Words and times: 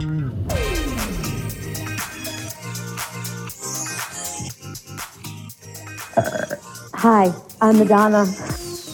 Uh, 0.00 0.04
hi, 6.94 7.32
I'm 7.60 7.78
Madonna. 7.78 8.24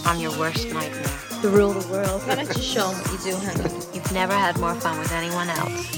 I'm 0.06 0.18
your 0.18 0.30
worst 0.38 0.66
nightmare. 0.72 1.02
To 1.42 1.50
rule 1.50 1.74
the 1.74 1.86
world. 1.92 2.22
Why 2.26 2.36
don't 2.36 2.48
you 2.56 2.62
show 2.62 2.88
them 2.90 2.98
what 3.02 3.12
you 3.12 3.32
do, 3.32 3.36
honey? 3.36 3.64
You've 3.92 4.12
never 4.12 4.32
had 4.32 4.58
more 4.58 4.74
fun 4.76 4.98
with 4.98 5.12
anyone 5.12 5.50
else. 5.50 5.92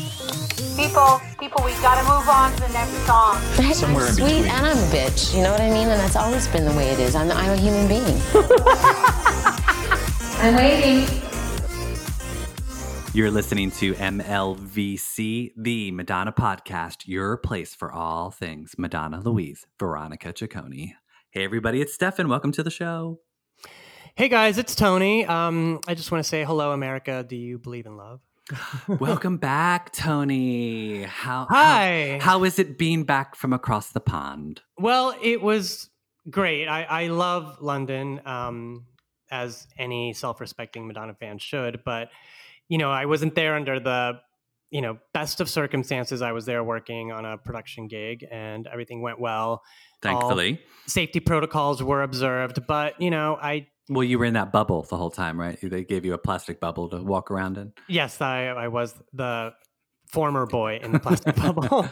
People, 0.77 1.20
people, 1.38 1.62
we 1.64 1.70
gotta 1.75 2.02
move 2.02 2.29
on 2.29 2.52
to 2.57 2.62
the 2.62 2.73
next 2.73 2.91
song. 3.07 3.36
I'm 3.59 4.12
sweet 4.12 4.50
and 4.50 4.66
I'm 4.66 4.77
a 4.77 4.88
bitch. 4.91 5.36
You 5.36 5.45
know 5.45 5.52
what 5.52 5.61
I 5.61 5.70
mean? 5.70 5.86
And 5.88 6.00
that's 6.00 6.16
always 6.16 6.48
been 6.48 6.64
the 6.64 6.73
way 6.73 6.88
it 6.91 6.98
is. 6.98 7.14
I'm, 7.14 7.30
I'm 7.30 7.52
a 7.52 7.57
human 7.57 7.86
being. 7.86 8.20
I'm 10.43 10.57
waiting. 10.57 11.25
You're 13.17 13.30
listening 13.30 13.71
to 13.71 13.95
MLVC, 13.95 15.53
the 15.57 15.91
Madonna 15.91 16.33
podcast, 16.33 17.07
your 17.07 17.38
place 17.38 17.74
for 17.74 17.91
all 17.91 18.30
things 18.30 18.74
Madonna 18.77 19.23
Louise, 19.23 19.65
Veronica 19.79 20.34
Ciccone. 20.34 20.93
Hey, 21.30 21.43
everybody, 21.43 21.80
it's 21.80 21.95
Stefan. 21.95 22.29
Welcome 22.29 22.52
to 22.52 22.62
the 22.62 22.71
show. 22.71 23.21
Hey 24.16 24.29
guys, 24.29 24.59
it's 24.59 24.74
Tony. 24.74 25.24
Um, 25.24 25.80
I 25.88 25.95
just 25.95 26.12
want 26.12 26.23
to 26.23 26.29
say 26.29 26.45
hello, 26.45 26.73
America. 26.73 27.24
Do 27.27 27.37
you 27.37 27.57
believe 27.57 27.87
in 27.87 27.97
love? 27.97 28.21
Welcome 28.87 29.38
back, 29.38 29.95
Tony. 29.95 31.05
How, 31.05 31.46
Hi. 31.48 32.19
How, 32.21 32.33
how 32.33 32.45
is 32.45 32.59
it 32.59 32.77
being 32.77 33.05
back 33.05 33.35
from 33.35 33.55
across 33.55 33.93
the 33.93 34.01
pond? 34.01 34.60
Well, 34.77 35.16
it 35.23 35.41
was 35.41 35.88
great. 36.29 36.69
I, 36.69 36.83
I 36.83 37.07
love 37.07 37.62
London, 37.62 38.21
um, 38.27 38.85
as 39.30 39.66
any 39.79 40.12
self-respecting 40.12 40.87
Madonna 40.87 41.15
fan 41.15 41.38
should. 41.38 41.83
But 41.83 42.10
you 42.69 42.79
know, 42.79 42.91
I 42.91 43.06
wasn't 43.06 43.34
there 43.34 43.55
under 43.55 43.80
the 43.80 44.20
you 44.70 44.80
know 44.80 44.98
best 45.15 45.41
of 45.41 45.48
circumstances. 45.48 46.23
I 46.23 46.33
was 46.33 46.47
there 46.47 46.62
working 46.65 47.12
on 47.12 47.24
a 47.24 47.38
production 47.38 47.88
gig, 47.88 48.27
and 48.30 48.66
everything 48.66 49.02
went 49.02 49.21
well. 49.21 49.63
Thankfully. 50.02 50.60
Safety 50.87 51.21
protocols 51.21 51.82
were 51.82 52.02
observed, 52.02 52.66
but 52.66 53.01
you 53.01 53.10
know, 53.10 53.38
I 53.40 53.68
Well, 53.88 54.05
you 54.05 54.18
were 54.18 54.24
in 54.24 54.35
that 54.35 54.52
bubble 54.52 54.82
the 54.82 54.96
whole 54.96 55.10
time, 55.10 55.40
right? 55.40 55.59
They 55.63 55.85
gave 55.85 56.05
you 56.05 56.15
a 56.15 56.18
plastic 56.18 56.60
bubble 56.60 56.88
to 56.90 57.02
walk 57.02 57.30
around 57.30 57.59
in. 57.59 57.73
Yes, 57.88 58.21
I, 58.21 58.46
I 58.46 58.68
was 58.68 58.95
the 59.12 59.52
former 60.16 60.46
boy 60.46 60.80
in 60.82 60.92
the 60.92 60.98
plastic 60.98 61.36
bubble. 61.45 61.86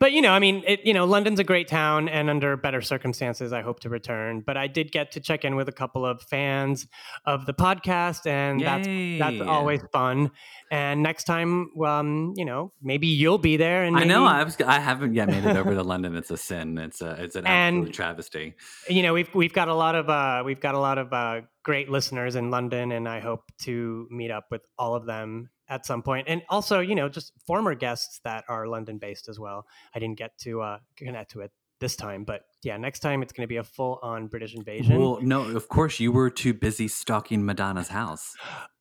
but 0.00 0.10
you 0.12 0.20
know, 0.20 0.32
I 0.32 0.40
mean, 0.40 0.64
it, 0.66 0.80
you 0.84 0.92
know, 0.92 1.04
London's 1.04 1.38
a 1.38 1.44
great 1.44 1.68
town, 1.68 2.08
and 2.08 2.28
under 2.28 2.56
better 2.56 2.82
circumstances, 2.82 3.52
I 3.52 3.62
hope 3.62 3.78
to 3.80 3.88
return. 3.88 4.42
But 4.44 4.56
I 4.56 4.66
did 4.66 4.90
get 4.90 5.12
to 5.12 5.20
check 5.20 5.44
in 5.44 5.54
with 5.54 5.68
a 5.68 5.72
couple 5.72 6.04
of 6.04 6.20
fans 6.22 6.88
of 7.24 7.46
the 7.46 7.54
podcast, 7.54 8.26
and 8.26 8.60
that's 8.60 8.88
Yay. 8.88 9.18
that's 9.18 9.40
always 9.40 9.80
fun. 9.92 10.32
And 10.70 11.02
next 11.02 11.24
time, 11.24 11.70
um, 11.82 12.34
you 12.36 12.44
know, 12.44 12.72
maybe 12.82 13.06
you'll 13.06 13.38
be 13.38 13.56
there. 13.56 13.84
And 13.84 13.96
I 13.96 14.04
know. 14.04 14.24
I 14.24 14.42
was. 14.42 14.60
I 14.60 14.80
haven't 14.80 15.14
yet 15.14 15.28
made 15.28 15.44
it 15.44 15.56
over 15.56 15.72
to 15.74 15.82
London. 15.82 16.16
It's 16.16 16.30
a 16.32 16.36
sin. 16.36 16.76
It's 16.78 17.00
a. 17.00 17.10
It's 17.22 17.36
an 17.36 17.46
And- 17.58 17.76
absolute 17.78 17.94
travesty. 17.94 18.54
you 18.88 19.02
know 19.04 19.12
we've 19.14 19.32
we've 19.34 19.52
got 19.52 19.68
a 19.68 19.74
lot 19.74 19.94
of 19.94 20.08
uh 20.10 20.42
we've 20.44 20.60
got 20.60 20.74
a 20.74 20.78
lot 20.88 20.98
of 20.98 21.12
uh 21.12 21.40
great 21.62 21.88
listeners 21.88 22.34
in 22.34 22.50
London 22.50 22.92
and 22.92 23.08
I 23.08 23.20
hope 23.20 23.44
to 23.66 24.06
meet 24.10 24.30
up 24.30 24.46
with 24.50 24.62
all 24.78 24.94
of 24.94 25.04
them 25.06 25.50
at 25.68 25.84
some 25.86 26.02
point 26.02 26.26
and 26.28 26.42
also 26.48 26.80
you 26.80 26.94
know 26.94 27.08
just 27.08 27.32
former 27.46 27.74
guests 27.74 28.20
that 28.24 28.44
are 28.48 28.66
London 28.66 28.98
based 28.98 29.28
as 29.28 29.38
well 29.38 29.66
I 29.94 29.98
didn't 29.98 30.18
get 30.18 30.36
to 30.38 30.62
uh 30.62 30.78
connect 30.96 31.32
to 31.32 31.40
it 31.40 31.52
this 31.80 31.94
time 31.94 32.24
but 32.24 32.42
yeah 32.64 32.76
next 32.76 33.00
time 33.00 33.22
it's 33.22 33.32
going 33.32 33.44
to 33.44 33.48
be 33.48 33.56
a 33.56 33.62
full 33.64 34.00
on 34.02 34.26
British 34.26 34.54
invasion 34.54 34.98
Well, 34.98 35.20
no. 35.22 35.42
Of 35.56 35.68
course, 35.68 36.00
you 36.00 36.10
were 36.10 36.28
too 36.28 36.52
busy 36.52 36.88
stalking 36.88 37.44
Madonna's 37.44 37.88
house. 37.88 38.34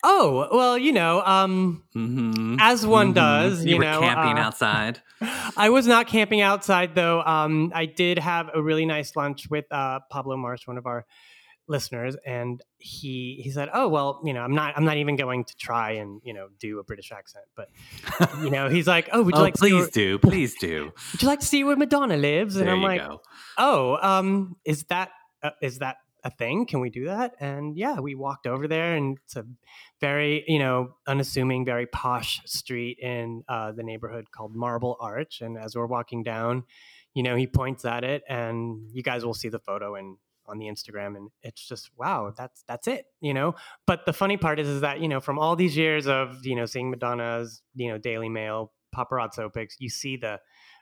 oh 0.04 0.48
well 0.52 0.78
you 0.78 0.92
know 0.92 1.22
um 1.24 1.84
Mm-hmm. 1.96 2.56
as 2.60 2.86
one 2.88 3.14
does 3.14 3.64
You, 3.64 3.72
you, 3.72 3.78
were 3.78 3.84
know 3.84 4.00
camping 4.00 4.38
uh, 4.40 4.48
outside. 4.48 5.02
I 5.58 5.70
was 5.70 5.86
not 5.88 6.08
camping 6.08 6.42
outside 6.42 6.96
though. 6.96 7.22
Um, 7.22 7.72
I 7.76 7.86
did 7.86 8.18
have 8.20 8.50
a 8.54 8.62
really 8.62 8.86
nice 8.86 9.16
lunch 9.16 9.50
with 9.50 9.66
uh, 9.72 10.00
Pablo 10.12 10.38
Marsh, 10.38 10.66
one 10.68 10.78
of 10.78 10.86
our 10.86 11.06
listeners, 11.68 12.16
and 12.26 12.62
he 12.78 13.40
he 13.44 13.52
said, 13.52 13.70
"Oh 13.74 13.88
well, 13.88 14.22
you 14.24 14.34
know, 14.34 14.42
I'm 14.42 14.56
not 14.56 14.78
I'm 14.78 14.86
not 14.86 14.98
even 14.98 15.16
going 15.16 15.46
to 15.46 15.56
try 15.56 15.92
and 15.92 16.22
you 16.24 16.34
know 16.34 16.48
do 16.60 16.80
a 16.80 16.84
British 16.84 17.12
accent, 17.12 17.46
but 17.56 17.70
you 18.42 18.50
know, 18.50 18.70
he's 18.70 18.88
like, 18.88 19.10
oh, 19.12 19.24
would 19.24 19.36
you 19.36 19.42
oh, 19.42 19.44
like 19.44 19.56
please 19.56 19.74
where, 19.74 19.90
do, 19.90 20.20
please 20.20 20.56
do. 20.60 20.86
would 21.12 21.22
you 21.22 21.28
like 21.28 21.40
to 21.40 21.46
see 21.46 21.64
where 21.64 21.76
Madonna 21.76 22.18
lives?" 22.18 22.56
And 22.56 22.68
There 22.68 22.76
I'm 22.76 22.82
like, 22.82 23.02
go. 23.02 23.22
oh, 23.58 23.98
um, 24.02 24.56
is 24.66 24.84
that 24.86 25.10
uh, 25.44 25.52
is 25.62 25.80
that 25.80 25.98
a 26.24 26.32
thing? 26.32 26.66
Can 26.66 26.80
we 26.80 26.90
do 26.90 27.06
that? 27.06 27.34
And 27.40 27.78
yeah, 27.78 28.00
we 28.00 28.16
walked 28.16 28.48
over 28.48 28.68
there, 28.68 28.96
and 28.96 29.18
it's 29.24 29.36
a 29.36 29.46
very 30.00 30.44
you 30.48 30.60
know 30.60 30.96
unassuming, 31.06 31.66
very 31.66 31.86
posh 31.86 32.42
street 32.46 33.00
in 33.00 33.44
uh, 33.48 33.72
the 33.72 33.84
neighborhood 33.84 34.32
called 34.32 34.56
Marble 34.56 34.98
Arch. 35.00 35.42
And 35.42 35.58
as 35.58 35.76
we're 35.76 35.88
walking 35.88 36.24
down, 36.24 36.64
you 37.14 37.24
know, 37.24 37.36
he 37.36 37.48
points 37.48 37.86
at 37.86 38.04
it, 38.04 38.24
and 38.30 38.90
you 38.92 39.04
guys 39.04 39.26
will 39.26 39.34
see 39.34 39.50
the 39.50 39.60
photo 39.60 39.96
and 39.96 40.18
on 40.48 40.58
the 40.58 40.66
Instagram, 40.66 41.16
and 41.18 41.30
it's 41.42 41.68
just 41.68 41.90
wow, 41.98 42.34
that's 42.36 42.64
that's 42.68 42.88
it, 42.88 43.06
you 43.22 43.34
know. 43.34 43.56
But 43.86 44.06
the 44.06 44.14
funny 44.14 44.38
part 44.38 44.60
is, 44.60 44.68
is 44.68 44.82
that 44.82 45.00
you 45.00 45.08
know, 45.08 45.20
from 45.20 45.40
all 45.40 45.56
these 45.56 45.76
years 45.76 46.08
of 46.08 46.46
you 46.46 46.56
know 46.56 46.66
seeing 46.66 46.90
Madonna's 46.90 47.62
you 47.76 47.90
know 47.90 47.98
Daily 47.98 48.30
Mail 48.30 48.72
paparazzo 48.96 49.54
pics, 49.54 49.76
you 49.80 49.90
see 49.90 50.18
the 50.18 50.40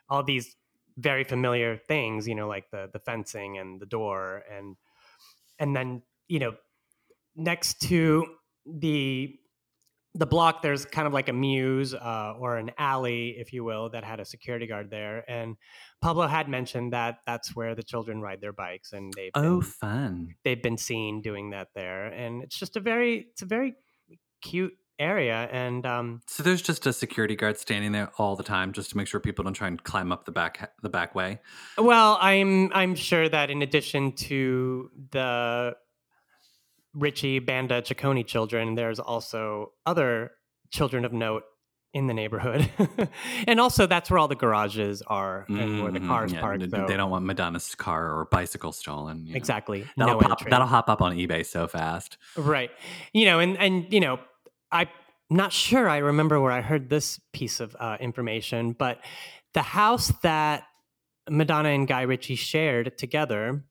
all 0.10 0.24
these 0.24 0.56
very 0.98 1.24
familiar 1.24 1.78
things, 1.78 2.28
you 2.28 2.36
know, 2.36 2.48
like 2.48 2.70
the 2.72 2.90
the 2.92 3.00
fencing 3.00 3.58
and 3.58 3.80
the 3.80 3.86
door 3.86 4.44
and 4.52 4.76
and 5.60 5.76
then, 5.76 6.02
you 6.28 6.40
know, 6.40 6.56
next 7.36 7.82
to 7.84 8.26
the 8.66 9.38
the 10.18 10.26
block 10.26 10.62
there's 10.62 10.86
kind 10.86 11.06
of 11.08 11.14
like 11.14 11.28
a 11.30 11.34
mews 11.34 11.94
uh, 11.94 12.34
or 12.40 12.56
an 12.58 12.72
alley 12.78 13.36
if 13.38 13.52
you 13.54 13.64
will 13.66 13.90
that 13.90 14.04
had 14.04 14.20
a 14.22 14.26
security 14.26 14.66
guard 14.66 14.90
there 14.90 15.30
and 15.30 15.58
pablo 16.02 16.26
had 16.26 16.48
mentioned 16.48 16.94
that 16.94 17.18
that's 17.28 17.56
where 17.56 17.76
the 17.76 17.84
children 17.84 18.22
ride 18.22 18.40
their 18.40 18.54
bikes 18.54 18.94
and 18.94 19.14
they've 19.16 19.32
Oh, 19.36 19.60
been, 19.60 19.62
fun. 19.62 20.36
they've 20.46 20.64
been 20.64 20.78
seen 20.78 21.22
doing 21.22 21.50
that 21.52 21.68
there 21.76 22.06
and 22.08 22.42
it's 22.44 22.58
just 22.58 22.78
a 22.78 22.80
very 22.80 23.28
it's 23.32 23.42
a 23.42 23.46
very 23.46 23.76
cute 24.42 24.74
area 24.98 25.50
and 25.52 25.86
um 25.86 26.22
So 26.28 26.42
there's 26.42 26.62
just 26.62 26.88
a 26.88 26.94
security 26.94 27.36
guard 27.36 27.58
standing 27.58 27.92
there 27.92 28.12
all 28.18 28.38
the 28.38 28.44
time, 28.44 28.72
just 28.72 28.92
to 28.92 28.98
make 28.98 29.08
sure 29.08 29.20
people 29.20 29.44
don't 29.44 29.54
try 29.54 29.68
and 29.68 29.84
climb 29.84 30.14
up 30.14 30.24
the 30.24 30.32
back 30.32 30.72
the 30.82 30.90
back 30.90 31.14
way. 31.14 31.40
Well, 31.78 32.18
I'm 32.22 32.72
I'm 32.74 32.96
sure 32.96 33.28
that 33.28 33.50
in 33.50 33.62
addition 33.62 34.14
to 34.30 34.90
the 35.12 35.76
Ritchie 36.96 37.40
Banda 37.40 37.82
Ciccone 37.82 38.26
children, 38.26 38.76
there's 38.76 39.00
also 39.00 39.74
other 39.86 40.32
children 40.72 41.06
of 41.06 41.14
note 41.14 41.44
in 41.94 42.08
the 42.08 42.14
neighborhood, 42.14 42.70
and 43.48 43.60
also 43.62 43.86
that's 43.88 44.10
where 44.10 44.18
all 44.18 44.28
the 44.28 44.36
garages 44.36 45.02
are 45.08 45.46
and 45.48 45.82
where 45.82 45.92
the 45.94 46.00
Mhm, 46.02 46.08
cars 46.08 46.34
yeah, 46.34 46.42
parked. 46.42 46.60
They, 46.70 46.78
so- 46.78 46.86
they 46.88 46.98
don't 46.98 47.10
want 47.10 47.24
Madonna's 47.26 47.74
car 47.76 48.12
or 48.20 48.26
bicycle 48.26 48.74
stolen. 48.74 49.26
you 49.26 49.32
know. 49.34 49.38
exactly 49.38 49.86
That'll 49.96 50.20
no 50.20 50.28
pop. 50.28 50.42
That'll 50.50 50.68
hop 50.68 50.90
up 50.90 51.02
on 51.02 51.16
eBay 51.16 51.46
so 51.46 51.68
fast. 51.70 52.18
Right. 52.36 52.70
You 53.14 53.26
know, 53.26 53.40
and 53.40 53.58
and 53.58 53.94
you 53.94 54.02
know, 54.02 54.20
I'm 54.74 54.90
not 55.30 55.54
sure 55.54 55.88
I 55.88 55.98
remember 56.00 56.42
where 56.42 56.52
I 56.52 56.60
heard 56.62 56.90
this 56.90 57.18
piece 57.32 57.62
of 57.62 57.76
uh, 57.80 57.96
information, 58.02 58.74
but 58.74 59.00
the 59.54 59.62
house 59.62 60.12
that 60.22 60.64
Madonna 61.30 61.70
and 61.70 61.88
Guy 61.88 62.02
Ritchie 62.02 62.36
shared 62.36 62.98
together, 62.98 63.64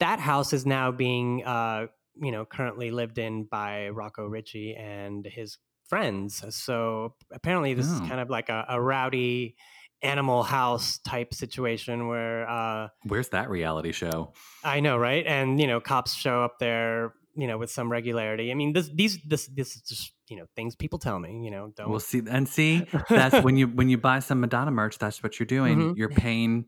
that 0.00 0.20
house 0.20 0.54
is 0.54 0.64
now 0.64 0.90
being, 0.90 1.44
uh, 1.44 1.88
you 2.20 2.30
know, 2.32 2.44
currently 2.44 2.90
lived 2.90 3.18
in 3.18 3.44
by 3.44 3.88
Rocco 3.88 4.26
Ritchie 4.26 4.74
and 4.74 5.24
his 5.24 5.58
friends. 5.88 6.42
So 6.54 7.14
apparently, 7.32 7.74
this 7.74 7.86
is 7.86 8.00
Oh. 8.00 8.06
kind 8.08 8.20
of 8.20 8.30
like 8.30 8.48
a, 8.48 8.64
a 8.68 8.80
rowdy 8.80 9.56
animal 10.02 10.42
house 10.42 10.98
type 10.98 11.32
situation 11.34 12.08
where. 12.08 12.48
Uh, 12.48 12.88
Where's 13.04 13.28
that 13.30 13.50
reality 13.50 13.92
show? 13.92 14.32
I 14.64 14.80
know, 14.80 14.96
right? 14.96 15.24
And 15.26 15.60
you 15.60 15.66
know, 15.66 15.80
cops 15.80 16.14
show 16.14 16.42
up 16.44 16.58
there, 16.58 17.14
you 17.36 17.46
know, 17.46 17.58
with 17.58 17.70
some 17.70 17.90
regularity. 17.90 18.50
I 18.50 18.54
mean, 18.54 18.72
this 18.72 18.88
these 18.94 19.18
this 19.26 19.46
this 19.46 19.76
is 19.76 19.82
just 19.82 20.12
you 20.28 20.36
know 20.38 20.46
things 20.56 20.74
people 20.76 20.98
tell 20.98 21.18
me. 21.18 21.42
You 21.44 21.50
know, 21.50 21.72
don't. 21.76 21.88
We'll 21.90 22.00
see 22.00 22.22
and 22.28 22.48
see. 22.48 22.86
That's 23.08 23.42
when 23.44 23.56
you 23.56 23.68
when 23.68 23.88
you 23.88 23.98
buy 23.98 24.18
some 24.20 24.40
Madonna 24.40 24.70
merch. 24.70 24.98
That's 24.98 25.22
what 25.22 25.38
you're 25.38 25.46
doing. 25.46 25.78
Mhm. 25.78 25.96
You're 25.96 26.08
paying 26.26 26.66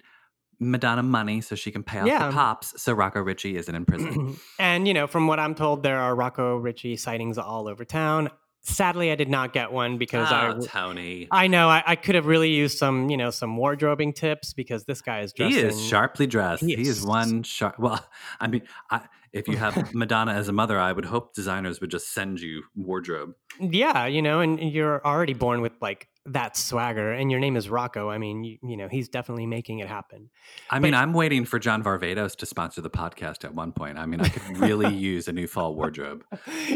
Madonna 0.60 1.02
money 1.02 1.40
so 1.40 1.54
she 1.54 1.70
can 1.70 1.82
pay 1.82 2.00
off 2.00 2.06
Yeah. 2.06 2.26
the 2.28 2.32
cops. 2.32 2.80
So 2.82 2.92
Rocco 2.92 3.20
Ritchie 3.20 3.56
isn't 3.56 3.74
in 3.74 3.84
prison. 3.84 4.36
and 4.58 4.86
you 4.88 4.94
know, 4.94 5.06
from 5.06 5.26
what 5.26 5.38
I'm 5.38 5.54
told, 5.54 5.82
there 5.82 5.98
are 5.98 6.14
Rocco 6.14 6.56
Ritchie 6.56 6.96
sightings 6.96 7.38
all 7.38 7.68
over 7.68 7.84
town. 7.84 8.30
Sadly, 8.66 9.12
I 9.12 9.14
did 9.14 9.28
not 9.28 9.52
get 9.52 9.72
one 9.72 9.98
because 9.98 10.28
oh, 10.32 10.34
I. 10.34 10.48
Ah, 10.48 10.60
Tony. 10.66 11.28
I 11.30 11.48
know 11.48 11.68
I, 11.68 11.82
I 11.86 11.96
could 11.96 12.14
have 12.14 12.24
really 12.24 12.48
used 12.50 12.78
some, 12.78 13.10
you 13.10 13.16
know, 13.18 13.28
some 13.30 13.58
wardrobing 13.58 14.14
tips 14.14 14.54
because 14.54 14.84
this 14.86 15.02
guy 15.02 15.20
is 15.20 15.34
dressed. 15.34 15.54
He 15.54 15.60
is 15.60 15.76
in- 15.78 15.84
sharply 15.84 16.26
dressed. 16.26 16.62
he 16.64 16.74
He 16.74 16.80
is, 16.82 16.88
is- 17.00 17.06
one 17.06 17.42
sharp. 17.42 17.78
Well, 17.78 18.02
I 18.40 18.46
mean, 18.46 18.62
I, 18.90 19.02
if 19.34 19.48
you 19.48 19.56
have 19.58 19.92
Madonna 19.92 20.32
as 20.32 20.48
a 20.48 20.52
mother, 20.52 20.78
I 20.78 20.92
would 20.92 21.04
hope 21.04 21.34
designers 21.34 21.80
would 21.80 21.90
just 21.90 22.14
send 22.14 22.40
you 22.40 22.62
wardrobe. 22.74 23.34
Yeah, 23.60 24.06
you 24.06 24.22
know, 24.22 24.40
and 24.40 24.58
you're 24.58 25.04
already 25.04 25.34
born 25.34 25.60
with 25.60 25.72
like 25.82 26.08
that 26.26 26.56
swagger, 26.56 27.12
and 27.12 27.30
your 27.30 27.38
name 27.38 27.56
is 27.56 27.68
Rocco. 27.68 28.08
I 28.08 28.16
mean, 28.16 28.44
you, 28.44 28.58
you 28.62 28.76
know, 28.76 28.88
he's 28.88 29.08
definitely 29.08 29.46
making 29.46 29.80
it 29.80 29.88
happen. 29.88 30.30
I 30.70 30.78
mean, 30.78 30.94
I'm 30.94 31.12
waiting 31.12 31.44
for 31.44 31.58
John 31.58 31.82
Varvatos 31.82 32.34
to 32.36 32.46
sponsor 32.46 32.80
the 32.80 32.88
podcast 32.88 33.44
at 33.44 33.54
one 33.54 33.72
point. 33.72 33.98
I 33.98 34.06
mean, 34.06 34.20
I 34.20 34.28
could 34.28 34.56
really 34.56 34.94
use 34.94 35.28
a 35.28 35.32
new 35.32 35.46
fall 35.46 35.74
wardrobe. 35.74 36.24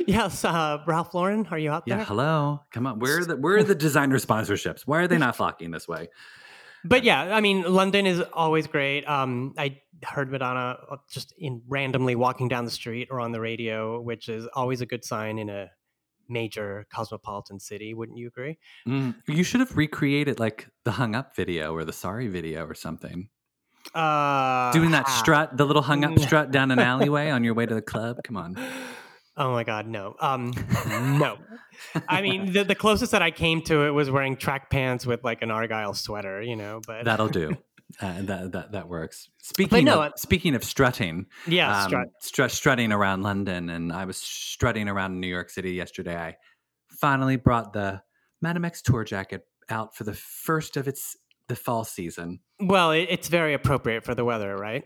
yes, 0.06 0.44
uh, 0.44 0.78
Ralph 0.86 1.14
Lauren, 1.14 1.46
are 1.50 1.58
you 1.58 1.70
out 1.70 1.86
there? 1.86 1.98
Yeah, 1.98 2.04
hello. 2.04 2.60
Come 2.72 2.86
on. 2.86 2.98
Where 2.98 3.20
are 3.20 3.24
the 3.24 3.36
where 3.36 3.56
are 3.56 3.64
the 3.64 3.74
designer 3.74 4.18
sponsorships? 4.18 4.82
Why 4.82 4.98
are 4.98 5.08
they 5.08 5.18
not 5.18 5.36
flocking 5.36 5.70
this 5.70 5.88
way? 5.88 6.08
But 6.84 7.04
yeah, 7.04 7.34
I 7.34 7.40
mean, 7.40 7.62
London 7.62 8.06
is 8.06 8.20
always 8.32 8.66
great. 8.66 9.08
Um, 9.08 9.54
I 9.58 9.80
heard 10.04 10.30
Madonna 10.30 10.78
uh, 10.90 10.96
just 11.10 11.34
in 11.38 11.62
randomly 11.68 12.14
walking 12.14 12.48
down 12.48 12.64
the 12.64 12.70
street 12.70 13.08
or 13.10 13.20
on 13.20 13.32
the 13.32 13.40
radio, 13.40 14.00
which 14.00 14.28
is 14.28 14.46
always 14.54 14.80
a 14.80 14.86
good 14.86 15.04
sign 15.04 15.38
in 15.38 15.48
a 15.48 15.70
major 16.28 16.86
cosmopolitan 16.92 17.58
city. 17.58 17.94
Wouldn't 17.94 18.18
you 18.18 18.28
agree? 18.28 18.58
Mm, 18.86 19.16
you 19.26 19.42
should 19.42 19.60
have 19.60 19.76
recreated 19.76 20.38
like 20.38 20.68
the 20.84 20.92
hung 20.92 21.14
up 21.14 21.34
video 21.34 21.74
or 21.74 21.84
the 21.84 21.92
sorry 21.92 22.28
video 22.28 22.66
or 22.66 22.74
something. 22.74 23.28
Uh, 23.94 24.70
Doing 24.72 24.90
that 24.90 25.08
strut, 25.08 25.56
the 25.56 25.64
little 25.64 25.82
hung 25.82 26.04
up 26.04 26.18
strut 26.18 26.50
down 26.50 26.70
an 26.70 26.78
alleyway 26.78 27.30
on 27.30 27.42
your 27.42 27.54
way 27.54 27.66
to 27.66 27.74
the 27.74 27.82
club. 27.82 28.18
Come 28.24 28.36
on. 28.36 28.56
Oh 29.38 29.52
my 29.52 29.62
God, 29.62 29.86
no. 29.86 30.16
Um, 30.20 30.52
no. 31.18 31.38
I 32.08 32.20
mean, 32.22 32.52
the, 32.52 32.64
the 32.64 32.74
closest 32.74 33.12
that 33.12 33.22
I 33.22 33.30
came 33.30 33.62
to 33.62 33.86
it 33.86 33.90
was 33.90 34.10
wearing 34.10 34.36
track 34.36 34.68
pants 34.68 35.06
with 35.06 35.22
like 35.22 35.42
an 35.42 35.52
argyle 35.52 35.94
sweater, 35.94 36.42
you 36.42 36.56
know. 36.56 36.80
But 36.86 37.04
That'll 37.04 37.28
do. 37.28 37.56
Uh, 38.02 38.20
that, 38.20 38.52
that 38.52 38.72
that 38.72 38.86
works. 38.86 39.30
Speaking 39.38 39.86
no, 39.86 40.02
of, 40.02 40.12
speaking 40.16 40.54
of 40.54 40.62
strutting, 40.62 41.24
yeah, 41.46 41.84
um, 41.84 41.88
strut. 41.88 42.08
stru- 42.22 42.50
strutting 42.50 42.92
around 42.92 43.22
London, 43.22 43.70
and 43.70 43.94
I 43.94 44.04
was 44.04 44.18
strutting 44.18 44.90
around 44.90 45.18
New 45.18 45.26
York 45.26 45.48
City 45.48 45.72
yesterday. 45.72 46.14
I 46.14 46.36
finally 47.00 47.36
brought 47.36 47.72
the 47.72 48.02
Madame 48.42 48.66
X 48.66 48.82
tour 48.82 49.04
jacket 49.04 49.46
out 49.70 49.96
for 49.96 50.04
the 50.04 50.12
first 50.12 50.76
of 50.76 50.86
its 50.86 51.16
the 51.48 51.56
fall 51.56 51.82
season. 51.82 52.40
Well, 52.60 52.92
it, 52.92 53.06
it's 53.08 53.28
very 53.28 53.54
appropriate 53.54 54.04
for 54.04 54.14
the 54.14 54.24
weather, 54.24 54.54
right? 54.54 54.84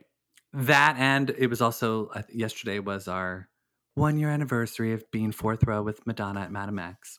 That 0.53 0.95
and 0.97 1.31
it 1.31 1.49
was 1.49 1.61
also 1.61 2.09
th- 2.15 2.27
yesterday 2.33 2.79
was 2.79 3.09
our 3.09 3.49
one 3.95 4.19
year 4.19 4.31
anniversary 4.31 4.93
of 4.93 5.11
being 5.11 5.33
fourth 5.33 5.65
row 5.65 5.83
with 5.83 6.07
Madonna 6.07 6.41
at 6.41 6.53
Madame 6.53 6.79
X. 6.79 7.19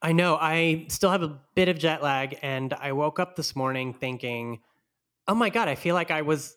I 0.00 0.12
know. 0.12 0.36
I 0.40 0.86
still 0.88 1.10
have 1.10 1.22
a 1.22 1.40
bit 1.54 1.68
of 1.68 1.78
jet 1.78 2.02
lag, 2.02 2.38
and 2.42 2.72
I 2.74 2.92
woke 2.92 3.18
up 3.18 3.36
this 3.36 3.56
morning 3.56 3.92
thinking, 3.92 4.60
"Oh 5.26 5.34
my 5.34 5.50
god, 5.50 5.68
I 5.68 5.74
feel 5.74 5.94
like 5.94 6.10
I 6.10 6.22
was 6.22 6.56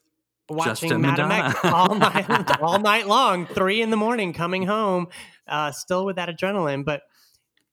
watching 0.50 0.92
at 0.92 1.00
Madame 1.00 1.32
X 1.32 1.56
Madonna. 1.64 1.76
all 1.76 1.96
night, 1.96 2.62
all 2.62 2.80
night 2.80 3.08
long, 3.08 3.46
three 3.46 3.82
in 3.82 3.90
the 3.90 3.98
morning, 3.98 4.34
coming 4.34 4.64
home, 4.64 5.08
uh, 5.48 5.72
still 5.72 6.06
with 6.06 6.18
that 6.18 6.30
adrenaline." 6.30 6.86
But 6.86 7.02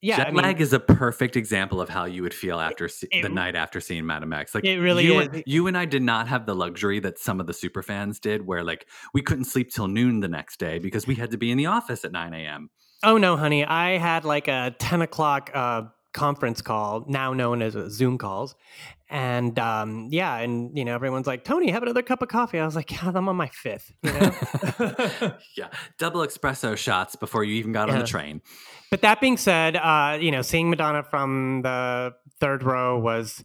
yeah, 0.05 0.19
Jet 0.19 0.29
I 0.29 0.31
mean, 0.33 0.43
lag 0.43 0.61
is 0.61 0.75
a 0.75 0.81
perfect 0.81 1.35
example 1.35 1.81
of 1.81 1.89
how 1.89 2.05
you 2.05 2.23
would 2.23 2.35
feel 2.35 2.61
after 2.61 2.89
se- 2.89 3.09
it- 3.11 3.23
the 3.23 3.31
night 3.31 3.57
after 3.57 3.81
seeing 3.81 4.05
Madame 4.05 4.35
X. 4.35 4.55
Like 4.55 4.65
It 4.65 4.79
really 4.79 5.07
you 5.07 5.21
is. 5.21 5.29
And, 5.29 5.43
you 5.47 5.67
and 5.67 5.79
I 5.79 5.87
did 5.87 6.03
not 6.03 6.29
have 6.29 6.45
the 6.45 6.55
luxury 6.55 7.01
that 7.01 7.19
some 7.19 7.41
of 7.41 7.47
the 7.47 7.55
super 7.55 7.83
fans 7.83 8.21
did, 8.21 8.47
where 8.47 8.63
like 8.63 8.87
we 9.15 9.23
couldn't 9.23 9.47
sleep 9.47 9.71
till 9.71 9.89
noon 9.89 10.21
the 10.21 10.29
next 10.29 10.59
day 10.59 10.79
because 10.79 11.07
we 11.07 11.15
had 11.15 11.31
to 11.31 11.39
be 11.39 11.51
in 11.51 11.57
the 11.57 11.67
office 11.67 12.05
at 12.05 12.13
nine 12.13 12.35
a.m. 12.35 12.69
Oh 13.03 13.17
no, 13.17 13.37
honey! 13.37 13.65
I 13.65 13.97
had 13.97 14.25
like 14.25 14.47
a 14.49 14.75
ten 14.79 15.01
o'clock 15.01 15.51
uh, 15.55 15.85
conference 16.15 16.63
call, 16.63 17.05
now 17.07 17.35
known 17.35 17.61
as 17.61 17.75
Zoom 17.93 18.17
calls, 18.17 18.55
and 19.11 19.59
um, 19.59 20.09
yeah, 20.11 20.39
and 20.39 20.77
you 20.77 20.85
know 20.85 20.95
everyone's 20.95 21.27
like, 21.27 21.45
"Tony, 21.45 21.71
have 21.71 21.83
another 21.83 22.03
cup 22.03 22.23
of 22.23 22.29
coffee." 22.29 22.59
I 22.59 22.65
was 22.65 22.75
like, 22.75 22.89
"God, 23.01 23.15
I'm 23.15 23.29
on 23.29 23.37
my 23.37 23.49
fifth, 23.49 23.93
you 24.03 24.13
know. 24.13 24.35
yeah, 25.57 25.69
double 25.99 26.23
espresso 26.23 26.77
shots 26.77 27.15
before 27.17 27.45
you 27.45 27.55
even 27.55 27.73
got 27.73 27.91
on 27.91 27.99
the 27.99 28.07
train. 28.07 28.41
but 28.91 29.03
that 29.03 29.21
being 29.21 29.37
said, 29.37 29.77
uh, 29.77 30.17
you 30.19 30.31
know, 30.31 30.41
seeing 30.41 30.71
Madonna 30.71 31.03
from 31.03 31.61
the 31.63 32.15
third 32.41 32.63
row 32.63 32.99
was 32.99 33.45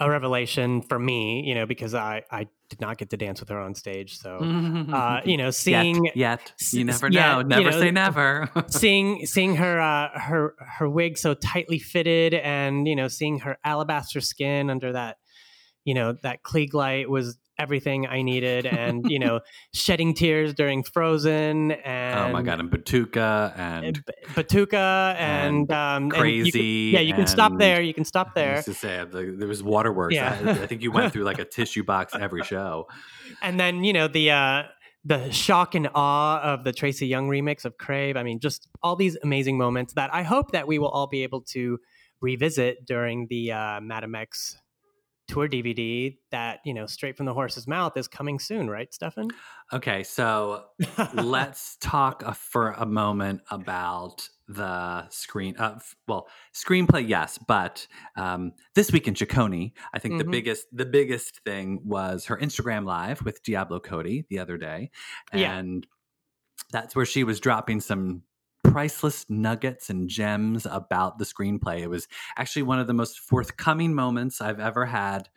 a 0.00 0.08
revelation 0.08 0.82
for 0.82 0.98
me, 0.98 1.42
you 1.46 1.54
know, 1.54 1.66
because 1.66 1.94
I 1.94 2.22
I 2.30 2.46
did 2.70 2.80
not 2.80 2.98
get 2.98 3.10
to 3.10 3.16
dance 3.16 3.40
with 3.40 3.48
her 3.48 3.58
on 3.60 3.74
stage, 3.74 4.18
so 4.18 4.36
uh, 4.92 5.20
you 5.24 5.36
know, 5.36 5.50
seeing 5.50 6.04
yet, 6.04 6.16
yet 6.16 6.52
you 6.72 6.84
never 6.84 7.10
know. 7.10 7.38
you 7.38 7.44
Never 7.44 7.70
know, 7.70 7.80
say 7.80 7.90
never. 7.90 8.48
seeing 8.68 9.26
seeing 9.26 9.56
her 9.56 9.80
uh, 9.80 10.18
her 10.18 10.54
her 10.58 10.88
wig 10.88 11.18
so 11.18 11.34
tightly 11.34 11.78
fitted 11.78 12.34
and 12.34 12.86
you 12.86 12.94
know 12.94 13.08
seeing 13.08 13.40
her 13.40 13.58
alabaster 13.64 14.20
skin 14.20 14.70
under 14.70 14.92
that 14.92 15.16
you 15.84 15.94
know 15.94 16.14
that 16.22 16.42
Klieg 16.42 16.74
light 16.74 17.08
was 17.10 17.38
everything 17.58 18.06
I 18.06 18.22
needed 18.22 18.66
and 18.66 19.08
you 19.10 19.18
know 19.24 19.40
shedding 19.74 20.14
tears 20.14 20.54
during 20.54 20.82
Frozen 20.82 21.72
and 21.72 22.18
oh 22.18 22.32
my 22.32 22.42
god, 22.42 22.60
and 22.60 22.70
Batuka 22.70 23.52
and 23.58 23.84
and 23.86 24.04
Batuka 24.34 25.14
and, 25.16 25.70
um 25.72 25.78
and 25.78 26.04
you 26.04 26.10
can- 26.10 26.20
Crazy 26.20 26.90
yeah, 26.94 27.00
you 27.00 27.14
can 27.14 27.26
stop 27.26 27.58
there. 27.58 27.80
You 27.80 27.94
can 27.94 28.04
stop 28.04 28.34
there. 28.34 28.62
to 28.62 28.74
say 28.74 29.04
the, 29.10 29.34
there 29.36 29.48
was 29.48 29.62
waterworks. 29.62 30.14
Yeah. 30.14 30.38
I, 30.44 30.50
I 30.50 30.66
think 30.66 30.82
you 30.82 30.92
went 30.92 31.12
through 31.12 31.24
like 31.24 31.38
a 31.38 31.44
tissue 31.56 31.84
box 31.84 32.14
every 32.14 32.42
show. 32.44 32.86
And 33.42 33.58
then 33.58 33.84
you 33.84 33.92
know 33.92 34.08
the 34.08 34.30
uh, 34.30 34.62
the 35.04 35.30
shock 35.30 35.74
and 35.74 35.88
awe 35.94 36.40
of 36.40 36.64
the 36.64 36.72
Tracy 36.72 37.06
Young 37.06 37.28
remix 37.28 37.64
of 37.64 37.78
Crave. 37.78 38.16
I 38.16 38.22
mean, 38.22 38.40
just 38.40 38.68
all 38.82 38.96
these 38.96 39.16
amazing 39.22 39.56
moments 39.58 39.94
that 39.94 40.12
I 40.12 40.22
hope 40.22 40.52
that 40.52 40.66
we 40.66 40.78
will 40.78 40.88
all 40.88 41.06
be 41.06 41.22
able 41.22 41.42
to 41.52 41.78
revisit 42.20 42.84
during 42.84 43.26
the 43.28 43.52
uh, 43.52 43.80
Madame 43.80 44.14
X 44.14 44.56
tour 45.28 45.48
DVD. 45.48 46.16
That 46.30 46.60
you 46.64 46.74
know, 46.74 46.86
straight 46.86 47.16
from 47.16 47.26
the 47.26 47.34
horse's 47.34 47.66
mouth, 47.68 47.96
is 47.96 48.08
coming 48.08 48.38
soon, 48.38 48.68
right, 48.68 48.92
Stefan? 48.92 49.28
Okay, 49.72 50.02
so 50.02 50.64
let's 51.14 51.76
talk 51.80 52.22
uh, 52.26 52.32
for 52.32 52.72
a 52.72 52.86
moment 52.86 53.42
about 53.50 54.28
the 54.48 55.06
screen. 55.10 55.54
Uh, 55.58 55.78
well, 56.06 56.26
screenplay, 56.54 57.06
yes, 57.06 57.38
but 57.46 57.86
um, 58.16 58.52
this 58.74 58.90
week 58.90 59.06
in 59.06 59.14
Ciccone, 59.14 59.72
I 59.92 59.98
think 59.98 60.18
the 60.18 60.24
Mhm. 60.24 60.32
biggest 60.32 60.66
the 60.72 60.86
biggest 60.86 61.40
thing 61.44 61.80
was 61.84 62.24
her 62.26 62.36
Instagram 62.38 62.84
live 62.86 63.22
with 63.22 63.42
Diablo 63.42 63.78
Cody 63.80 64.24
the 64.30 64.38
other 64.38 64.56
day, 64.56 64.90
Yeah. 65.34 65.56
and 65.58 65.86
that's 66.70 66.96
where 66.96 67.06
she 67.06 67.24
was 67.24 67.40
dropping 67.40 67.80
some 67.80 68.22
priceless 68.72 69.26
nuggets 69.28 69.90
and 69.90 70.08
gems 70.08 70.66
about 70.66 71.18
the 71.18 71.24
screenplay. 71.24 71.80
It 71.80 71.90
was 71.90 72.08
actually 72.36 72.62
one 72.62 72.78
of 72.78 72.86
the 72.86 72.94
most 72.94 73.18
forthcoming 73.18 73.94
moments 73.94 74.40
I've 74.40 74.60
ever 74.60 74.86
had 74.86 75.28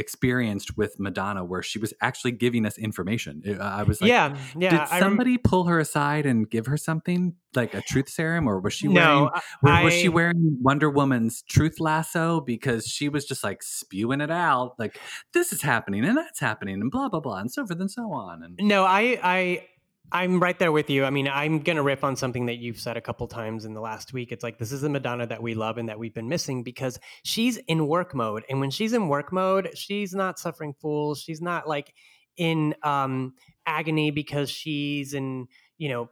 experienced 0.00 0.76
with 0.76 0.98
Madonna 0.98 1.44
where 1.44 1.62
she 1.62 1.78
was 1.78 1.92
actually 2.00 2.32
giving 2.32 2.64
us 2.64 2.78
information. 2.78 3.42
Uh, 3.46 3.62
I 3.62 3.82
was 3.82 4.00
like, 4.00 4.08
yeah, 4.08 4.36
yeah. 4.58 4.70
did 4.70 4.80
I 4.80 4.92
rem- 4.92 5.00
somebody 5.00 5.38
pull 5.38 5.64
her 5.64 5.78
aside 5.78 6.26
and 6.26 6.48
give 6.48 6.66
her 6.66 6.76
something 6.76 7.34
like 7.54 7.74
a 7.74 7.82
truth 7.82 8.08
serum, 8.08 8.48
or 8.48 8.60
was 8.60 8.72
she 8.72 8.88
wearing? 8.88 9.24
no, 9.24 9.30
wa- 9.62 9.84
was 9.84 9.92
she 9.92 10.08
wearing 10.08 10.56
Wonder 10.62 10.88
Woman's 10.88 11.42
truth 11.42 11.80
lasso 11.80 12.40
because 12.40 12.86
she 12.86 13.08
was 13.08 13.26
just 13.26 13.44
like 13.44 13.62
spewing 13.62 14.20
it 14.20 14.30
out, 14.30 14.74
like 14.78 14.98
this 15.34 15.52
is 15.52 15.60
happening 15.62 16.04
and 16.04 16.16
that's 16.16 16.40
happening 16.40 16.80
and 16.80 16.90
blah 16.90 17.08
blah 17.08 17.20
blah 17.20 17.36
and 17.36 17.52
so 17.52 17.66
forth 17.66 17.80
and 17.80 17.90
so 17.90 18.10
on. 18.12 18.42
And 18.42 18.58
No, 18.62 18.84
I, 18.84 19.18
I, 19.22 19.66
I'm 20.12 20.40
right 20.40 20.58
there 20.58 20.72
with 20.72 20.90
you. 20.90 21.04
I 21.04 21.10
mean, 21.10 21.28
I'm 21.28 21.60
gonna 21.60 21.82
riff 21.82 22.02
on 22.02 22.16
something 22.16 22.46
that 22.46 22.56
you've 22.56 22.80
said 22.80 22.96
a 22.96 23.00
couple 23.00 23.26
times 23.28 23.64
in 23.64 23.74
the 23.74 23.80
last 23.80 24.12
week. 24.12 24.32
It's 24.32 24.42
like 24.42 24.58
this 24.58 24.72
is 24.72 24.80
the 24.80 24.88
Madonna 24.88 25.26
that 25.26 25.42
we 25.42 25.54
love 25.54 25.78
and 25.78 25.88
that 25.88 25.98
we've 25.98 26.14
been 26.14 26.28
missing 26.28 26.62
because 26.62 26.98
she's 27.22 27.56
in 27.56 27.86
work 27.86 28.14
mode, 28.14 28.44
and 28.48 28.60
when 28.60 28.70
she's 28.70 28.92
in 28.92 29.08
work 29.08 29.32
mode, 29.32 29.70
she's 29.74 30.12
not 30.12 30.38
suffering 30.38 30.74
fools. 30.80 31.20
She's 31.20 31.40
not 31.40 31.68
like 31.68 31.94
in 32.36 32.74
um, 32.82 33.34
agony 33.66 34.10
because 34.10 34.50
she's 34.50 35.14
in, 35.14 35.46
you 35.78 35.88
know, 35.88 36.10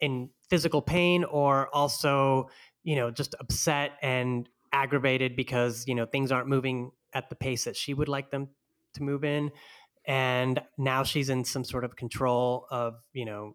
in 0.00 0.30
physical 0.48 0.82
pain 0.82 1.24
or 1.24 1.68
also, 1.74 2.48
you 2.82 2.96
know, 2.96 3.10
just 3.10 3.34
upset 3.38 3.92
and 4.02 4.48
aggravated 4.72 5.36
because 5.36 5.84
you 5.86 5.94
know 5.94 6.06
things 6.06 6.32
aren't 6.32 6.48
moving 6.48 6.90
at 7.12 7.28
the 7.28 7.36
pace 7.36 7.64
that 7.64 7.76
she 7.76 7.94
would 7.94 8.08
like 8.08 8.30
them 8.30 8.48
to 8.94 9.02
move 9.02 9.24
in 9.24 9.50
and 10.10 10.60
now 10.76 11.04
she's 11.04 11.28
in 11.30 11.44
some 11.44 11.62
sort 11.64 11.84
of 11.84 11.94
control 11.94 12.66
of 12.70 12.94
you 13.12 13.24
know 13.24 13.54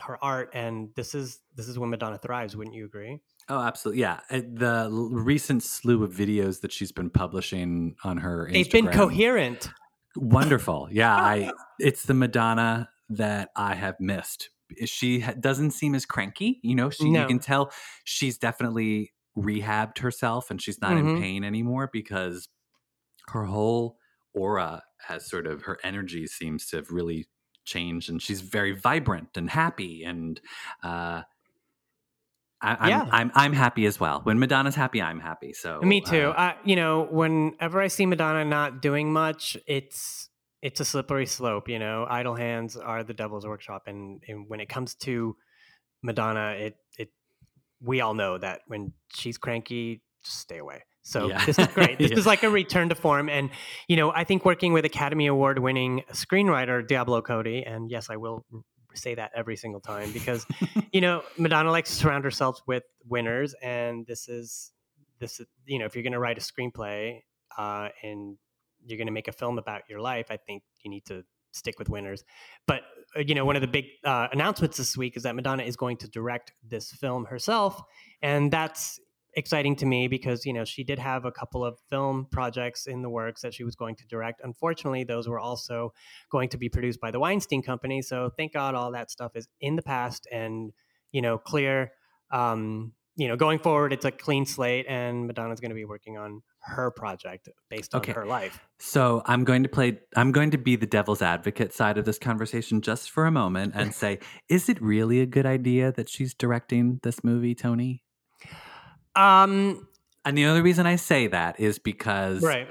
her 0.00 0.16
art 0.22 0.50
and 0.54 0.90
this 0.96 1.14
is 1.14 1.40
this 1.56 1.66
is 1.68 1.78
when 1.78 1.90
madonna 1.90 2.18
thrives 2.18 2.56
wouldn't 2.56 2.74
you 2.76 2.84
agree 2.84 3.18
oh, 3.48 3.60
absolutely, 3.60 4.00
yeah. 4.00 4.20
Uh, 4.30 4.40
The 4.52 4.88
recent 4.90 5.62
slew 5.62 6.02
of 6.04 6.12
videos 6.12 6.60
that 6.62 6.72
she's 6.72 6.92
been 6.92 7.10
publishing 7.10 7.94
on 8.04 8.16
her 8.18 8.48
they've 8.52 8.70
been 8.70 8.88
coherent 8.88 9.70
wonderful 10.16 10.88
yeah 10.90 11.14
i 11.34 11.52
it's 11.78 12.04
the 12.04 12.14
madonna 12.14 12.88
that 13.10 13.50
i 13.56 13.74
have 13.74 13.96
missed 14.00 14.50
she 14.84 15.20
doesn't 15.40 15.72
seem 15.72 15.94
as 15.94 16.06
cranky 16.06 16.58
you 16.62 16.74
know 16.74 16.88
she 16.90 17.10
No. 17.10 17.22
you 17.22 17.26
can 17.28 17.38
tell 17.38 17.72
she's 18.04 18.38
definitely 18.38 19.12
rehabbed 19.36 19.98
herself 19.98 20.50
and 20.50 20.60
she's 20.62 20.80
not 20.80 20.96
in 20.96 21.04
Mhm. 21.06 21.20
pain 21.20 21.44
anymore 21.44 21.90
because 21.92 22.48
her 23.28 23.44
whole 23.44 23.98
aura 24.34 24.82
has 25.06 25.28
sort 25.28 25.46
of 25.46 25.62
her 25.62 25.78
energy 25.82 26.26
seems 26.26 26.66
to 26.66 26.76
have 26.76 26.90
really 26.90 27.26
changed 27.64 28.10
and 28.10 28.20
she's 28.20 28.40
very 28.40 28.72
vibrant 28.72 29.28
and 29.36 29.50
happy 29.50 30.04
and 30.04 30.40
uh 30.82 31.22
I, 32.62 32.76
I'm, 32.80 32.88
Yeah. 32.88 33.08
I'm 33.10 33.32
I'm 33.34 33.52
happy 33.52 33.84
as 33.84 34.00
well. 34.00 34.20
When 34.22 34.38
Madonna's 34.38 34.74
happy, 34.74 35.02
I'm 35.02 35.20
happy. 35.20 35.52
So 35.52 35.80
me 35.82 36.00
too 36.00 36.28
uh, 36.28 36.34
I, 36.38 36.56
you 36.64 36.76
know 36.76 37.06
whenever 37.10 37.80
i 37.82 37.88
see 37.88 38.06
madonna 38.06 38.42
not 38.42 38.80
doing 38.80 39.12
much 39.12 39.56
it's 39.66 40.30
it's 40.64 40.80
a 40.80 40.84
slippery 40.84 41.26
slope. 41.26 41.68
You 41.68 41.78
know, 41.78 42.06
idle 42.08 42.34
hands 42.34 42.74
are 42.74 43.04
the 43.04 43.12
devil's 43.12 43.46
workshop, 43.46 43.82
and, 43.86 44.22
and 44.26 44.48
when 44.48 44.60
it 44.60 44.68
comes 44.68 44.94
to 44.96 45.36
Madonna, 46.02 46.52
it 46.52 46.76
it 46.98 47.10
we 47.82 48.00
all 48.00 48.14
know 48.14 48.38
that 48.38 48.62
when 48.66 48.94
she's 49.14 49.36
cranky, 49.36 50.00
just 50.24 50.38
stay 50.38 50.56
away. 50.56 50.82
So 51.04 51.28
Yeah. 51.28 51.44
this 51.44 51.58
is 51.58 51.66
great. 51.68 51.98
This 52.00 52.10
Yeah. 52.10 52.18
is 52.18 52.26
like 52.26 52.42
a 52.42 52.50
return 52.50 52.88
to 52.88 52.94
form, 52.94 53.28
and 53.28 53.50
you 53.88 53.96
know, 53.96 54.10
I 54.10 54.24
think 54.24 54.44
working 54.44 54.72
with 54.72 54.84
Academy 54.84 55.26
Award 55.26 55.58
winning 55.58 56.02
screenwriter 56.12 56.86
Diablo 56.86 57.22
Cody, 57.22 57.62
and 57.64 57.90
yes, 57.90 58.10
I 58.10 58.16
will 58.16 58.44
say 58.94 59.14
that 59.14 59.30
every 59.34 59.56
single 59.56 59.80
time 59.80 60.12
because 60.12 60.46
you 60.92 61.00
know 61.00 61.22
Madonna 61.38 61.70
likes 61.70 61.90
to 61.90 61.96
surround 61.96 62.24
herself 62.24 62.60
with 62.66 62.84
winners, 63.06 63.54
and 63.62 64.06
this 64.06 64.28
is 64.28 64.72
this 65.20 65.40
is 65.40 65.46
you 65.66 65.78
know 65.78 65.84
if 65.84 65.94
you're 65.94 66.02
going 66.02 66.12
to 66.12 66.18
write 66.18 66.38
a 66.38 66.40
screenplay 66.40 67.20
uh, 67.58 67.88
and 68.02 68.36
you're 68.86 68.98
going 68.98 69.06
to 69.06 69.12
make 69.12 69.28
a 69.28 69.32
film 69.32 69.58
about 69.58 69.82
your 69.88 70.00
life, 70.00 70.26
I 70.30 70.36
think 70.38 70.62
you 70.82 70.90
need 70.90 71.04
to 71.06 71.24
stick 71.52 71.78
with 71.78 71.88
winners. 71.88 72.24
But 72.66 72.82
uh, 73.16 73.20
you 73.20 73.34
know, 73.34 73.44
one 73.44 73.56
of 73.56 73.62
the 73.62 73.68
big 73.68 73.86
uh, 74.04 74.28
announcements 74.32 74.76
this 74.78 74.96
week 74.96 75.16
is 75.18 75.22
that 75.24 75.34
Madonna 75.36 75.64
is 75.64 75.76
going 75.76 75.98
to 75.98 76.08
direct 76.08 76.52
this 76.66 76.90
film 76.92 77.26
herself, 77.26 77.80
and 78.22 78.50
that's 78.50 78.98
exciting 79.36 79.76
to 79.76 79.86
me 79.86 80.08
because 80.08 80.44
you 80.46 80.52
know 80.52 80.64
she 80.64 80.84
did 80.84 80.98
have 80.98 81.24
a 81.24 81.32
couple 81.32 81.64
of 81.64 81.78
film 81.90 82.26
projects 82.30 82.86
in 82.86 83.02
the 83.02 83.10
works 83.10 83.42
that 83.42 83.54
she 83.54 83.64
was 83.64 83.74
going 83.74 83.96
to 83.96 84.06
direct. 84.06 84.40
Unfortunately, 84.44 85.04
those 85.04 85.28
were 85.28 85.40
also 85.40 85.92
going 86.30 86.48
to 86.50 86.58
be 86.58 86.68
produced 86.68 87.00
by 87.00 87.10
the 87.10 87.20
Weinstein 87.20 87.62
Company. 87.62 88.02
So 88.02 88.30
thank 88.36 88.52
God 88.52 88.74
all 88.74 88.92
that 88.92 89.10
stuff 89.10 89.32
is 89.34 89.48
in 89.60 89.76
the 89.76 89.82
past 89.82 90.26
and 90.30 90.72
you 91.12 91.22
know 91.22 91.38
clear. 91.38 91.92
Um, 92.30 92.92
you 93.16 93.28
know, 93.28 93.36
going 93.36 93.60
forward, 93.60 93.92
it's 93.92 94.04
a 94.04 94.10
clean 94.10 94.44
slate, 94.44 94.86
and 94.88 95.28
Madonna's 95.28 95.60
going 95.60 95.70
to 95.70 95.76
be 95.76 95.84
working 95.84 96.18
on 96.18 96.42
her 96.62 96.90
project 96.90 97.48
based 97.70 97.94
on 97.94 98.00
Okay. 98.00 98.12
her 98.12 98.26
life. 98.26 98.58
So 98.80 99.22
I'm 99.26 99.44
going 99.44 99.62
to 99.62 99.68
play. 99.68 100.00
I'm 100.16 100.32
going 100.32 100.50
to 100.50 100.58
be 100.58 100.74
the 100.76 100.86
devil's 100.86 101.22
advocate 101.22 101.72
side 101.72 101.96
of 101.96 102.06
this 102.06 102.18
conversation 102.18 102.80
just 102.80 103.10
for 103.10 103.26
a 103.26 103.30
moment 103.30 103.74
and 103.76 103.94
say, 104.02 104.18
is 104.48 104.68
it 104.68 104.82
really 104.82 105.20
a 105.20 105.26
good 105.26 105.46
idea 105.46 105.92
that 105.92 106.08
she's 106.08 106.34
directing 106.34 106.98
this 107.02 107.22
movie, 107.22 107.54
Tony? 107.54 108.03
Um, 109.16 109.88
And 110.24 110.36
the 110.36 110.46
only 110.46 110.62
reason 110.62 110.86
I 110.86 110.96
say 110.96 111.26
that 111.28 111.60
is 111.60 111.78
because 111.78 112.42
right. 112.42 112.68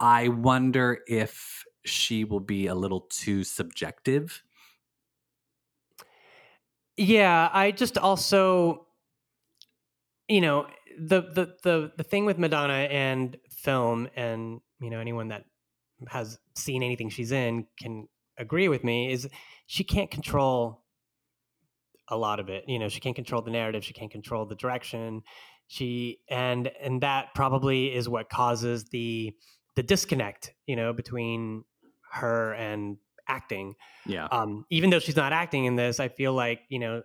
I 0.00 0.28
wonder 0.28 1.00
if 1.06 1.64
she 1.84 2.24
will 2.24 2.40
be 2.40 2.66
a 2.66 2.74
little 2.74 3.00
too 3.00 3.42
subjective. 3.44 4.42
Yeah, 6.96 7.48
I 7.52 7.70
just 7.70 7.96
also, 7.96 8.86
you 10.28 10.40
know, 10.40 10.66
the 10.98 11.22
the 11.22 11.56
the 11.62 11.92
the 11.96 12.02
thing 12.04 12.26
with 12.26 12.38
Madonna 12.38 12.74
and 12.74 13.36
film, 13.50 14.08
and 14.14 14.60
you 14.80 14.90
know, 14.90 15.00
anyone 15.00 15.28
that 15.28 15.44
has 16.08 16.38
seen 16.54 16.82
anything 16.82 17.08
she's 17.08 17.32
in 17.32 17.66
can 17.80 18.08
agree 18.36 18.68
with 18.68 18.84
me 18.84 19.10
is 19.12 19.28
she 19.66 19.84
can't 19.84 20.10
control 20.10 20.82
a 22.08 22.16
lot 22.16 22.40
of 22.40 22.48
it. 22.48 22.64
You 22.68 22.78
know, 22.78 22.88
she 22.88 23.00
can't 23.00 23.16
control 23.16 23.40
the 23.42 23.50
narrative, 23.50 23.84
she 23.84 23.92
can't 23.94 24.10
control 24.10 24.44
the 24.44 24.54
direction. 24.56 25.22
She 25.72 26.18
and 26.28 26.66
and 26.82 27.00
that 27.02 27.28
probably 27.32 27.94
is 27.94 28.08
what 28.08 28.28
causes 28.28 28.86
the 28.90 29.32
the 29.76 29.84
disconnect, 29.84 30.52
you 30.66 30.74
know, 30.74 30.92
between 30.92 31.62
her 32.10 32.52
and 32.54 32.96
acting 33.28 33.76
Yeah. 34.04 34.26
um, 34.32 34.64
even 34.70 34.90
though 34.90 34.98
she's 34.98 35.14
not 35.14 35.32
acting 35.32 35.66
in 35.66 35.76
this, 35.76 36.00
I 36.00 36.08
feel 36.08 36.32
like 36.32 36.62
you 36.68 36.80
know 36.80 37.02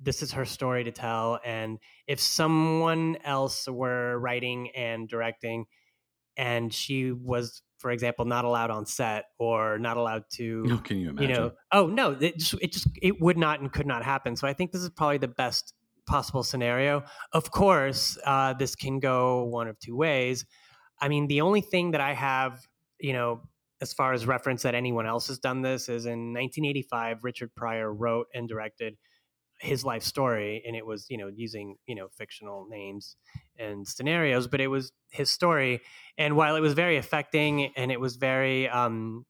this 0.00 0.22
is 0.22 0.32
her 0.32 0.46
story 0.46 0.84
to 0.84 0.92
tell, 0.92 1.40
and 1.44 1.78
if 2.06 2.18
someone 2.20 3.18
else 3.22 3.68
were 3.68 4.18
writing 4.18 4.70
and 4.74 5.06
directing, 5.08 5.66
and 6.38 6.72
she 6.72 7.12
was, 7.12 7.62
for 7.78 7.90
example, 7.90 8.24
not 8.24 8.44
allowed 8.46 8.70
on 8.70 8.86
set 8.86 9.26
or 9.38 9.78
not 9.78 9.96
allowed 9.98 10.24
to, 10.36 10.64
No, 10.64 10.78
can 10.78 11.00
you 11.00 11.10
imagine? 11.10 11.30
you 11.30 11.36
know, 11.36 11.52
oh 11.72 11.86
no, 11.86 12.12
it 12.12 12.38
just 12.38 12.54
it 12.62 12.72
just 12.72 12.88
it 13.02 13.20
would 13.20 13.36
not 13.36 13.60
and 13.60 13.70
could 13.70 13.86
not 13.86 14.02
happen. 14.04 14.36
So 14.36 14.46
I 14.48 14.54
think 14.54 14.72
this 14.72 14.80
is 14.82 14.88
probably 14.90 15.18
the 15.18 15.28
best 15.28 15.74
possible 16.06 16.42
scenario. 16.42 17.04
Of 17.32 17.50
course, 17.50 18.18
uh, 18.24 18.54
this 18.54 18.74
can 18.74 19.00
go 19.00 19.44
one 19.44 19.68
of 19.68 19.78
two 19.78 19.96
ways. 19.96 20.44
I 21.00 21.08
mean, 21.08 21.26
the 21.26 21.42
only 21.42 21.60
thing 21.60 21.90
that 21.90 22.00
I 22.00 22.14
have, 22.14 22.66
you 22.98 23.12
know, 23.12 23.42
as 23.80 23.92
far 23.92 24.12
as 24.12 24.26
reference 24.26 24.62
that 24.62 24.74
anyone 24.74 25.06
else 25.06 25.28
has 25.28 25.38
done 25.38 25.62
this 25.62 25.88
is 25.88 26.06
in 26.06 26.32
1985, 26.32 27.24
Richard 27.24 27.54
Pryor 27.54 27.92
wrote 27.92 28.26
and 28.34 28.48
directed 28.48 28.96
his 29.60 29.84
life 29.84 30.02
story, 30.02 30.62
and 30.66 30.76
it 30.76 30.84
was, 30.84 31.06
you 31.08 31.16
know, 31.16 31.28
using, 31.28 31.76
you 31.86 31.94
know, 31.94 32.08
fictional 32.16 32.66
names 32.68 33.16
and 33.58 33.86
scenarios, 33.86 34.48
but 34.48 34.60
it 34.60 34.66
was 34.68 34.92
his 35.10 35.30
story. 35.30 35.80
And 36.18 36.36
while 36.36 36.56
it 36.56 36.60
was 36.60 36.74
very 36.74 36.96
affecting 36.96 37.72
and 37.76 37.90
it 37.90 38.00
was 38.00 38.16
very, 38.16 38.68
um, 38.68 39.24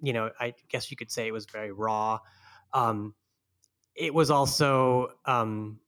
you 0.00 0.12
know, 0.12 0.30
I 0.40 0.54
guess 0.68 0.90
you 0.90 0.96
could 0.96 1.10
say 1.10 1.26
it 1.26 1.32
was 1.32 1.46
very 1.46 1.72
raw, 1.72 2.18
um, 2.72 3.14
it 3.94 4.14
was 4.14 4.30
also, 4.30 5.08
um, 5.26 5.80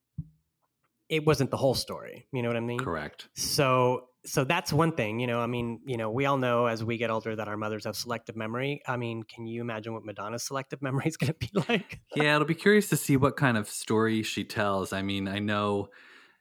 it 1.14 1.26
wasn't 1.26 1.50
the 1.50 1.56
whole 1.56 1.74
story. 1.74 2.26
You 2.32 2.42
know 2.42 2.48
what 2.48 2.56
I 2.56 2.60
mean? 2.60 2.78
Correct. 2.78 3.28
So 3.34 4.08
so 4.26 4.44
that's 4.44 4.72
one 4.72 4.92
thing, 4.92 5.20
you 5.20 5.26
know. 5.26 5.40
I 5.40 5.46
mean, 5.46 5.80
you 5.86 5.96
know, 5.96 6.10
we 6.10 6.24
all 6.26 6.38
know 6.38 6.66
as 6.66 6.82
we 6.82 6.96
get 6.96 7.10
older 7.10 7.36
that 7.36 7.46
our 7.46 7.56
mothers 7.56 7.84
have 7.84 7.94
selective 7.94 8.36
memory. 8.36 8.82
I 8.86 8.96
mean, 8.96 9.22
can 9.22 9.46
you 9.46 9.60
imagine 9.60 9.92
what 9.92 10.04
Madonna's 10.04 10.42
selective 10.42 10.80
memory 10.80 11.06
is 11.06 11.16
going 11.16 11.32
to 11.32 11.38
be 11.38 11.50
like? 11.68 12.00
Yeah, 12.14 12.34
it'll 12.34 12.46
be 12.46 12.54
curious 12.54 12.88
to 12.88 12.96
see 12.96 13.16
what 13.16 13.36
kind 13.36 13.56
of 13.56 13.68
story 13.68 14.22
she 14.22 14.44
tells. 14.44 14.92
I 14.92 15.02
mean, 15.02 15.28
I 15.28 15.38
know 15.40 15.88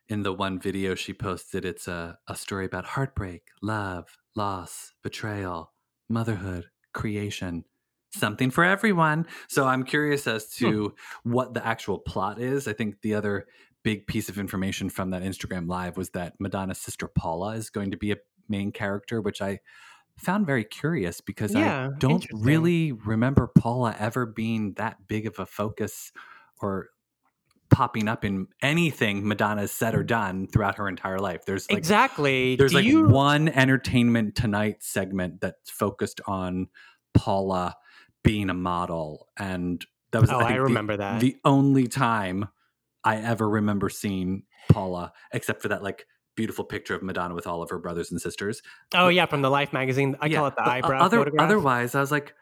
in 0.07 0.23
the 0.23 0.33
one 0.33 0.59
video 0.59 0.95
she 0.95 1.13
posted, 1.13 1.65
it's 1.65 1.87
a, 1.87 2.17
a 2.27 2.35
story 2.35 2.65
about 2.65 2.85
heartbreak, 2.85 3.43
love, 3.61 4.17
loss, 4.35 4.93
betrayal, 5.03 5.73
motherhood, 6.09 6.65
creation, 6.93 7.65
something 8.11 8.51
for 8.51 8.63
everyone. 8.63 9.25
So 9.49 9.65
I'm 9.65 9.83
curious 9.83 10.27
as 10.27 10.53
hmm. 10.57 10.65
to 10.65 10.95
what 11.23 11.53
the 11.53 11.65
actual 11.65 11.99
plot 11.99 12.39
is. 12.39 12.67
I 12.67 12.73
think 12.73 13.01
the 13.01 13.15
other 13.15 13.47
big 13.83 14.07
piece 14.07 14.29
of 14.29 14.37
information 14.37 14.89
from 14.89 15.09
that 15.11 15.21
Instagram 15.23 15.67
live 15.67 15.97
was 15.97 16.11
that 16.11 16.33
Madonna's 16.39 16.79
sister 16.79 17.07
Paula 17.07 17.51
is 17.55 17.69
going 17.69 17.91
to 17.91 17.97
be 17.97 18.11
a 18.11 18.17
main 18.49 18.71
character, 18.71 19.21
which 19.21 19.41
I 19.41 19.59
found 20.17 20.45
very 20.45 20.63
curious 20.63 21.21
because 21.21 21.53
Yeah, 21.53 21.89
I 21.93 21.97
don't 21.99 22.25
really 22.31 22.91
remember 22.91 23.47
Paula 23.57 23.95
ever 23.99 24.25
being 24.25 24.73
that 24.73 25.07
big 25.07 25.25
of 25.27 25.39
a 25.39 25.45
focus 25.45 26.11
or 26.61 26.87
popping 27.69 28.07
up 28.07 28.23
in 28.23 28.47
anything 28.61 29.27
Madonna's 29.27 29.71
said 29.71 29.95
or 29.95 30.03
done 30.03 30.45
throughout 30.47 30.75
her 30.75 30.87
entire 30.87 31.17
life. 31.19 31.43
There's 31.45 31.67
like 31.69 31.77
exactly. 31.79 32.55
there's 32.55 32.71
Do 32.71 32.77
like 32.77 32.85
you- 32.85 33.07
one 33.07 33.49
entertainment 33.49 34.35
tonight 34.35 34.83
segment 34.83 35.41
that's 35.41 35.71
focused 35.71 36.21
on 36.27 36.67
Paula 37.15 37.75
being 38.23 38.49
a 38.49 38.53
model 38.53 39.27
and 39.37 39.83
that 40.11 40.21
was 40.21 40.29
Oh, 40.29 40.37
I, 40.37 40.43
I 40.43 40.47
think, 40.49 40.57
the- 40.57 40.63
remember 40.65 40.97
that. 40.97 41.19
the 41.19 41.37
only 41.43 41.87
time 41.87 42.47
I 43.03 43.17
ever 43.17 43.47
remember 43.49 43.89
seeing 43.89 44.43
Paula 44.69 45.11
except 45.33 45.61
for 45.61 45.67
that 45.69 45.83
like 45.83 46.05
beautiful 46.35 46.63
picture 46.65 46.95
of 46.95 47.03
Madonna 47.03 47.35
with 47.35 47.45
all 47.45 47.61
of 47.61 47.69
her 47.69 47.77
brothers 47.79 48.11
and 48.11 48.19
sisters. 48.21 48.61
Oh 48.95 49.07
yeah, 49.09 49.25
from 49.27 49.41
the 49.41 49.49
Life 49.51 49.71
magazine. 49.73 50.15
I 50.19 50.27
Yeah, 50.27 50.37
call 50.37 50.47
it 50.47 50.55
the 50.55 50.67
eyebrow 50.67 51.01
other- 51.01 51.17
photograph. 51.17 51.43
Otherwise, 51.45 51.95
I 51.95 51.99
was 51.99 52.11
like, 52.11 52.33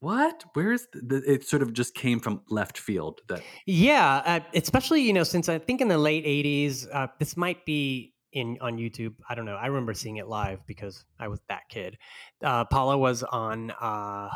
what? 0.00 0.44
Where's 0.54 0.86
the, 0.92 1.00
the, 1.20 1.32
it? 1.32 1.44
Sort 1.46 1.62
of 1.62 1.72
just 1.72 1.94
came 1.94 2.20
from 2.20 2.42
left 2.48 2.78
field. 2.78 3.20
That 3.28 3.42
Yeah, 3.66 4.22
uh, 4.24 4.40
especially 4.54 5.02
you 5.02 5.12
know 5.12 5.24
since 5.24 5.48
I 5.48 5.58
think 5.58 5.80
in 5.80 5.88
the 5.88 5.98
late 5.98 6.24
'80s, 6.26 6.86
uh, 6.92 7.06
this 7.18 7.36
might 7.36 7.64
be 7.64 8.14
in 8.32 8.58
on 8.60 8.76
YouTube. 8.76 9.14
I 9.28 9.34
don't 9.34 9.44
know. 9.46 9.56
I 9.56 9.66
remember 9.66 9.94
seeing 9.94 10.16
it 10.16 10.26
live 10.28 10.60
because 10.66 11.04
I 11.18 11.28
was 11.28 11.40
that 11.48 11.62
kid. 11.70 11.96
Uh, 12.42 12.64
Paula 12.64 12.98
was 12.98 13.22
on 13.22 13.70
uh, 13.70 14.28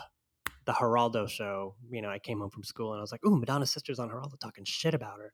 the 0.68 0.74
Geraldo 0.74 1.28
show. 1.28 1.74
You 1.90 2.02
know, 2.02 2.10
I 2.10 2.18
came 2.18 2.38
home 2.40 2.50
from 2.50 2.62
school 2.62 2.92
and 2.92 2.98
I 3.00 3.02
was 3.02 3.10
like, 3.10 3.24
"Ooh, 3.26 3.36
Madonna's 3.36 3.72
sister's 3.72 3.98
on 3.98 4.08
Geraldo 4.10 4.38
talking 4.38 4.64
shit 4.64 4.94
about 4.94 5.16
her." 5.18 5.32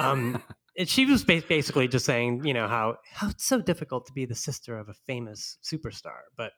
Um, 0.00 0.42
and 0.78 0.88
she 0.88 1.06
was 1.06 1.24
ba- 1.24 1.42
basically 1.48 1.88
just 1.88 2.04
saying, 2.06 2.44
you 2.44 2.54
know, 2.54 2.68
how 2.68 2.96
how 3.12 3.28
it's 3.30 3.44
so 3.46 3.60
difficult 3.60 4.06
to 4.06 4.12
be 4.12 4.24
the 4.26 4.34
sister 4.34 4.78
of 4.78 4.88
a 4.88 4.94
famous 4.94 5.58
superstar, 5.62 6.20
but 6.36 6.52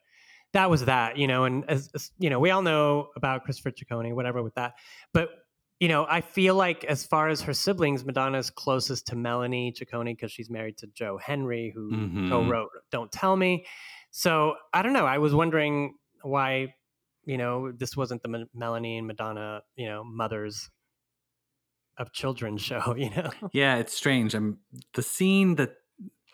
that 0.52 0.71
was 0.71 0.85
that, 0.87 1.16
you 1.18 1.26
know, 1.26 1.45
and 1.45 1.64
as, 1.68 1.90
as 1.95 2.11
you 2.18 2.30
know, 2.30 2.38
we 2.40 2.50
all 2.50 2.62
know 2.62 3.09
about 3.16 3.45
Christopher 3.45 3.71
Ciccone, 3.73 4.14
whatever 4.14 4.42
with 4.42 4.54
that, 4.54 4.75
but 5.12 5.28
you 5.78 5.88
know, 5.88 6.06
I 6.09 6.23
feel 6.23 6.54
like 6.54 6.85
as 6.85 7.04
far 7.04 7.28
as 7.28 7.42
her 7.42 7.52
siblings, 7.52 8.02
Madonna's 8.04 8.49
closest 8.49 9.06
to 9.09 9.14
Melanie 9.16 9.73
Ciccone 9.78 10.06
because 10.16 10.33
she's 10.33 10.49
married 10.49 10.78
to 10.78 10.87
Joe 11.00 11.18
Henry, 11.18 11.71
who 11.75 11.90
Mhm. 11.92 12.30
co-wrote 12.30 12.71
"Don't 12.90 13.12
Tell 13.12 13.37
Me." 13.37 13.66
So 14.11 14.54
I 14.73 14.80
don't 14.83 14.95
know. 14.95 15.04
I 15.06 15.18
was 15.18 15.35
wondering 15.35 15.95
why, 16.23 16.75
you 17.26 17.37
know, 17.37 17.71
this 17.73 17.97
wasn't 17.97 18.23
the 18.23 18.30
M- 18.30 18.49
Melanie 18.54 18.97
and 18.99 19.06
Madonna, 19.06 19.61
you 19.76 19.87
know, 19.88 20.02
mothers 20.04 20.71
of 21.99 22.12
children 22.12 22.56
show. 22.68 22.95
You 22.97 23.11
know, 23.11 23.30
yeah, 23.52 23.76
it's 23.76 23.95
strange. 23.95 24.35
I'm 24.35 24.59
the 24.95 25.02
scene 25.02 25.56
that 25.56 25.73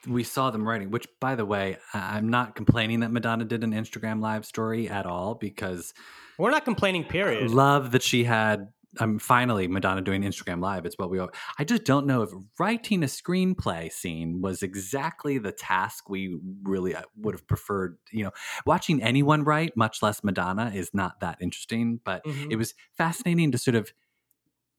we 0.07 0.23
saw 0.25 0.51
them 0.51 0.67
writing. 0.69 0.91
Which, 0.91 1.07
by 1.21 1.35
the 1.35 1.45
way, 1.47 1.79
I- 1.95 2.17
I'm 2.17 2.29
not 2.29 2.55
complaining 2.55 3.01
that 3.01 3.11
Madonna 3.13 3.45
did 3.45 3.65
an 3.65 3.73
Instagram 3.73 4.21
live 4.21 4.45
story 4.45 4.89
at 4.89 5.07
all 5.07 5.35
because 5.35 5.95
we're 6.39 6.51
not 6.51 6.65
complaining. 6.65 7.05
Period. 7.05 7.51
love 7.51 7.93
that 7.93 8.03
she 8.03 8.25
had 8.25 8.69
I'm 9.01 9.19
finally 9.19 9.69
Madonna 9.69 10.03
doing 10.03 10.23
Instagram 10.23 10.61
Live. 10.61 10.85
It's 10.85 10.99
what 10.99 11.11
we. 11.11 11.19
I 11.59 11.65
just 11.65 11.85
don't 11.85 12.07
know 12.07 12.23
if 12.23 12.31
writing 12.59 13.03
a 13.03 13.07
screenplay 13.07 13.91
scene 13.91 14.43
was 14.43 14.63
exactly 14.63 15.39
the 15.39 15.53
task 15.53 16.11
we 16.11 16.39
really 16.63 16.95
uh, 16.95 17.03
would 17.17 17.35
have 17.35 17.47
preferred. 17.47 17.97
You 18.11 18.25
know, 18.25 18.31
watching 18.67 19.03
anyone 19.03 19.45
write, 19.45 19.77
much 19.77 20.03
less 20.03 20.23
Madonna, 20.23 20.71
is 20.75 20.91
not 20.93 21.21
that 21.21 21.39
interesting. 21.41 22.01
But 22.05 22.25
Mhm. 22.25 22.49
it 22.53 22.57
was 22.57 22.75
fascinating 22.97 23.51
to 23.53 23.59
sort 23.59 23.77
of 23.77 23.93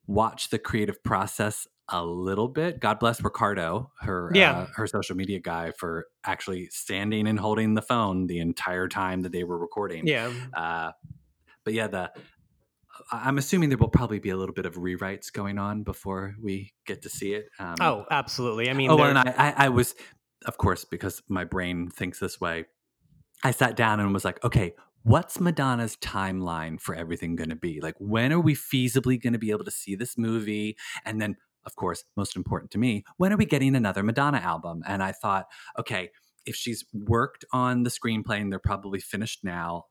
watch 0.05 0.50
the 0.50 0.60
creative 0.60 1.03
process 1.03 1.67
a 1.89 2.05
little 2.05 2.48
bit. 2.48 2.79
God 2.79 3.00
bless 3.00 3.22
Ricardo, 3.24 3.91
her 4.01 4.32
Yeah. 4.34 4.51
uh, 4.51 4.67
her 4.75 4.88
social 4.88 5.15
media 5.15 5.39
guy, 5.39 5.72
for 5.72 6.05
actually 6.24 6.67
standing 6.67 7.27
and 7.27 7.39
holding 7.39 7.74
the 7.74 7.82
phone 7.82 8.27
the 8.27 8.39
entire 8.39 8.88
time 8.88 9.22
that 9.22 9.32
they 9.32 9.43
were 9.43 9.58
recording. 9.58 10.05
yeah. 10.08 10.32
Uh, 10.53 10.91
but 11.63 11.74
yeah, 11.74 11.88
the 11.88 12.12
I'm 13.12 13.38
assuming 13.38 13.69
there 13.69 13.77
will 13.77 13.88
probably 13.88 14.19
be 14.19 14.29
a 14.29 14.38
little 14.38 14.53
bit 14.53 14.65
of 14.65 14.75
rewrites 14.75 15.31
going 15.31 15.57
on 15.57 15.83
before 15.83 16.35
we 16.41 16.73
get 16.85 17.01
to 17.03 17.09
see 17.09 17.33
it. 17.33 17.47
Um, 17.59 17.75
Oh, 17.81 18.05
absolutely. 18.12 18.69
I 18.69 18.73
mean, 18.73 18.91
oh, 18.91 19.00
and 19.00 19.17
I, 19.17 19.33
I, 19.38 19.53
I 19.65 19.69
was, 19.69 19.95
of 20.45 20.57
course, 20.57 20.85
because 20.85 21.21
my 21.27 21.43
brain 21.43 21.89
thinks 21.89 22.19
this 22.19 22.39
way. 22.39 22.65
I 23.43 23.51
sat 23.51 23.75
down 23.75 24.00
and 24.00 24.13
was 24.13 24.23
like, 24.23 24.43
okay, 24.43 24.73
what's 25.03 25.39
Madonna's 25.39 25.97
timeline 25.97 26.79
for 26.79 26.95
everything 26.95 27.35
going 27.35 27.50
to 27.50 27.55
be? 27.55 27.81
Like, 27.81 27.95
when 28.00 28.31
are 28.31 28.39
we 28.39 28.55
feasibly 28.55 29.21
going 29.21 29.33
to 29.33 29.39
be 29.39 29.51
able 29.51 29.65
to 29.65 29.71
see 29.71 29.95
this 29.95 30.17
movie? 30.17 30.77
And 31.03 31.21
then, 31.21 31.35
of 31.65 31.75
course, 31.75 32.03
most 32.15 32.35
important 32.35 32.71
to 32.71 32.77
me, 32.77 33.03
when 33.17 33.33
are 33.33 33.38
we 33.38 33.45
getting 33.45 33.75
another 33.75 34.03
Madonna 34.03 34.38
album? 34.38 34.83
And 34.88 35.03
I 35.03 35.12
thought, 35.12 35.47
okay, 35.77 36.09
if 36.45 36.55
she's 36.55 36.85
worked 36.93 37.43
on 37.51 37.83
the 37.83 37.89
screenplay 37.89 38.39
and 38.39 38.51
they're 38.51 38.59
probably 38.59 39.00
finished 39.00 39.43
now, 39.43 39.85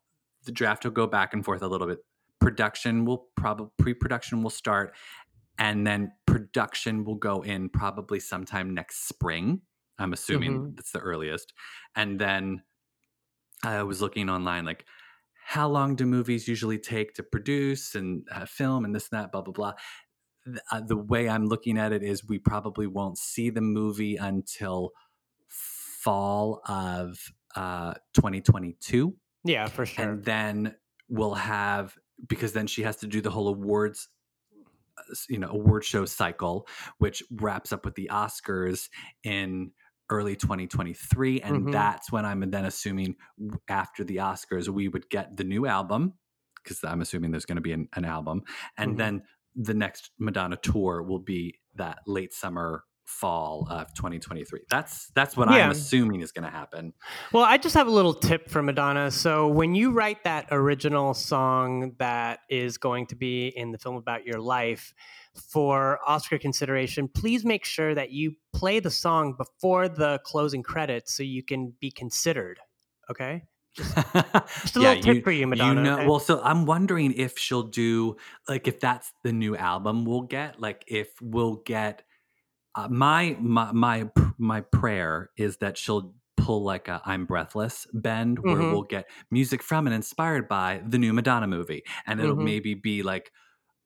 the 0.45 0.53
draft 0.53 0.85
will 0.85 0.93
go 0.93 1.07
back 1.07 1.35
and 1.35 1.45
forth 1.45 1.63
a 1.63 1.69
little 1.69 1.87
bit. 1.87 1.99
Production 2.43 3.05
will 3.05 3.29
probably 3.37 3.71
pre-production 3.79 4.43
will 4.43 4.51
start, 4.51 4.95
and 5.59 5.87
then 5.87 6.13
production 6.27 7.05
will 7.05 7.15
go 7.15 7.43
in 7.43 7.69
probably 7.69 8.21
sometime 8.21 8.75
next 8.75 9.09
spring. 9.09 9.63
I'm 9.99 10.13
assuming 10.13 10.75
that's 10.75 10.91
the 10.93 10.99
earliest, 10.99 11.53
and 11.95 12.19
then 12.19 12.63
I 13.63 13.83
was 13.83 14.01
looking 14.01 14.29
online 14.29 14.65
like 14.65 14.85
how 15.45 15.69
long 15.69 15.97
do 15.97 16.07
movies 16.07 16.49
usually 16.49 16.79
take 16.79 17.15
to 17.15 17.23
produce 17.23 17.95
and 17.95 18.27
uh, 18.31 18.47
film 18.47 18.85
and 18.85 18.95
this 18.95 19.09
and 19.11 19.21
that 19.21 19.33
blah 19.33 19.43
blah 19.43 19.53
blah. 19.53 19.73
Th- 20.45 20.59
uh, 20.71 20.81
the 20.81 20.97
way 20.97 21.29
I'm 21.29 21.47
looking 21.47 21.79
at 21.79 21.93
it 21.93 22.03
is 22.03 22.27
we 22.27 22.39
probably 22.39 22.87
won't 22.87 23.19
see 23.19 23.51
the 23.51 23.61
movie 23.61 24.17
until 24.17 24.91
fall 25.49 26.61
of 26.67 27.19
uh, 27.55 27.95
2022 28.15 29.15
yeah, 29.45 29.67
for 29.67 29.87
sure. 29.87 30.05
and 30.05 30.25
then 30.25 30.75
we'll 31.09 31.35
have 31.35 31.97
because 32.29 32.53
then 32.53 32.67
she 32.67 32.83
has 32.83 32.97
to 32.97 33.07
do 33.07 33.21
the 33.21 33.31
whole 33.31 33.49
awards 33.49 34.09
you 35.29 35.39
know 35.39 35.49
award 35.49 35.85
show 35.85 36.05
cycle 36.05 36.67
which 36.99 37.23
wraps 37.33 37.73
up 37.73 37.85
with 37.85 37.95
the 37.95 38.09
oscars 38.13 38.89
in 39.25 39.71
early 40.11 40.37
2023 40.37 41.41
and 41.41 41.67
Mhm. 41.67 41.73
that's 41.73 42.13
when 42.13 42.25
i'm 42.25 42.49
then 42.51 42.65
assuming 42.67 43.17
after 43.69 44.05
the 44.05 44.17
oscars 44.17 44.69
we 44.69 44.89
would 44.89 45.09
get 45.09 45.37
the 45.37 45.45
new 45.45 45.67
album 45.67 46.13
because 46.57 46.83
i'm 46.85 47.01
assuming 47.01 47.31
there's 47.31 47.47
going 47.47 47.57
to 47.57 47.63
be 47.63 47.73
an, 47.73 47.89
an 47.95 48.05
album 48.05 48.43
and 48.77 48.93
Mhm. 48.95 48.99
then 48.99 49.23
the 49.57 49.75
next 49.75 50.11
madonna 50.19 50.57
tour 50.57 51.03
will 51.03 51.19
be 51.19 51.59
that 51.75 51.99
late 52.07 52.33
summer 52.33 52.85
fall 53.05 53.67
of 53.71 53.93
2023 53.95 54.61
that's 54.71 55.09
that's 55.15 55.37
what 55.37 55.51
Yeah. 55.51 55.65
i'm 55.65 55.71
assuming 55.71 56.21
is 56.21 56.33
going 56.33 56.45
to 56.45 56.51
happen 56.51 56.93
Well, 57.33 57.45
I 57.45 57.59
just 57.59 57.75
have 57.75 57.87
a 57.87 57.91
little 57.91 58.15
tip 58.15 58.49
for 58.49 58.63
Madonna. 58.63 59.11
So 59.11 59.49
when 59.49 59.75
you 59.75 59.91
write 59.93 60.25
that 60.25 60.47
original 60.51 61.15
song 61.15 61.95
that 61.99 62.41
is 62.49 62.79
going 62.79 63.07
to 63.09 63.17
be 63.17 63.49
in 63.49 63.73
the 63.73 63.79
film 63.79 63.97
about 63.97 64.25
your 64.27 64.39
life 64.41 64.93
for 65.51 65.99
Oscar 66.07 66.39
consideration, 66.39 67.09
please 67.09 67.45
make 67.45 67.65
sure 67.65 67.95
that 67.95 68.11
you 68.11 68.35
play 68.53 68.81
the 68.81 68.91
song 68.91 69.35
before 69.37 69.89
the 69.89 70.21
closing 70.25 70.63
credits 70.63 71.15
so 71.17 71.23
you 71.23 71.43
can 71.43 71.73
be 71.81 71.91
considered. 71.91 72.59
Okay? 73.11 73.43
Just 73.77 73.97
a 74.77 74.81
little 74.81 75.03
tip 75.03 75.25
for 75.25 75.31
you, 75.33 75.47
Madonna, 75.47 75.81
You 75.81 75.85
know, 75.87 75.95
okay? 75.99 76.07
well, 76.07 76.21
so 76.21 76.41
I'm 76.43 76.67
wondering 76.67 77.13
if 77.15 77.39
she'll 77.39 77.63
do 77.63 78.17
like 78.49 78.69
if 78.69 78.79
that's 78.81 79.13
the 79.25 79.33
new 79.33 79.57
album 79.57 80.05
we'll 80.05 80.23
get. 80.23 80.61
Like 80.61 80.85
if 80.87 81.09
we'll 81.21 81.57
get 81.65 82.03
uh, 82.75 82.89
my 82.89 83.37
my 83.41 83.73
my 83.73 84.11
my 84.39 84.61
prayer 84.61 85.31
is 85.37 85.59
that 85.59 85.77
she'll 85.79 86.15
pull 86.37 86.63
like 86.65 86.89
a 86.89 87.01
I'm 87.05 87.27
Breathless 87.27 87.87
bend 87.93 88.39
where 88.49 88.63
Mhm. 88.63 88.65
we'll 88.65 88.83
get 88.83 89.09
music 89.31 89.63
from 89.63 89.87
and 89.87 89.95
inspired 89.95 90.49
by 90.49 90.83
the 90.87 90.99
new 90.99 91.13
Madonna 91.13 91.47
movie, 91.47 91.85
and 92.07 92.21
it'll 92.21 92.37
Mhm. 92.37 92.37
maybe 92.37 92.75
be 92.75 93.03
like 93.03 93.33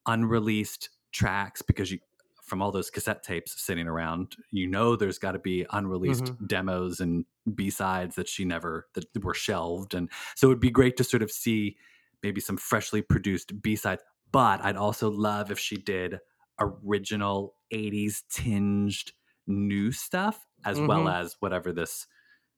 unreleased 0.07 0.90
tracks 1.12 1.62
because 1.62 1.93
you 1.93 2.00
from 2.45 2.62
all 2.62 2.73
those 2.73 2.90
cassette 2.90 3.25
tapes 3.25 3.61
sitting 3.61 3.88
around, 3.88 4.37
you 4.52 4.69
know 4.69 4.97
there's 4.97 5.19
got 5.19 5.33
to 5.33 5.38
be 5.40 5.66
unreleased 5.73 6.31
Mm-hmm. 6.31 6.47
demos 6.47 7.00
and 7.00 7.26
B-sides 7.57 8.16
that 8.16 8.28
she 8.28 8.45
never 8.45 8.88
that 8.95 9.07
were 9.25 9.35
shelved 9.35 9.95
and 9.95 10.11
so 10.37 10.49
it'd 10.49 10.61
be 10.61 10.71
great 10.71 10.97
to 10.99 11.05
sort 11.05 11.23
of 11.25 11.33
see 11.33 11.76
maybe 12.23 12.40
some 12.40 12.57
freshly 12.57 13.03
produced 13.03 13.61
B-sides, 13.62 14.03
but 14.33 14.64
I'd 14.64 14.77
also 14.77 15.11
love 15.11 15.51
if 15.51 15.59
she 15.59 15.77
did 15.77 16.20
original 16.61 17.56
80s 17.72 18.22
tinged 18.31 19.12
new 19.46 19.92
stuff 19.92 20.46
as 20.64 20.79
well 20.81 21.05
Mhm. 21.05 21.14
as 21.20 21.37
whatever 21.40 21.72
this 21.72 22.07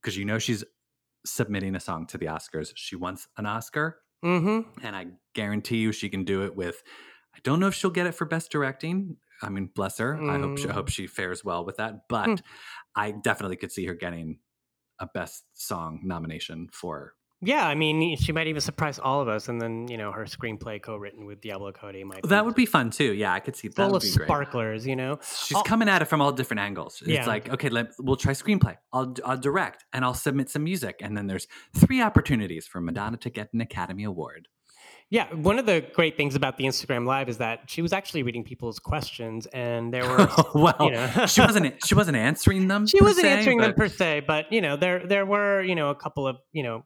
cuz 0.03 0.17
you 0.17 0.25
know 0.25 0.39
she's 0.39 0.65
submitting 1.27 1.75
a 1.75 1.81
song 1.81 2.07
to 2.07 2.19
the 2.19 2.27
Oscars. 2.27 2.73
She 2.77 2.97
wants 2.97 3.29
an 3.37 3.47
Oscar 3.47 4.01
Mm-hmm. 4.25 4.81
and 4.85 4.97
I 4.97 5.07
guarantee 5.35 5.79
you 5.79 5.93
she 5.93 6.09
can 6.09 6.25
do 6.25 6.45
it 6.45 6.57
with. 6.57 6.83
I 7.35 7.39
don't 7.45 7.61
know 7.61 7.69
if 7.69 7.75
she'll 7.75 7.91
get 7.91 8.07
it 8.07 8.13
for 8.13 8.25
best 8.25 8.51
directing. 8.51 9.19
I 9.43 9.49
mean, 9.51 9.67
bless 9.75 9.99
her. 9.99 10.17
I 10.29 10.39
hope 10.39 10.59
she, 10.59 10.69
I 10.69 10.73
Mm. 10.73 10.75
hope 10.75 10.89
she 10.89 11.07
fares 11.07 11.45
well 11.45 11.65
with 11.65 11.77
that. 11.77 12.09
But 12.09 12.27
Hmm. 12.27 12.35
I 12.97 13.13
definitely 13.13 13.57
could 13.57 13.71
see 13.71 13.87
her 13.87 13.95
getting 13.95 14.41
a 14.99 15.07
best 15.07 15.45
song 15.55 16.01
nomination 16.05 16.69
for. 16.73 17.15
Yeah, 17.41 17.65
I 17.69 17.77
mean, 17.77 18.17
she 18.17 18.33
might 18.33 18.49
even 18.49 18.61
surprise 18.61 18.99
all 18.99 19.21
of 19.21 19.29
us, 19.29 19.49
and 19.49 19.63
then 19.63 19.87
you 19.87 19.97
know 19.97 20.11
her 20.11 20.25
screenplay 20.25 20.83
co-written 20.83 21.25
with 21.25 21.41
Diablo 21.41 21.71
Cody 21.71 22.03
might 22.03 22.25
That 22.25 22.45
would 22.45 22.57
be 22.57 22.67
fun 22.67 22.91
too. 22.91 23.13
Yeah, 23.15 23.33
I 23.33 23.39
could 23.39 23.55
see 23.55 23.69
that. 23.69 23.77
full 23.77 23.95
of 23.95 24.03
be 24.03 24.11
great. 24.13 24.27
sparklers. 24.27 24.87
You 24.87 24.97
know, 24.97 25.21
She's 25.23 25.57
I'll- 25.57 25.63
coming 25.63 25.89
at 25.89 26.03
it 26.03 26.07
from 26.07 26.21
all 26.21 26.33
different 26.33 26.61
angles. 26.61 27.01
It's 27.03 27.11
Yeah. 27.11 27.27
like, 27.27 27.49
okay, 27.49 27.69
let, 27.69 27.93
we'll 28.01 28.17
try 28.17 28.33
screenplay. 28.33 28.77
I'll, 28.93 29.15
I'll 29.25 29.37
direct 29.37 29.85
and 29.93 30.05
I'll 30.05 30.15
submit 30.15 30.51
some 30.51 30.65
music. 30.65 30.97
And 31.01 31.17
then 31.17 31.29
there's 31.29 31.47
three 31.77 32.03
opportunities 32.03 32.67
for 32.67 32.81
Madonna 32.81 33.17
to 33.19 33.31
get 33.31 33.53
an 33.55 33.61
Academy 33.61 34.03
Award. 34.03 34.49
Yeah, 35.11 35.33
one 35.33 35.59
of 35.61 35.65
the 35.67 35.87
great 35.95 36.17
things 36.17 36.35
about 36.35 36.57
the 36.59 36.65
Instagram 36.65 37.07
Live 37.07 37.29
is 37.31 37.39
that 37.39 37.71
she 37.71 37.81
was 37.83 37.93
actually 37.95 38.25
reading 38.25 38.43
people's 38.45 38.79
questions, 38.79 39.47
and 39.47 39.95
there 39.95 40.07
were 40.07 40.29
oh, 40.39 40.51
well, 40.55 40.77
you 40.81 40.91
know 40.91 41.09
she 41.27 41.41
wasn't 41.41 41.75
she 41.87 41.95
wasn't 41.95 42.17
answering 42.19 42.69
them. 42.69 42.87
she 42.87 43.01
wasn't 43.01 43.25
se, 43.25 43.33
answering 43.33 43.59
them 43.59 43.73
per 43.75 43.89
se, 43.89 44.25
but 44.27 44.53
you 44.53 44.61
know 44.61 44.77
there 44.77 45.07
there 45.07 45.25
were 45.25 45.63
you 45.63 45.75
know 45.77 45.89
a 45.89 45.95
couple 45.95 46.27
of 46.27 46.37
you 46.53 46.63
know 46.63 46.85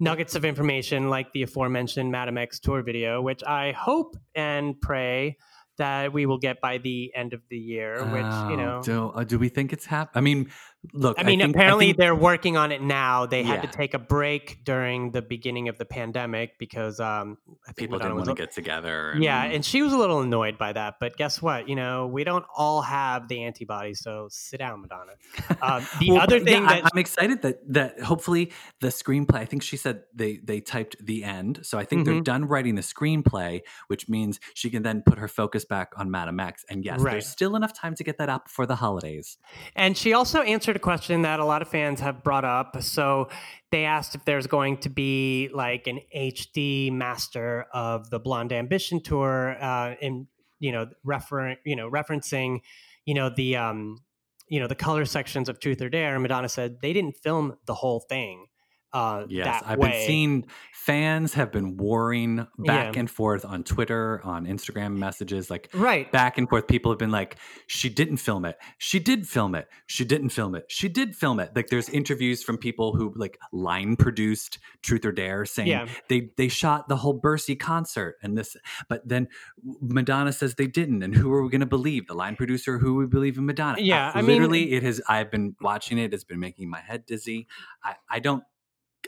nuggets 0.00 0.34
of 0.34 0.44
information 0.44 1.08
like 1.08 1.32
the 1.32 1.42
aforementioned 1.42 2.10
Madame 2.10 2.38
X 2.38 2.58
tour 2.58 2.82
video, 2.82 3.20
which 3.20 3.44
I 3.44 3.72
hope 3.72 4.16
and 4.34 4.80
pray 4.80 5.36
that 5.78 6.12
we 6.12 6.26
will 6.26 6.38
get 6.38 6.60
by 6.60 6.78
the 6.78 7.12
end 7.14 7.32
of 7.32 7.40
the 7.48 7.56
year. 7.56 8.04
Which 8.04 8.50
you 8.50 8.56
know. 8.56 8.82
do, 8.82 9.10
uh, 9.10 9.24
do 9.24 9.38
we 9.38 9.48
think 9.48 9.72
it's 9.72 9.86
hap? 9.86 10.10
I 10.14 10.20
mean, 10.20 10.50
look. 10.92 11.18
I 11.18 11.22
mean, 11.24 11.40
think- 11.40 11.54
apparently 11.54 11.86
think- 11.86 11.98
they're 11.98 12.14
working 12.14 12.56
on 12.56 12.72
it 12.72 12.80
now. 12.82 13.26
They 13.26 13.42
had 13.42 13.62
to 13.62 13.68
take 13.68 13.94
a 13.94 13.98
break 13.98 14.64
during 14.64 15.10
the 15.12 15.22
beginning 15.22 15.68
of 15.68 15.78
the 15.78 15.84
pandemic 15.84 16.58
because 16.58 17.00
um, 17.00 17.38
I 17.68 17.72
people 17.72 17.98
Madonna 17.98 18.14
didn't 18.14 18.26
want 18.26 18.38
to 18.38 18.42
get 18.42 18.52
together. 18.52 19.10
and- 19.10 19.22
Yeah, 19.22 19.42
and 19.44 19.64
she 19.64 19.82
was 19.82 19.92
a 19.92 19.98
little 19.98 20.20
annoyed 20.20 20.58
by 20.58 20.72
that. 20.72 20.94
But 21.00 21.16
guess 21.16 21.40
what? 21.42 21.68
You 21.68 21.76
know, 21.76 22.06
we 22.06 22.24
don't 22.24 22.44
all 22.56 22.82
have 22.82 23.28
the 23.28 23.42
antibodies, 23.44 24.00
so 24.00 24.28
sit 24.30 24.58
down, 24.58 24.82
Madonna. 24.82 25.12
Um, 25.62 25.86
the 25.98 26.10
Well, 26.12 26.20
other 26.22 26.38
yeah, 26.38 26.44
thing 26.44 26.64
I- 26.64 26.80
that 26.80 26.90
I'm 26.92 26.98
excited 26.98 27.42
that 27.42 27.58
that 27.72 28.00
hopefully 28.00 28.52
the 28.80 28.88
screenplay. 28.88 29.36
I 29.36 29.44
think 29.44 29.62
she 29.62 29.76
said 29.76 30.02
they 30.14 30.38
they 30.42 30.60
typed 30.60 30.96
the 31.04 31.24
end, 31.24 31.60
so 31.62 31.78
I 31.78 31.84
think 31.84 32.04
they're 32.06 32.14
Mhm. 32.14 32.24
done 32.24 32.44
writing 32.46 32.74
the 32.74 32.82
screenplay, 32.82 33.60
which 33.88 34.08
means 34.08 34.40
she 34.54 34.70
can 34.70 34.82
then 34.82 35.02
put 35.04 35.18
her 35.18 35.28
focus 35.28 35.64
back 35.64 35.92
on 35.96 36.10
Madame 36.10 36.40
X. 36.40 36.64
And 36.68 36.84
yes, 36.84 37.00
Right. 37.00 37.12
there's 37.12 37.26
still 37.28 37.54
enough 37.56 37.72
time 37.72 37.94
to 37.96 38.04
get 38.04 38.18
that 38.18 38.28
up 38.28 38.44
before 38.46 38.66
the 38.66 38.76
holidays. 38.76 39.38
And 39.76 39.96
she 39.96 40.12
also 40.12 40.40
answered 40.42 40.69
a 40.76 40.80
question 40.80 41.22
that 41.22 41.40
a 41.40 41.44
lot 41.44 41.62
of 41.62 41.68
fans 41.68 42.00
have 42.00 42.22
brought 42.22 42.44
up. 42.44 42.82
So 42.82 43.28
they 43.70 43.84
asked 43.84 44.14
if 44.14 44.24
there's 44.24 44.46
going 44.46 44.78
to 44.78 44.88
be 44.88 45.48
like 45.52 45.86
an 45.86 46.00
HD 46.14 46.92
master 46.92 47.66
of 47.72 48.10
the 48.10 48.18
Blonde 48.18 48.52
Ambition 48.52 49.02
tour, 49.02 49.56
uh, 49.60 49.94
in 50.00 50.26
you 50.58 50.72
know, 50.72 50.86
refer 51.04 51.56
you 51.64 51.76
know, 51.76 51.90
referencing, 51.90 52.60
you 53.06 53.14
know, 53.14 53.30
the 53.30 53.56
um, 53.56 53.98
you 54.48 54.60
know, 54.60 54.66
the 54.66 54.74
color 54.74 55.04
sections 55.04 55.48
of 55.48 55.60
Truth 55.60 55.80
or 55.80 55.88
Dare. 55.88 56.14
And 56.14 56.22
Madonna 56.22 56.48
said 56.48 56.80
they 56.82 56.92
didn't 56.92 57.16
film 57.16 57.56
the 57.66 57.74
whole 57.74 58.00
thing. 58.00 58.46
Uh, 58.92 59.24
Yes, 59.28 59.62
I've 59.66 59.78
way. 59.78 59.90
been 59.90 60.06
seeing 60.06 60.46
fans 60.72 61.34
have 61.34 61.52
been 61.52 61.76
warring 61.76 62.36
back 62.58 62.94
Yeah. 62.94 63.00
and 63.00 63.10
forth 63.10 63.44
on 63.44 63.62
Twitter, 63.64 64.20
on 64.24 64.46
Instagram 64.46 64.96
messages, 64.96 65.50
like 65.50 65.68
right. 65.74 66.10
back 66.10 66.38
and 66.38 66.48
forth. 66.48 66.66
People 66.66 66.90
have 66.90 66.98
been 66.98 67.10
like, 67.10 67.36
she 67.66 67.88
didn't 67.90 68.16
film 68.16 68.44
it. 68.46 68.56
She 68.78 68.98
did 68.98 69.28
film 69.28 69.54
it. 69.54 69.68
She 69.86 70.04
didn't 70.04 70.30
film 70.30 70.54
it. 70.54 70.64
She 70.68 70.88
did 70.88 71.14
film 71.14 71.38
it. 71.38 71.50
Like 71.54 71.68
there's 71.68 71.88
interviews 71.90 72.42
from 72.42 72.56
people 72.58 72.94
who 72.96 73.12
like 73.14 73.38
line 73.52 73.94
produced 73.96 74.58
Truth 74.82 75.04
or 75.04 75.12
Dare 75.12 75.44
saying 75.44 75.68
Yeah. 75.68 75.86
they 76.08 76.30
they 76.36 76.48
shot 76.48 76.88
the 76.88 76.96
whole 76.96 77.12
Bercy 77.12 77.54
concert 77.56 78.16
and 78.22 78.36
this, 78.38 78.56
but 78.88 79.06
then 79.06 79.28
Madonna 79.80 80.32
says 80.32 80.54
they 80.54 80.66
didn't. 80.66 81.02
And 81.02 81.14
who 81.14 81.30
are 81.32 81.42
we 81.42 81.50
going 81.50 81.60
to 81.60 81.66
believe? 81.66 82.06
The 82.06 82.14
line 82.14 82.36
producer? 82.36 82.78
Who 82.78 82.94
we 82.96 83.06
believe 83.06 83.36
in 83.38 83.46
Madonna? 83.46 83.76
Yeah, 83.80 84.10
I 84.14 84.22
mean- 84.22 84.28
literally, 84.30 84.72
it 84.72 84.82
has. 84.82 85.00
I've 85.08 85.30
been 85.30 85.54
watching 85.60 85.98
it. 85.98 86.12
It's 86.14 86.24
been 86.24 86.40
making 86.40 86.70
my 86.70 86.80
head 86.80 87.04
dizzy. 87.06 87.46
I 87.84 87.94
I 88.08 88.18
don't 88.20 88.42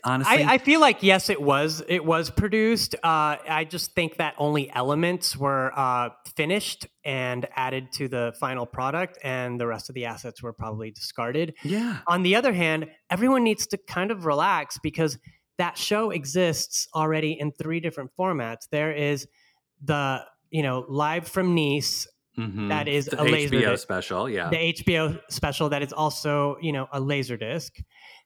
honestly. 0.04 0.42
I, 0.44 0.54
I 0.54 0.58
feel 0.58 0.80
like 0.80 1.02
yes, 1.02 1.30
it 1.30 1.40
was 1.40 1.82
it 1.88 2.04
was 2.04 2.30
produced. 2.30 2.94
Uh, 2.96 3.36
I 3.48 3.66
just 3.68 3.92
think 3.94 4.16
that 4.16 4.34
only 4.38 4.70
elements 4.72 5.36
were 5.36 5.72
uh, 5.78 6.10
finished 6.36 6.86
and 7.04 7.46
added 7.56 7.92
to 7.92 8.08
the 8.08 8.34
final 8.40 8.66
product, 8.66 9.18
and 9.24 9.60
the 9.60 9.66
rest 9.66 9.88
of 9.88 9.94
the 9.94 10.04
assets 10.06 10.42
were 10.42 10.52
probably 10.52 10.90
discarded. 10.90 11.54
yeah. 11.64 11.98
On 12.06 12.22
the 12.22 12.36
other 12.36 12.52
hand, 12.52 12.88
everyone 13.10 13.44
needs 13.44 13.66
to 13.68 13.78
kind 13.88 14.10
of 14.10 14.24
relax 14.24 14.78
because 14.82 15.18
that 15.58 15.76
show 15.78 16.10
exists 16.10 16.88
already 16.94 17.32
in 17.38 17.52
three 17.52 17.80
different 17.80 18.10
formats. 18.18 18.68
There 18.70 18.92
is 18.92 19.26
the 19.84 20.20
you 20.50 20.62
know 20.62 20.84
live 20.88 21.26
from 21.28 21.54
Nice, 21.54 22.06
Mhm. 22.38 22.68
that 22.70 22.88
is 22.88 23.06
The 23.06 23.20
a 23.20 23.24
laser 23.24 23.56
HBO 23.56 23.70
disc. 23.72 23.82
special. 23.82 24.28
Yeah. 24.30 24.48
the 24.48 24.56
HBO 24.72 25.20
special 25.28 25.68
that 25.68 25.82
is 25.82 25.92
also 25.92 26.56
you 26.62 26.72
know 26.72 26.88
a 26.92 26.98
laser 27.00 27.36
disc. 27.36 27.76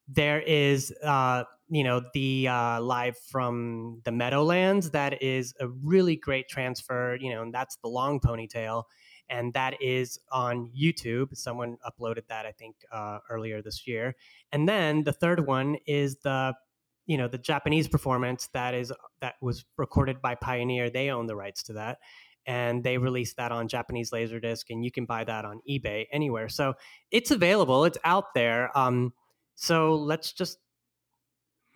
There 0.08 0.40
is 0.40 0.92
uh, 1.02 1.42
you 1.68 1.84
know 1.84 2.02
the 2.14 2.48
uh, 2.48 2.80
live 2.80 3.16
from 3.30 4.00
the 4.04 4.12
Meadowlands 4.12 4.90
that 4.90 5.22
is 5.22 5.54
a 5.60 5.68
really 5.68 6.16
great 6.16 6.48
transfer. 6.48 7.16
You 7.20 7.34
know, 7.34 7.42
and 7.42 7.52
that's 7.54 7.76
the 7.82 7.88
long 7.88 8.20
ponytail, 8.20 8.84
and 9.28 9.52
that 9.54 9.80
is 9.82 10.18
on 10.30 10.70
YouTube. 10.78 11.36
Someone 11.36 11.76
uploaded 11.84 12.26
that 12.28 12.46
I 12.46 12.52
think 12.52 12.76
uh, 12.92 13.18
earlier 13.30 13.62
this 13.62 13.86
year, 13.86 14.14
and 14.52 14.68
then 14.68 15.04
the 15.04 15.12
third 15.12 15.46
one 15.46 15.76
is 15.86 16.18
the 16.24 16.54
you 17.06 17.16
know 17.16 17.28
the 17.28 17.38
Japanese 17.38 17.88
performance 17.88 18.48
that 18.52 18.74
is 18.74 18.92
that 19.20 19.34
was 19.40 19.64
recorded 19.76 20.20
by 20.22 20.34
Pioneer. 20.34 20.90
They 20.90 21.10
own 21.10 21.26
the 21.26 21.36
rights 21.36 21.62
to 21.64 21.74
that 21.74 21.98
and 22.46 22.84
they 22.84 22.96
released 22.96 23.36
that 23.36 23.50
on 23.50 23.68
Japanese 23.68 24.12
Laserdisc, 24.12 24.66
and 24.70 24.84
you 24.84 24.90
can 24.90 25.04
buy 25.04 25.24
that 25.24 25.44
on 25.44 25.60
eBay 25.68 26.06
anywhere. 26.12 26.48
So 26.48 26.74
it's 27.10 27.30
available, 27.30 27.84
it's 27.84 27.98
out 28.04 28.34
there. 28.34 28.76
Um, 28.78 29.12
so 29.56 29.96
let's 29.96 30.32
just, 30.32 30.58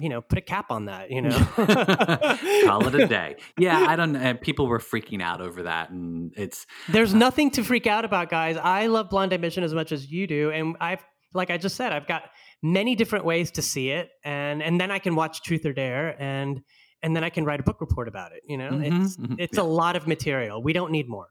you 0.00 0.08
know, 0.08 0.20
put 0.22 0.38
a 0.38 0.40
cap 0.40 0.70
on 0.70 0.86
that. 0.86 1.10
You 1.10 1.22
know, 1.22 1.30
Call 2.64 2.86
it 2.88 2.94
a 2.94 3.06
day. 3.18 3.36
Yeah, 3.58 3.78
I 3.88 3.96
don't 3.96 4.12
know. 4.12 4.34
People 4.34 4.66
were 4.66 4.78
freaking 4.78 5.22
out 5.22 5.40
over 5.40 5.64
that, 5.64 5.90
and 5.90 6.32
it's 6.36 6.66
There's 6.88 7.14
nothing 7.14 7.50
to 7.52 7.62
freak 7.62 7.86
out 7.86 8.04
about, 8.04 8.30
guys. 8.30 8.56
I 8.56 8.86
love 8.86 9.10
Blonde 9.10 9.32
Ambition 9.32 9.62
as 9.62 9.74
much 9.74 9.92
as 9.92 10.10
you 10.10 10.26
do, 10.26 10.50
and 10.50 10.76
I've, 10.80 11.04
like 11.34 11.50
I 11.50 11.58
just 11.58 11.76
said, 11.76 11.92
I've 11.92 12.06
got 12.08 12.22
many 12.62 12.94
different 12.94 13.24
ways 13.24 13.50
to 13.52 13.62
see 13.62 13.90
it, 13.90 14.08
and 14.24 14.62
and 14.62 14.80
then 14.80 14.90
I 14.90 14.98
can 14.98 15.14
watch 15.14 15.42
Truth 15.42 15.64
or 15.66 15.72
Dare, 15.72 16.16
and 16.20 16.60
and 17.02 17.14
then 17.16 17.24
I 17.24 17.30
can 17.30 17.44
write 17.44 17.60
a 17.60 17.62
book 17.62 17.80
report 17.80 18.08
about 18.08 18.32
it. 18.32 18.42
You 18.46 18.56
know, 18.58 18.70
Mhm, 18.70 19.04
it's 19.04 19.16
mhm. 19.16 19.36
it's 19.38 19.58
a 19.58 19.62
lot 19.62 19.96
of 19.96 20.06
material. 20.06 20.62
We 20.62 20.72
don't 20.72 20.90
need 20.92 21.08
more. 21.08 21.28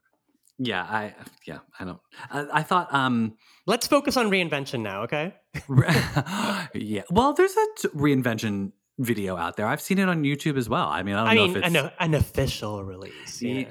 Yeah. 0.60 0.84
I 0.84 1.16
yeah. 1.46 1.60
I 1.80 1.86
don't. 1.86 2.00
I, 2.30 2.48
I 2.60 2.64
thought 2.64 2.94
um 2.94 3.36
Let's 3.66 3.86
focus 3.86 4.18
on 4.18 4.32
reinvention 4.32 4.82
now, 4.82 5.04
okay? 5.04 5.36
yeah. 6.74 7.04
Well, 7.12 7.34
there's 7.34 7.56
a 7.56 7.66
t- 7.78 7.88
reinvention 7.90 8.72
video 8.98 9.38
out 9.38 9.58
there. 9.58 9.68
I've 9.68 9.80
seen 9.80 10.00
it 10.00 10.10
on 10.10 10.24
YouTube 10.24 10.58
as 10.58 10.68
well. 10.68 10.88
I 10.88 11.04
mean, 11.04 11.14
I 11.14 11.20
don't 11.20 11.28
I 11.30 11.36
know 11.36 11.48
mean, 11.48 11.58
if 11.58 11.66
it's. 11.66 11.76
an, 11.76 11.92
an 12.00 12.14
official 12.16 12.84
release. 12.84 13.42
Yeah. 13.44 13.66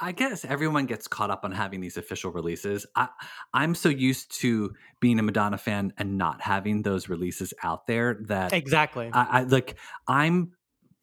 I 0.00 0.12
guess 0.12 0.44
everyone 0.44 0.86
gets 0.86 1.08
caught 1.08 1.30
up 1.30 1.44
on 1.44 1.50
having 1.50 1.80
these 1.80 1.96
official 1.96 2.30
releases. 2.30 2.86
I, 2.94 3.08
I'm 3.52 3.74
so 3.74 3.88
used 3.88 4.32
to 4.40 4.72
being 5.00 5.18
a 5.18 5.22
Madonna 5.24 5.58
fan 5.58 5.92
and 5.98 6.16
not 6.16 6.40
having 6.40 6.82
those 6.82 7.08
releases 7.08 7.52
out 7.64 7.88
there 7.88 8.20
that 8.28 8.52
Exactly. 8.52 9.10
I, 9.12 9.40
I 9.40 9.42
like. 9.42 9.76
I'm 10.06 10.52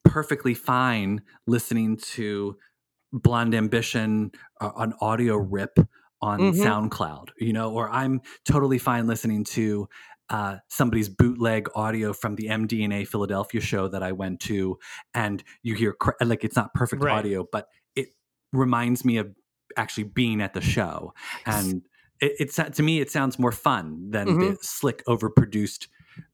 perfectly 0.05 0.53
fine 0.53 1.21
listening 1.45 1.97
to 1.97 2.55
Blonde 3.13 3.55
Ambition, 3.55 4.31
uh, 4.61 4.71
an 4.77 4.93
audio 5.01 5.35
rip 5.37 5.77
on 6.21 6.39
Mhm. 6.39 6.53
SoundCloud, 6.89 7.29
you 7.39 7.53
know, 7.53 7.71
or 7.73 7.89
I'm 7.89 8.21
totally 8.45 8.77
fine 8.77 9.07
listening 9.07 9.43
to 9.45 9.87
uh, 10.31 10.57
somebody's 10.67 11.09
bootleg 11.09 11.67
audio 11.73 12.13
from 12.13 12.35
the 12.35 12.49
MDNA 12.49 13.03
Philadelphia 13.07 13.59
show 13.61 13.87
that 13.87 14.03
I 14.03 14.11
went 14.11 14.39
to, 14.41 14.77
and 15.15 15.43
you 15.63 15.73
hear 15.73 15.91
cra- 15.93 16.13
like 16.23 16.43
it's 16.43 16.55
not 16.55 16.71
perfect 16.75 17.03
Right. 17.03 17.17
audio, 17.17 17.47
but 17.51 17.67
it 17.95 18.09
reminds 18.53 19.03
me 19.03 19.17
of 19.17 19.33
actually 19.75 20.03
being 20.03 20.39
at 20.39 20.53
the 20.53 20.61
show, 20.61 21.15
and 21.47 21.81
it, 22.21 22.33
it's 22.39 22.55
to 22.57 22.83
me 22.83 22.99
it 22.99 23.09
sounds 23.09 23.39
more 23.39 23.51
fun 23.51 24.11
than 24.11 24.27
the 24.27 24.33
Mhm. 24.51 24.57
slick, 24.63 25.03
overproduced 25.07 25.87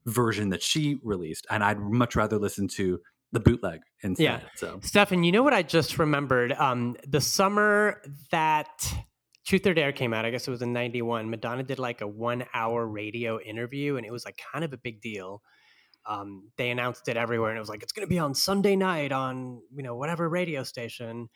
version 0.05 0.49
that 0.49 0.61
she 0.61 0.99
released, 1.01 1.47
and 1.49 1.63
I'd 1.63 1.79
much 1.79 2.17
rather 2.17 2.37
listen 2.37 2.67
to 2.69 2.99
the 3.35 3.39
bootleg 3.39 3.81
instead. 4.01 4.23
Yeah. 4.23 4.39
So 4.55 4.79
Stefan, 4.81 5.23
you 5.23 5.31
know 5.31 5.43
what 5.43 5.53
I 5.53 5.61
just 5.61 5.99
remembered? 5.99 6.51
Um, 6.53 6.95
the 7.07 7.21
summer 7.21 8.01
that 8.31 8.67
Truth 9.45 9.67
or 9.67 9.73
Dare 9.75 9.91
came 9.91 10.11
out, 10.13 10.25
I 10.25 10.31
guess 10.31 10.47
it 10.47 10.51
was 10.51 10.63
in 10.63 10.73
91, 10.73 11.29
Madonna 11.29 11.61
did 11.61 11.77
like 11.77 12.01
a 12.01 12.07
one 12.07 12.45
hour 12.53 12.85
radio 12.87 13.39
interview, 13.39 13.97
and 13.97 14.05
it 14.05 14.11
was 14.11 14.25
like 14.25 14.39
kind 14.51 14.65
of 14.65 14.73
a 14.73 14.77
big 14.77 15.01
deal. 15.01 15.41
Um, 16.07 16.49
they 16.57 16.69
announced 16.71 17.07
it 17.07 17.17
everywhere, 17.17 17.49
and 17.51 17.57
it 17.57 17.59
was 17.59 17.69
like, 17.69 17.83
it's 17.83 17.91
going 17.91 18.07
to 18.07 18.09
be 18.09 18.19
on 18.19 18.33
Sunday 18.33 18.75
night 18.75 19.11
on, 19.11 19.61
you 19.75 19.83
know, 19.83 19.95
whatever 19.95 20.27
radio 20.29 20.63
station. 20.63 21.29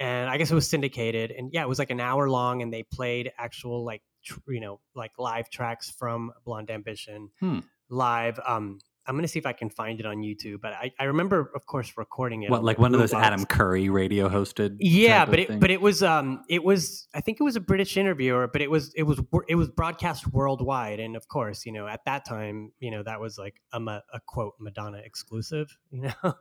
And 0.00 0.30
I 0.30 0.38
guess 0.38 0.50
it 0.50 0.54
was 0.54 0.68
syndicated. 0.68 1.32
And 1.32 1.50
yeah, 1.52 1.62
it 1.62 1.68
was 1.68 1.78
like 1.80 1.90
an 1.90 2.00
hour 2.00 2.28
long, 2.30 2.62
and 2.62 2.72
they 2.72 2.84
played 2.92 3.32
actual, 3.38 3.84
like, 3.84 4.02
tr- 4.24 4.38
you 4.48 4.60
know, 4.60 4.80
like 4.94 5.12
live 5.18 5.50
tracks 5.50 5.90
from 5.90 6.32
Blonde 6.44 6.70
Ambition 6.70 7.30
Hmm. 7.40 7.60
live. 7.90 8.38
Um, 8.46 8.78
I'm 9.08 9.14
going 9.14 9.22
to 9.22 9.28
see 9.28 9.38
if 9.38 9.46
I 9.46 9.54
can 9.54 9.70
find 9.70 9.98
it 10.00 10.04
on 10.04 10.18
YouTube, 10.18 10.60
but 10.60 10.74
I, 10.74 10.92
I 11.00 11.04
remember, 11.04 11.50
of 11.54 11.64
course, 11.64 11.94
recording 11.96 12.42
it. 12.42 12.50
what 12.50 12.58
on 12.58 12.66
like 12.66 12.78
one 12.78 12.94
of 12.94 13.00
those. 13.00 13.14
Adam 13.14 13.46
Curry 13.46 13.88
radio 13.88 14.28
hosted? 14.28 14.76
Yeah, 14.80 15.24
but 15.24 15.38
it 15.38 15.48
thing? 15.48 15.60
but 15.60 15.70
it 15.70 15.80
was 15.80 16.02
um 16.02 16.44
it 16.48 16.62
was 16.62 17.08
I 17.14 17.22
think 17.22 17.40
it 17.40 17.42
was 17.42 17.56
a 17.56 17.60
British 17.60 17.96
interviewer, 17.96 18.48
but 18.48 18.60
it 18.60 18.70
was 18.70 18.92
it 18.94 19.04
was 19.04 19.18
it 19.48 19.54
was 19.54 19.70
broadcast 19.70 20.26
worldwide, 20.26 21.00
and 21.00 21.16
of 21.16 21.26
course, 21.26 21.64
you 21.64 21.72
know, 21.72 21.86
at 21.88 22.04
that 22.04 22.26
time, 22.26 22.72
you 22.80 22.90
know, 22.90 23.02
that 23.02 23.18
was 23.18 23.38
like 23.38 23.62
a, 23.72 23.80
a 23.80 24.20
quote 24.26 24.54
Madonna 24.60 24.98
exclusive, 24.98 25.74
you 25.90 26.02
know. 26.02 26.34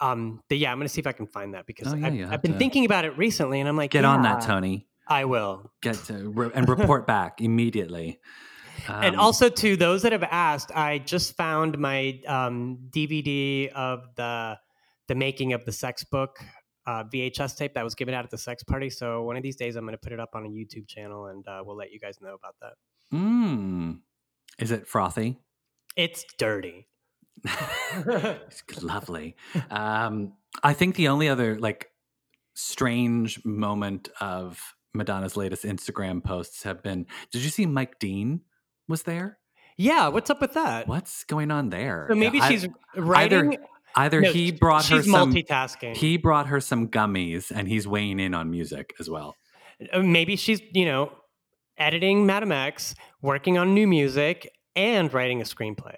Um, 0.00 0.42
but 0.50 0.58
yeah, 0.58 0.70
I'm 0.70 0.78
gonna 0.78 0.90
see 0.90 1.00
if 1.00 1.06
I 1.06 1.12
can 1.12 1.26
find 1.26 1.54
that 1.54 1.64
because 1.66 1.94
Oh, 1.94 1.96
yeah, 1.96 2.26
I've, 2.26 2.34
I've 2.34 2.42
been 2.42 2.52
to 2.52 2.58
thinking 2.58 2.84
about 2.84 3.06
it 3.06 3.16
recently, 3.16 3.60
and 3.60 3.68
I'm 3.68 3.76
like, 3.76 3.90
get 3.90 4.04
on 4.04 4.22
that, 4.22 4.42
Tony. 4.42 4.86
I 5.06 5.24
will. 5.24 5.72
Get 5.82 5.96
to 6.06 6.28
re- 6.28 6.50
and 6.54 6.68
report 6.78 7.06
back 7.06 7.40
immediately. 7.40 8.20
And 8.88 9.14
Um, 9.16 9.20
also 9.20 9.48
to 9.48 9.76
those 9.76 10.02
that 10.02 10.12
have 10.12 10.22
asked, 10.22 10.70
I 10.74 10.98
just 10.98 11.36
found 11.36 11.78
my 11.78 12.20
um, 12.26 12.78
DVD 12.90 13.68
of 13.72 14.04
the 14.16 14.58
the 15.06 15.14
making 15.14 15.52
of 15.52 15.64
the 15.66 15.72
sex 15.72 16.02
book 16.04 16.38
uh, 16.86 17.04
VHS 17.04 17.56
tape 17.56 17.74
that 17.74 17.84
was 17.84 17.94
given 17.94 18.14
out 18.14 18.24
at 18.24 18.30
the 18.30 18.38
sex 18.38 18.62
party. 18.62 18.90
So 18.90 19.22
one 19.22 19.36
of 19.36 19.42
these 19.42 19.56
days, 19.56 19.76
I'm 19.76 19.84
going 19.84 19.92
to 19.92 19.98
put 19.98 20.12
it 20.12 20.20
up 20.20 20.30
on 20.34 20.44
a 20.44 20.48
YouTube 20.48 20.86
channel, 20.88 21.26
and 21.26 21.46
uh, 21.46 21.62
we'll 21.64 21.76
let 21.76 21.92
you 21.92 22.00
guys 22.00 22.18
know 22.20 22.34
about 22.34 22.54
that. 22.60 22.72
mm, 23.16 23.98
is 24.58 24.70
it 24.70 24.86
frothy? 24.86 25.38
It's 25.96 26.24
dirty. 26.38 26.88
it's 27.44 28.82
lovely. 28.82 29.36
Um, 29.70 30.34
I 30.62 30.72
think 30.72 30.96
the 30.96 31.08
only 31.08 31.28
other 31.28 31.58
like 31.58 31.90
strange 32.54 33.44
moment 33.44 34.08
of 34.20 34.74
Madonna's 34.94 35.36
latest 35.36 35.64
Instagram 35.64 36.22
posts 36.22 36.62
have 36.62 36.82
been. 36.82 37.06
Did 37.32 37.42
you 37.42 37.50
see 37.50 37.66
Mike 37.66 37.98
Dean 37.98 38.42
was 38.88 39.02
there? 39.04 39.38
yeah, 39.76 40.06
what's 40.08 40.30
up 40.30 40.40
with 40.40 40.54
that? 40.54 40.86
What's 40.86 41.24
going 41.24 41.50
on 41.50 41.70
there? 41.70 42.06
So 42.08 42.14
maybe 42.14 42.40
I- 42.40 42.48
she's 42.48 42.68
writing. 42.96 43.56
either 43.96 44.20
No, 44.20 44.32
he 44.32 44.52
brought 44.52 44.86
her 44.86 45.02
some. 45.02 45.32
multitasking. 45.32 45.96
He 45.96 46.16
brought 46.16 46.46
her 46.48 46.60
some 46.60 46.88
gummies, 46.88 47.50
and 47.54 47.66
he's 47.68 47.86
weighing 47.88 48.20
in 48.20 48.34
on 48.34 48.50
music 48.50 48.92
as 49.00 49.08
well. 49.10 49.34
Uh, 49.92 50.00
maybe 50.00 50.36
she's 50.36 50.60
you 50.72 50.84
know 50.84 51.12
editing 51.76 52.24
Madame 52.26 52.52
X, 52.52 52.94
working 53.20 53.58
on 53.58 53.74
new 53.74 53.86
music, 53.88 54.48
and 54.76 55.12
writing 55.12 55.40
a 55.40 55.44
screenplay, 55.44 55.96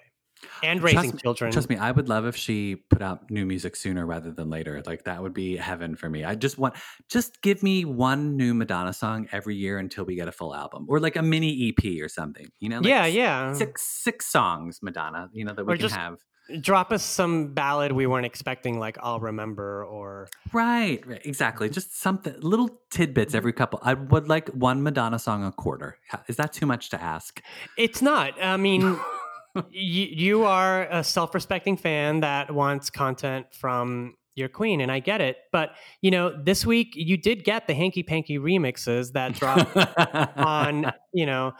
and 0.63 0.79
Trust 0.79 0.95
raising 0.95 1.11
me- 1.15 1.21
children. 1.21 1.51
Trust 1.51 1.69
me, 1.69 1.77
I 1.77 1.91
would 1.91 2.09
love 2.09 2.25
if 2.25 2.35
she 2.35 2.75
put 2.75 3.01
out 3.01 3.29
new 3.29 3.45
music 3.45 3.75
sooner 3.75 4.05
rather 4.05 4.31
than 4.31 4.49
later. 4.49 4.81
Like 4.85 5.03
that 5.05 5.21
would 5.21 5.33
be 5.33 5.55
heaven 5.57 5.95
for 5.95 6.09
me. 6.09 6.23
I 6.23 6.35
just 6.35 6.57
want 6.57 6.75
just 7.09 7.41
give 7.41 7.63
me 7.63 7.85
one 7.85 8.35
new 8.37 8.53
Madonna 8.53 8.93
song 8.93 9.27
every 9.31 9.55
year 9.55 9.77
until 9.77 10.05
we 10.05 10.15
get 10.15 10.27
a 10.27 10.31
full 10.31 10.55
album 10.55 10.85
or 10.89 10.99
like 10.99 11.15
a 11.15 11.21
mini 11.21 11.69
EP 11.77 12.01
or 12.03 12.09
something. 12.09 12.47
You 12.59 12.69
know, 12.69 12.77
like 12.77 12.87
yeah, 12.87 13.05
yeah. 13.05 13.53
Six 13.53 13.83
six 13.83 14.25
songs, 14.25 14.79
Madonna. 14.81 15.29
You 15.33 15.45
know 15.45 15.53
that 15.53 15.65
we 15.65 15.73
Or 15.73 15.77
can 15.77 15.81
just- 15.83 15.95
have. 15.95 16.17
drop 16.61 16.93
us 16.93 17.03
some 17.03 17.53
ballad 17.53 17.91
we 17.91 18.07
weren't 18.07 18.25
expecting, 18.25 18.79
like 18.79 18.97
I'll 19.01 19.19
remember, 19.19 19.83
or 19.83 20.29
Right, 20.53 21.05
right, 21.05 21.21
exactly. 21.25 21.67
Mm-hmm. 21.67 21.73
Just 21.73 21.99
something 21.99 22.33
little 22.39 22.69
tidbits 22.89 23.31
mm-hmm. 23.31 23.37
every 23.37 23.51
couple. 23.53 23.79
I 23.83 23.95
would 23.95 24.29
like 24.29 24.47
one 24.49 24.81
Madonna 24.81 25.19
song 25.19 25.43
a 25.43 25.51
quarter. 25.51 25.97
Is 26.29 26.37
that 26.37 26.53
too 26.53 26.65
much 26.65 26.89
to 26.91 27.01
ask? 27.01 27.41
it's 27.77 28.01
not. 28.01 28.41
I 28.41 28.55
mean, 28.55 28.97
you, 29.71 30.05
you 30.05 30.43
are 30.43 30.83
a 30.89 31.03
self-respecting 31.03 31.77
fan 31.77 32.21
that 32.21 32.53
wants 32.53 32.89
content 32.89 33.47
from 33.51 34.15
your 34.35 34.49
queen 34.49 34.81
and 34.81 34.91
i 34.91 34.99
get 34.99 35.19
it 35.19 35.37
but 35.51 35.71
you 36.01 36.11
know 36.11 36.31
this 36.43 36.63
week 36.63 36.89
you 36.93 37.17
did 37.17 37.43
get 37.43 37.65
the 37.65 37.73
hanky 37.73 38.03
panky 38.03 38.37
remixes 38.37 39.13
that 39.13 39.33
dropped 39.33 39.75
on 40.37 40.91
you 41.11 41.25
know 41.25 41.51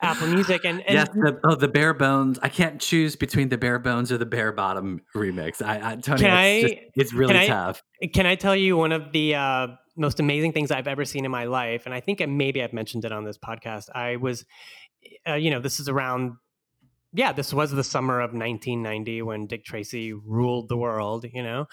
apple 0.00 0.26
music 0.28 0.64
and, 0.64 0.80
and 0.80 0.94
yes, 0.94 1.08
the, 1.10 1.38
oh, 1.44 1.54
the 1.54 1.68
bare 1.68 1.94
bones. 1.94 2.38
I 2.42 2.48
can't 2.48 2.80
choose 2.80 3.14
between 3.14 3.50
the 3.50 3.56
bare 3.56 3.78
bones 3.78 4.10
or 4.10 4.18
the 4.18 4.26
bare 4.26 4.50
bottom 4.50 5.00
remix. 5.14 5.62
I, 5.64 5.92
I 5.92 5.96
Tony, 5.96 6.22
Can 6.22 6.38
it's, 6.38 6.72
just- 6.72 6.82
it's 6.96 7.12
really 7.12 7.34
can 7.34 7.42
I- 7.42 7.46
tough. 7.46 7.82
Can 8.12 8.26
I 8.26 8.34
tell 8.34 8.56
you 8.56 8.76
one 8.76 8.90
of 8.90 9.12
the 9.12 9.36
uh, 9.36 9.68
most 9.96 10.18
amazing 10.18 10.52
things 10.54 10.72
I've 10.72 10.88
ever 10.88 11.04
seen 11.04 11.24
in 11.24 11.30
my 11.30 11.44
life? 11.44 11.82
And 11.86 11.94
I 11.94 12.00
think 12.00 12.26
maybe 12.26 12.64
I've 12.64 12.72
mentioned 12.72 13.04
it 13.04 13.12
on 13.12 13.22
this 13.24 13.38
podcast. 13.38 13.90
I 13.94 14.16
was, 14.16 14.44
uh, 15.28 15.34
you 15.34 15.50
know, 15.50 15.60
this 15.60 15.78
is 15.78 15.88
around, 15.88 16.32
yeah, 17.12 17.32
this 17.32 17.52
was 17.52 17.70
the 17.70 17.84
summer 17.84 18.20
of 18.20 18.30
1990 18.30 19.22
when 19.22 19.46
Dick 19.46 19.64
Tracy 19.64 20.12
ruled 20.12 20.68
the 20.68 20.76
world, 20.76 21.26
you 21.32 21.42
know. 21.42 21.66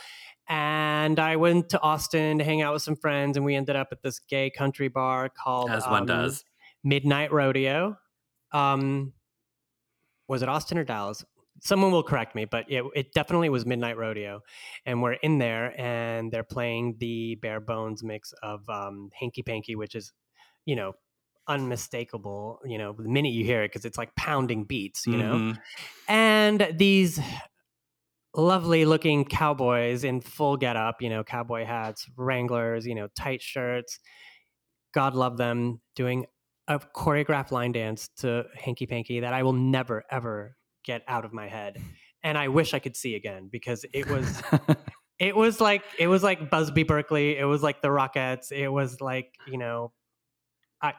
And 0.50 1.20
I 1.20 1.38
went 1.38 1.70
to 1.70 1.82
Austin 1.82 2.40
to 2.40 2.44
hang 2.44 2.62
out 2.62 2.74
with 2.74 2.82
some 2.82 2.96
friends, 2.96 3.38
and 3.38 3.46
we 3.46 3.56
ended 3.56 3.76
up 3.76 3.90
at 3.92 4.02
this 4.02 4.20
gay 4.20 4.50
country 4.50 4.88
bar 4.90 5.30
called 5.30 5.70
As 5.70 5.86
one 5.86 6.02
um, 6.02 6.08
does. 6.08 6.44
Midnight 6.84 7.32
Rodeo. 7.32 7.98
Um, 8.52 9.14
was 10.28 10.42
it 10.42 10.50
Austin 10.50 10.78
or 10.78 10.84
Dallas? 10.84 11.24
Someone 11.62 11.92
will 11.92 12.04
correct 12.04 12.36
me, 12.36 12.46
but 12.46 12.66
it, 12.70 12.84
it 12.96 13.14
definitely 13.14 13.50
was 13.50 13.66
Midnight 13.66 13.98
Rodeo. 13.98 14.42
And 14.86 15.02
we're 15.02 15.14
in 15.14 15.40
there 15.40 15.80
and 15.80 16.32
they're 16.32 16.44
playing 16.44 16.96
the 17.00 17.36
bare 17.36 17.60
bones 17.60 18.04
mix 18.04 18.34
of 18.42 18.68
um, 18.70 19.10
Hanky 19.20 19.44
Panky, 19.44 19.76
which 19.76 19.94
is, 19.94 20.14
you 20.66 20.76
know, 20.76 20.94
unmistakable, 21.50 22.60
you 22.66 22.78
know, 22.78 22.94
the 22.98 23.10
minute 23.10 23.34
you 23.34 23.44
hear 23.44 23.64
it, 23.64 23.70
because 23.70 23.84
it's 23.84 23.98
like 23.98 24.16
pounding 24.16 24.64
beats, 24.64 25.06
you 25.06 25.18
know? 25.18 25.34
Mhm. 25.36 25.60
and 26.08 26.68
these 26.78 27.20
lovely 28.36 28.86
looking 28.86 29.26
cowboys 29.26 30.04
in 30.04 30.22
full 30.22 30.56
getup, 30.56 31.02
you 31.02 31.10
know, 31.10 31.24
cowboy 31.24 31.66
hats, 31.66 32.08
wranglers, 32.16 32.86
you 32.86 32.96
know, 32.96 33.08
tight 33.18 33.42
shirts. 33.42 34.00
God 34.94 35.16
love 35.16 35.38
them 35.38 35.82
doing 35.96 36.26
a 36.68 36.80
choreographed 36.80 37.52
line 37.52 37.72
dance 37.72 38.10
to 38.18 38.46
Hanky 38.56 38.86
Panky 38.86 39.20
that 39.22 39.34
I 39.34 39.44
will 39.44 39.54
never 39.54 40.04
ever 40.12 40.56
get 40.84 41.04
out 41.08 41.26
of 41.26 41.34
my 41.34 41.48
head. 41.48 41.82
And 42.24 42.38
I 42.38 42.48
wish 42.50 42.74
I 42.74 42.80
could 42.80 42.96
see 42.96 43.16
again 43.16 43.50
because 43.52 43.86
it 43.94 44.08
was 44.08 44.42
it 45.20 45.36
was 45.36 45.60
like 45.60 45.84
it 45.98 46.08
was 46.08 46.22
like 46.22 46.50
Busby 46.52 46.84
Berkeley, 46.84 47.38
it 47.38 47.46
was 47.46 47.64
like 47.64 47.82
the 47.82 47.88
Rockettes. 47.88 48.52
it 48.52 48.70
was 48.70 49.02
like, 49.02 49.34
you 49.48 49.58
know, 49.58 49.92
I, 50.82 50.94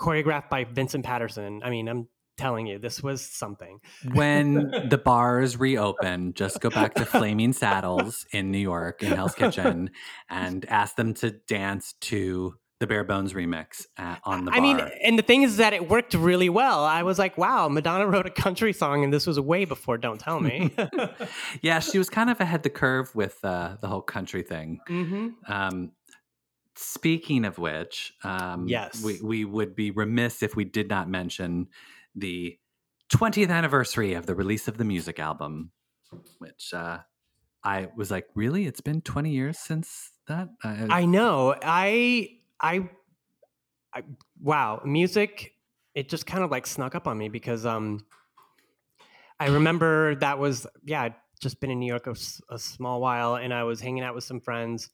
choreographed 0.00 0.48
by 0.50 0.64
Vincent 0.64 1.04
Paterson. 1.04 1.62
I 1.64 1.70
mean, 1.70 1.88
I'm 1.88 2.08
telling 2.36 2.66
you, 2.66 2.78
this 2.78 3.02
was 3.02 3.22
something. 3.24 3.80
when 4.12 4.70
the 4.88 4.98
bars 4.98 5.58
reopen, 5.58 6.34
just 6.34 6.60
go 6.60 6.70
back 6.70 6.94
to 6.94 7.04
Flaming 7.06 7.52
Saddles 7.52 8.26
in 8.32 8.50
New 8.50 8.58
York 8.58 9.02
in 9.02 9.12
Hell's 9.12 9.34
Kitchen 9.34 9.90
and 10.28 10.64
ask 10.68 10.96
them 10.96 11.14
to 11.14 11.30
dance 11.30 11.94
to 12.02 12.54
the 12.78 12.86
Bare 12.86 13.04
Bones 13.04 13.32
remix 13.32 13.86
at, 13.96 14.20
on 14.24 14.44
the 14.44 14.50
bar. 14.50 14.60
I 14.60 14.62
mean, 14.62 14.78
and 15.02 15.18
the 15.18 15.22
thing 15.22 15.42
is 15.42 15.56
that 15.56 15.72
it 15.72 15.88
worked 15.88 16.12
really 16.12 16.50
well. 16.50 16.84
I 16.84 17.04
was 17.04 17.18
like, 17.18 17.38
wow, 17.38 17.68
Madonna 17.68 18.06
wrote 18.06 18.26
a 18.26 18.30
country 18.30 18.74
song, 18.74 19.02
and 19.02 19.10
this 19.10 19.26
was 19.26 19.40
way 19.40 19.64
before 19.64 19.96
Don't 19.96 20.20
Tell 20.20 20.40
Me. 20.40 20.70
yeah, 21.62 21.78
she 21.80 21.96
was 21.96 22.10
kind 22.10 22.28
of 22.28 22.38
ahead 22.38 22.62
the 22.62 22.70
curve 22.70 23.14
with 23.14 23.42
uh, 23.42 23.76
the 23.80 23.88
whole 23.88 24.02
country 24.02 24.42
thing. 24.42 24.80
hmm 24.86 25.28
Um, 25.48 25.92
speaking 26.78 27.44
of 27.44 27.58
which, 27.58 28.14
um, 28.22 28.68
Yes. 28.68 29.02
we, 29.02 29.20
we 29.20 29.44
would 29.44 29.74
be 29.74 29.90
remiss 29.90 30.42
if 30.42 30.56
we 30.56 30.64
did 30.64 30.88
not 30.88 31.08
mention 31.08 31.68
the 32.14 32.58
20th 33.10 33.50
anniversary 33.50 34.14
of 34.14 34.26
the 34.26 34.34
release 34.34 34.68
of 34.68 34.78
the 34.78 34.84
music 34.84 35.18
album, 35.18 35.70
which 36.38 36.72
uh, 36.74 36.98
I 37.62 37.88
was 37.96 38.10
like, 38.10 38.26
really? 38.34 38.66
It's 38.66 38.80
been 38.80 39.00
20 39.00 39.30
years 39.30 39.58
since 39.58 40.12
that? 40.28 40.48
I, 40.62 40.86
I 40.90 41.04
know. 41.06 41.54
I, 41.62 42.30
I, 42.60 42.88
I, 43.94 44.02
wow, 44.40 44.82
music. 44.84 45.52
It 45.94 46.08
just 46.08 46.26
kind 46.26 46.44
of 46.44 46.50
like 46.50 46.66
snuck 46.66 46.94
up 46.94 47.06
on 47.06 47.16
me 47.16 47.28
because 47.28 47.64
um, 47.64 48.04
I 49.40 49.48
remember 49.48 50.14
that 50.16 50.38
was 50.38 50.66
yeah, 50.84 51.02
I'd 51.02 51.14
just 51.40 51.60
been 51.60 51.70
in 51.70 51.78
New 51.78 51.86
York 51.86 52.06
a 52.06 52.58
small 52.58 53.00
while, 53.00 53.36
and 53.36 53.52
I 53.52 53.64
was 53.64 53.80
hanging 53.80 54.02
out 54.02 54.14
with 54.14 54.24
some 54.24 54.40
friends, 54.40 54.90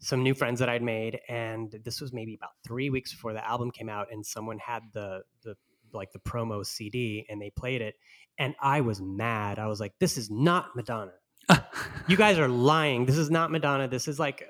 some 0.00 0.22
new 0.22 0.34
friends 0.34 0.58
that 0.60 0.68
I'd 0.68 0.82
made, 0.82 1.20
and 1.28 1.74
this 1.84 2.00
was 2.00 2.12
maybe 2.12 2.34
about 2.34 2.50
three 2.66 2.90
weeks 2.90 3.12
before 3.12 3.32
the 3.32 3.46
album 3.46 3.70
came 3.70 3.88
out, 3.88 4.08
and 4.10 4.24
someone 4.24 4.58
had 4.58 4.82
the 4.92 5.22
the 5.44 5.54
like 5.92 6.12
the 6.12 6.18
promo 6.20 6.64
CD, 6.64 7.26
and 7.28 7.40
they 7.40 7.50
played 7.50 7.82
it, 7.82 7.94
and 8.38 8.54
I 8.60 8.80
was 8.80 9.00
mad. 9.00 9.58
I 9.58 9.66
was 9.66 9.80
like, 9.80 9.92
this 10.00 10.16
is 10.16 10.30
not 10.30 10.76
Madonna. 10.76 11.12
You 12.08 12.16
guys 12.16 12.38
are 12.40 12.48
lying. 12.48 13.06
This 13.06 13.16
is 13.16 13.30
not 13.30 13.52
Madonna. 13.52 13.86
This 13.86 14.08
is 14.08 14.18
like. 14.18 14.44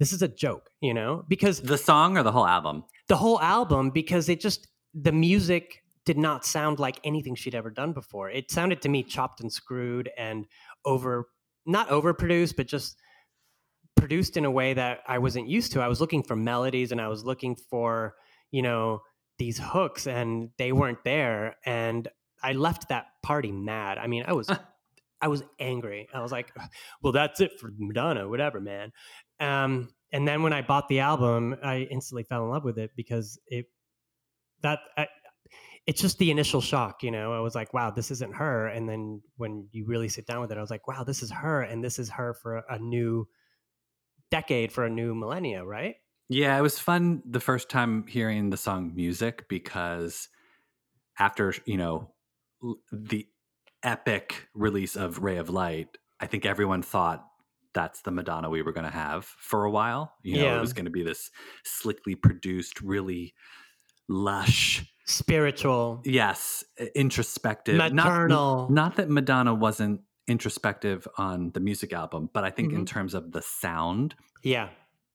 This 0.00 0.12
is 0.12 0.22
a 0.22 0.28
joke, 0.28 0.70
you 0.80 0.92
know, 0.92 1.24
because 1.28 1.60
the 1.60 1.78
song 1.78 2.18
or 2.18 2.24
the 2.24 2.32
whole 2.32 2.46
album? 2.46 2.82
the 3.08 3.16
whole 3.16 3.40
album 3.40 3.90
because 3.90 4.28
it 4.28 4.40
just 4.40 4.68
the 4.94 5.12
music 5.12 5.82
did 6.04 6.18
not 6.18 6.44
sound 6.44 6.78
like 6.78 7.00
anything 7.04 7.34
she'd 7.34 7.54
ever 7.54 7.70
done 7.70 7.92
before. 7.92 8.30
It 8.30 8.50
sounded 8.50 8.82
to 8.82 8.88
me 8.88 9.02
chopped 9.02 9.40
and 9.40 9.52
screwed 9.52 10.10
and 10.18 10.46
over 10.84 11.26
not 11.66 11.88
overproduced, 11.88 12.56
but 12.56 12.66
just 12.66 12.96
produced 13.96 14.36
in 14.36 14.44
a 14.44 14.50
way 14.50 14.74
that 14.74 15.00
I 15.06 15.18
wasn't 15.18 15.48
used 15.48 15.72
to. 15.72 15.80
I 15.80 15.88
was 15.88 16.00
looking 16.00 16.22
for 16.22 16.36
melodies 16.36 16.92
and 16.92 17.00
I 17.00 17.08
was 17.08 17.24
looking 17.24 17.56
for, 17.70 18.14
you 18.50 18.62
know, 18.62 19.02
these 19.38 19.58
hooks 19.62 20.06
and 20.06 20.50
they 20.58 20.72
weren't 20.72 21.02
there 21.04 21.56
and 21.64 22.08
I 22.42 22.52
left 22.52 22.90
that 22.90 23.06
party 23.22 23.50
mad. 23.50 23.98
I 23.98 24.06
mean, 24.06 24.24
I 24.26 24.34
was 24.34 24.50
I 25.20 25.28
was 25.28 25.42
angry. 25.58 26.06
I 26.12 26.20
was 26.20 26.30
like, 26.30 26.52
well, 27.02 27.12
that's 27.12 27.40
it 27.40 27.58
for 27.58 27.70
Madonna, 27.78 28.28
whatever, 28.28 28.60
man. 28.60 28.92
Um, 29.40 29.88
and 30.12 30.28
then 30.28 30.42
when 30.42 30.52
I 30.52 30.60
bought 30.60 30.88
the 30.88 31.00
album, 31.00 31.56
I 31.62 31.88
instantly 31.90 32.24
fell 32.24 32.44
in 32.44 32.50
love 32.50 32.64
with 32.64 32.78
it 32.78 32.90
because 32.94 33.38
it 33.46 33.66
that 34.62 34.80
I, 34.98 35.08
it's 35.86 36.00
just 36.00 36.18
the 36.18 36.30
initial 36.30 36.60
shock, 36.60 37.02
you 37.02 37.10
know. 37.10 37.32
I 37.32 37.40
was 37.40 37.54
like, 37.54 37.72
wow, 37.74 37.90
this 37.90 38.10
isn't 38.10 38.34
her. 38.34 38.66
And 38.66 38.88
then 38.88 39.22
when 39.36 39.68
you 39.72 39.86
really 39.86 40.08
sit 40.08 40.26
down 40.26 40.40
with 40.40 40.52
it, 40.52 40.58
I 40.58 40.60
was 40.60 40.70
like, 40.70 40.86
wow, 40.88 41.04
this 41.04 41.22
is 41.22 41.30
her, 41.30 41.62
and 41.62 41.82
this 41.82 41.98
is 41.98 42.10
her 42.10 42.34
for 42.34 42.58
a, 42.58 42.64
a 42.74 42.78
new 42.78 43.26
decade, 44.34 44.72
for 44.72 44.84
a 44.84 44.90
new 44.90 45.14
millennia, 45.14 45.64
right? 45.64 45.94
Yeah, 46.28 46.58
it 46.58 46.62
was 46.62 46.78
fun 46.78 47.22
the 47.24 47.40
first 47.40 47.68
time 47.68 48.06
hearing 48.08 48.50
the 48.50 48.56
song 48.56 48.92
music 48.94 49.46
because 49.48 50.28
after, 51.18 51.54
you 51.66 51.76
know, 51.76 52.10
the 52.90 53.26
epic 53.82 54.48
release 54.54 54.96
of 54.96 55.18
Ray 55.22 55.36
of 55.36 55.50
Light, 55.50 55.88
I 56.18 56.26
think 56.26 56.46
everyone 56.46 56.82
thought 56.82 57.24
that's 57.74 58.00
the 58.02 58.10
Madonna 58.10 58.48
we 58.50 58.62
were 58.62 58.72
going 58.72 58.86
to 58.90 58.90
have 59.04 59.24
for 59.38 59.64
a 59.64 59.70
while. 59.70 60.14
You 60.22 60.36
know, 60.38 60.44
Yeah. 60.44 60.56
it 60.56 60.60
was 60.60 60.72
going 60.72 60.86
to 60.86 60.90
be 60.90 61.02
this 61.02 61.30
slickly 61.64 62.14
produced, 62.14 62.80
really 62.80 63.34
lush, 64.08 64.84
Spiritual, 65.06 66.00
yes, 66.06 66.64
introspective. 66.94 67.76
Not- 67.76 67.92
maternal. 67.92 68.68
Not, 68.70 68.96
that 68.96 69.10
Madonna 69.10 69.52
wasn't 69.54 70.00
introspective 70.26 71.06
on 71.18 71.50
the 71.52 71.60
music 71.60 71.92
album, 71.92 72.30
but 72.32 72.44
I 72.44 72.50
think 72.50 72.72
in 72.72 72.82
Mhm. 72.82 72.86
terms 72.86 73.14
of 73.14 73.32
the 73.32 73.42
sound, 73.42 74.14
yeah, 74.42 74.70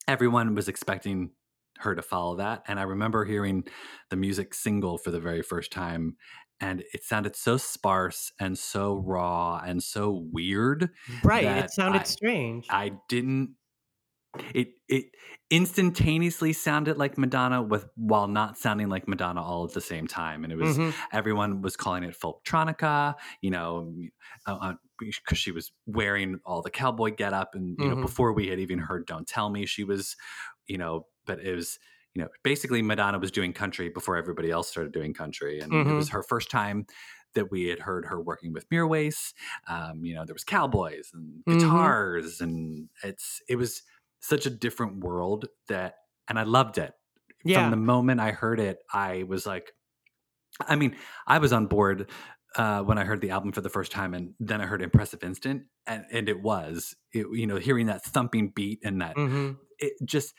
everyone 0.08 0.54
was 0.54 0.68
expecting 0.68 1.30
her 1.78 1.94
to 1.94 2.02
follow 2.02 2.36
that. 2.36 2.62
And 2.68 2.78
I 2.78 2.82
remember 2.82 3.24
hearing 3.24 3.64
the 4.10 4.16
music 4.16 4.54
single 4.54 4.98
for 4.98 5.10
the 5.10 5.20
very 5.20 5.42
first 5.42 5.72
time, 5.72 6.16
and 6.60 6.82
it 6.92 7.02
sounded 7.04 7.34
so 7.36 7.56
sparse 7.56 8.32
and 8.38 8.58
so 8.58 8.96
raw 8.96 9.60
and 9.64 9.82
so 9.82 10.10
weird. 10.32 10.90
right. 11.24 11.44
It 11.44 11.70
sounded 11.70 12.02
I- 12.02 12.04
strange. 12.04 12.66
I 12.70 12.92
didn't. 13.08 13.56
It 14.54 14.74
it 14.88 15.06
instantaneously 15.50 16.52
sounded 16.52 16.96
like 16.96 17.18
Madonna 17.18 17.60
with 17.62 17.88
while 17.96 18.28
not 18.28 18.56
sounding 18.56 18.88
like 18.88 19.08
Madonna 19.08 19.42
all 19.42 19.64
at 19.64 19.72
the 19.72 19.80
same 19.80 20.06
time, 20.06 20.44
and 20.44 20.52
it 20.52 20.56
was 20.56 20.78
Mhm. 20.78 21.00
everyone 21.12 21.62
was 21.62 21.76
calling 21.76 22.04
it 22.04 22.16
folktronica, 22.18 23.16
you 23.42 23.50
know, 23.50 23.92
because 24.98 25.38
she 25.38 25.50
was 25.50 25.72
wearing 25.86 26.38
all 26.44 26.62
the 26.62 26.70
cowboy 26.70 27.10
getup, 27.10 27.54
and 27.56 27.76
you 27.80 27.88
know, 27.88 27.96
Mhm. 27.96 27.96
before 27.96 28.32
we 28.32 28.46
had 28.48 28.60
even 28.60 28.78
heard 28.78 29.04
"Don't 29.06 29.26
Tell 29.26 29.50
Me," 29.50 29.66
she 29.66 29.82
was, 29.82 30.16
you 30.66 30.78
know, 30.78 31.08
but 31.26 31.40
it 31.40 31.52
was, 31.56 31.80
you 32.14 32.22
know, 32.22 32.28
basically 32.44 32.82
Madonna 32.82 33.18
was 33.18 33.32
doing 33.32 33.52
country 33.52 33.88
before 33.88 34.16
everybody 34.16 34.50
else 34.52 34.68
started 34.68 34.92
doing 34.92 35.12
country, 35.12 35.60
and 35.60 35.84
it 35.88 35.94
Mhm. 35.94 35.96
was 35.96 36.08
her 36.10 36.22
first 36.22 36.50
time 36.52 36.86
that 37.34 37.50
we 37.50 37.66
had 37.66 37.78
heard 37.80 38.06
her 38.06 38.20
working 38.20 38.52
with 38.52 38.68
Mirwais. 38.70 39.32
Um, 39.68 40.04
you 40.04 40.14
know, 40.14 40.24
there 40.24 40.34
was 40.34 40.44
cowboys 40.44 41.10
and 41.12 41.44
Mhm. 41.46 42.00
guitars, 42.16 42.40
and 42.40 42.88
it's 43.02 43.40
it 43.48 43.56
was 43.56 43.82
such 44.20 44.46
a 44.46 44.50
different 44.50 44.98
world 45.04 45.46
that, 45.68 45.94
and 46.28 46.38
I 46.38 46.44
loved 46.44 46.78
it. 46.78 46.92
Yeah, 47.44 47.62
from 47.62 47.70
the 47.70 47.76
moment 47.76 48.20
I 48.20 48.32
heard 48.32 48.60
it, 48.60 48.78
I 48.92 49.22
was 49.24 49.46
like, 49.46 49.72
I 50.60 50.76
mean, 50.76 50.96
I 51.26 51.38
was 51.38 51.52
on 51.52 51.66
board 51.66 52.10
uh, 52.56 52.82
when 52.82 52.98
I 52.98 53.04
heard 53.04 53.20
the 53.20 53.30
album 53.30 53.52
for 53.52 53.60
the 53.62 53.70
first 53.70 53.92
time, 53.92 54.12
and 54.14 54.34
then 54.40 54.60
I 54.60 54.66
heard 54.66 54.82
Impressive 54.82 55.22
Instant, 55.24 55.62
and, 55.86 56.04
and 56.12 56.28
it 56.28 56.42
was, 56.42 56.94
it, 57.12 57.26
you 57.32 57.46
know, 57.46 57.56
hearing 57.56 57.86
that 57.86 58.04
thumping 58.04 58.50
beat 58.54 58.80
and 58.84 59.00
that, 59.00 59.14
hmm 59.16 59.52
it 59.78 59.94
just, 60.04 60.34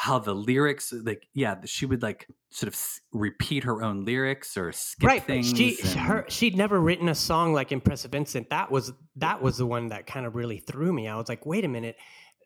how 0.00 0.18
the 0.20 0.32
lyrics 0.32 0.92
like 1.04 1.26
yeah 1.34 1.56
she 1.64 1.84
would 1.84 2.02
like 2.04 2.28
sort 2.50 2.68
of 2.68 2.74
s- 2.74 3.00
repeat 3.12 3.64
her 3.64 3.82
own 3.82 4.04
lyrics 4.04 4.56
or 4.56 4.70
skip 4.70 5.04
right 5.08 5.24
things 5.24 5.48
she 5.48 5.76
and- 5.82 5.90
her 5.98 6.24
she'd 6.28 6.56
never 6.56 6.80
written 6.80 7.08
a 7.08 7.14
song 7.16 7.52
like 7.52 7.72
impressive 7.72 8.14
Instant. 8.14 8.48
that 8.50 8.70
was 8.70 8.92
that 9.16 9.42
was 9.42 9.56
the 9.58 9.66
one 9.66 9.88
that 9.88 10.06
kind 10.06 10.24
of 10.24 10.36
really 10.36 10.58
threw 10.58 10.92
me. 10.92 11.08
I 11.08 11.16
was 11.16 11.28
like 11.28 11.44
wait 11.44 11.64
a 11.64 11.68
minute 11.68 11.96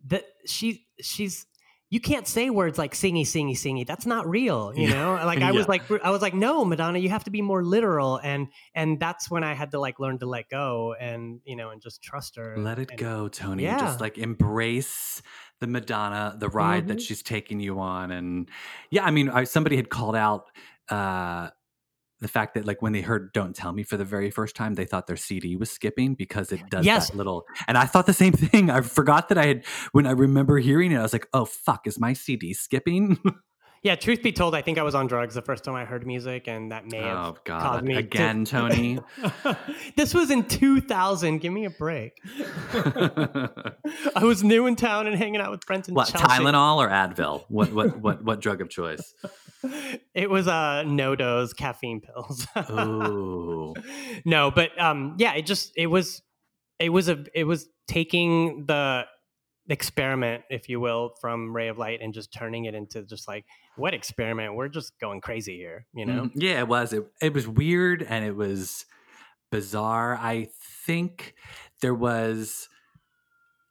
that 0.08 0.24
she 0.46 0.86
she's 1.00 1.46
you 1.90 2.00
can't 2.00 2.26
say 2.26 2.48
words 2.48 2.78
like 2.78 2.94
singy 2.94 3.20
singy 3.22 3.52
singy. 3.52 3.86
That's 3.86 4.06
not 4.06 4.26
real 4.26 4.72
you 4.74 4.88
know? 4.88 5.12
Like 5.26 5.40
i 5.42 5.52
was 5.52 5.68
like 5.68 5.82
i 6.02 6.10
was 6.10 6.22
like 6.22 6.32
no 6.34 6.64
madonna 6.64 6.98
you 6.98 7.10
have 7.10 7.24
to 7.24 7.30
be 7.30 7.42
more 7.42 7.62
literal. 7.62 8.16
And 8.22 8.48
and 8.74 8.98
that's 8.98 9.30
when 9.30 9.44
i 9.44 9.52
had 9.52 9.70
to 9.72 9.78
like 9.78 10.00
learn 10.00 10.18
to 10.20 10.26
let 10.26 10.48
go 10.48 10.94
and 10.98 11.40
you 11.44 11.54
know 11.56 11.68
and 11.70 11.82
just 11.82 12.02
trust 12.02 12.36
her 12.36 12.56
let 12.58 12.78
it 12.78 12.90
and- 12.90 12.98
go 12.98 13.28
tony 13.28 13.64
Yeah. 13.64 13.78
just 13.78 14.00
like 14.00 14.16
embrace 14.18 15.20
the 15.60 15.66
madonna 15.66 16.34
the 16.38 16.48
ride 16.48 16.88
that 16.88 16.98
Mhm. 16.98 17.02
she's 17.06 17.22
taking 17.22 17.60
you 17.60 17.78
on 17.78 18.10
and 18.10 18.48
yeah 18.90 19.04
i 19.04 19.10
mean 19.10 19.28
I, 19.28 19.44
somebody 19.44 19.76
had 19.76 19.88
called 19.90 20.16
out 20.16 20.46
uh 20.88 21.50
the 22.22 22.28
fact 22.28 22.54
that 22.54 22.64
like 22.66 22.80
when 22.80 22.92
they 22.92 23.02
heard 23.02 23.32
don't 23.34 23.54
tell 23.54 23.72
me 23.72 23.82
for 23.82 23.98
the 23.98 24.04
very 24.04 24.30
first 24.30 24.56
time 24.56 24.74
they 24.74 24.86
thought 24.86 25.06
their 25.06 25.16
cd 25.16 25.56
was 25.56 25.70
skipping 25.70 26.14
because 26.14 26.50
it 26.52 26.62
does 26.70 26.86
Yes. 26.86 27.10
that 27.10 27.16
little 27.16 27.44
and 27.68 27.76
i 27.76 27.84
thought 27.84 28.06
the 28.06 28.14
same 28.14 28.32
thing. 28.50 28.70
I 28.70 28.80
forgot 28.80 29.28
that 29.28 29.36
i 29.38 29.46
had 29.46 29.64
when 29.92 30.06
i 30.06 30.12
remember 30.12 30.58
hearing 30.58 30.92
it 30.92 30.96
i 30.98 31.02
was 31.02 31.12
like 31.12 31.28
oh 31.34 31.44
fuck 31.44 31.86
is 31.86 31.98
my 32.00 32.12
cd 32.14 32.54
skipping? 32.54 33.18
Yeah 33.84 33.96
truth 33.96 34.22
be 34.22 34.30
told 34.30 34.54
i 34.54 34.62
think 34.62 34.78
i 34.78 34.84
was 34.84 34.94
on 34.94 35.08
drugs 35.08 35.34
the 35.34 35.42
first 35.42 35.64
time 35.64 35.74
i 35.74 35.84
heard 35.84 36.06
music 36.06 36.46
and 36.46 36.70
that 36.70 36.86
may 36.88 36.98
have 37.02 37.16
oh 37.18 37.32
caused 37.44 37.44
god 37.44 37.84
me 37.84 37.94
to- 37.94 37.98
again 37.98 38.44
tony? 38.44 39.00
This 39.96 40.14
was 40.14 40.30
in 40.30 40.44
2000 40.44 41.38
give 41.38 41.52
me 41.52 41.64
a 41.64 41.70
break. 41.70 42.12
I 44.14 44.22
was 44.22 44.44
new 44.44 44.66
in 44.66 44.76
town 44.76 45.06
and 45.06 45.16
hanging 45.16 45.40
out 45.40 45.50
with 45.50 45.64
friends 45.64 45.88
in 45.88 45.94
what 45.94 46.08
Chelsea. 46.08 46.26
tylenol 46.26 46.76
or 46.76 46.88
advil? 46.88 47.44
What 47.48 47.72
what 47.72 47.98
what 47.98 48.24
what 48.24 48.40
drug 48.40 48.60
of 48.60 48.68
choice 48.70 49.14
It 50.14 50.28
was 50.30 50.48
uh 50.48 50.84
NoDoz 50.86 51.56
caffeine 51.56 52.00
pills. 52.00 52.46
oh 52.56 53.74
no, 54.24 54.50
but 54.50 54.78
um 54.80 55.16
yeah, 55.18 55.34
it 55.34 55.46
just 55.46 55.72
it 55.76 55.86
was 55.86 56.22
it 56.78 56.90
was 56.90 57.08
a 57.08 57.24
it 57.34 57.44
was 57.44 57.68
taking 57.86 58.66
the 58.66 59.04
experiment, 59.68 60.42
if 60.50 60.68
you 60.68 60.80
will, 60.80 61.14
from 61.20 61.54
Ray 61.54 61.68
of 61.68 61.78
Light 61.78 62.00
and 62.02 62.12
just 62.12 62.32
turning 62.32 62.64
it 62.64 62.74
into 62.74 63.02
just 63.04 63.28
like 63.28 63.44
what 63.76 63.94
experiment? 63.94 64.54
We're 64.54 64.68
just 64.68 64.98
going 64.98 65.20
crazy 65.20 65.56
here, 65.56 65.86
you 65.94 66.04
know? 66.04 66.24
Mhm. 66.24 66.32
Yeah, 66.34 66.58
it 66.60 66.68
was. 66.68 66.92
It, 66.92 67.06
it 67.22 67.32
was 67.32 67.48
weird 67.48 68.02
and 68.02 68.24
it 68.24 68.36
was 68.36 68.84
bizarre. 69.50 70.16
I 70.16 70.48
think 70.86 71.34
there 71.80 71.94
was 71.94 72.68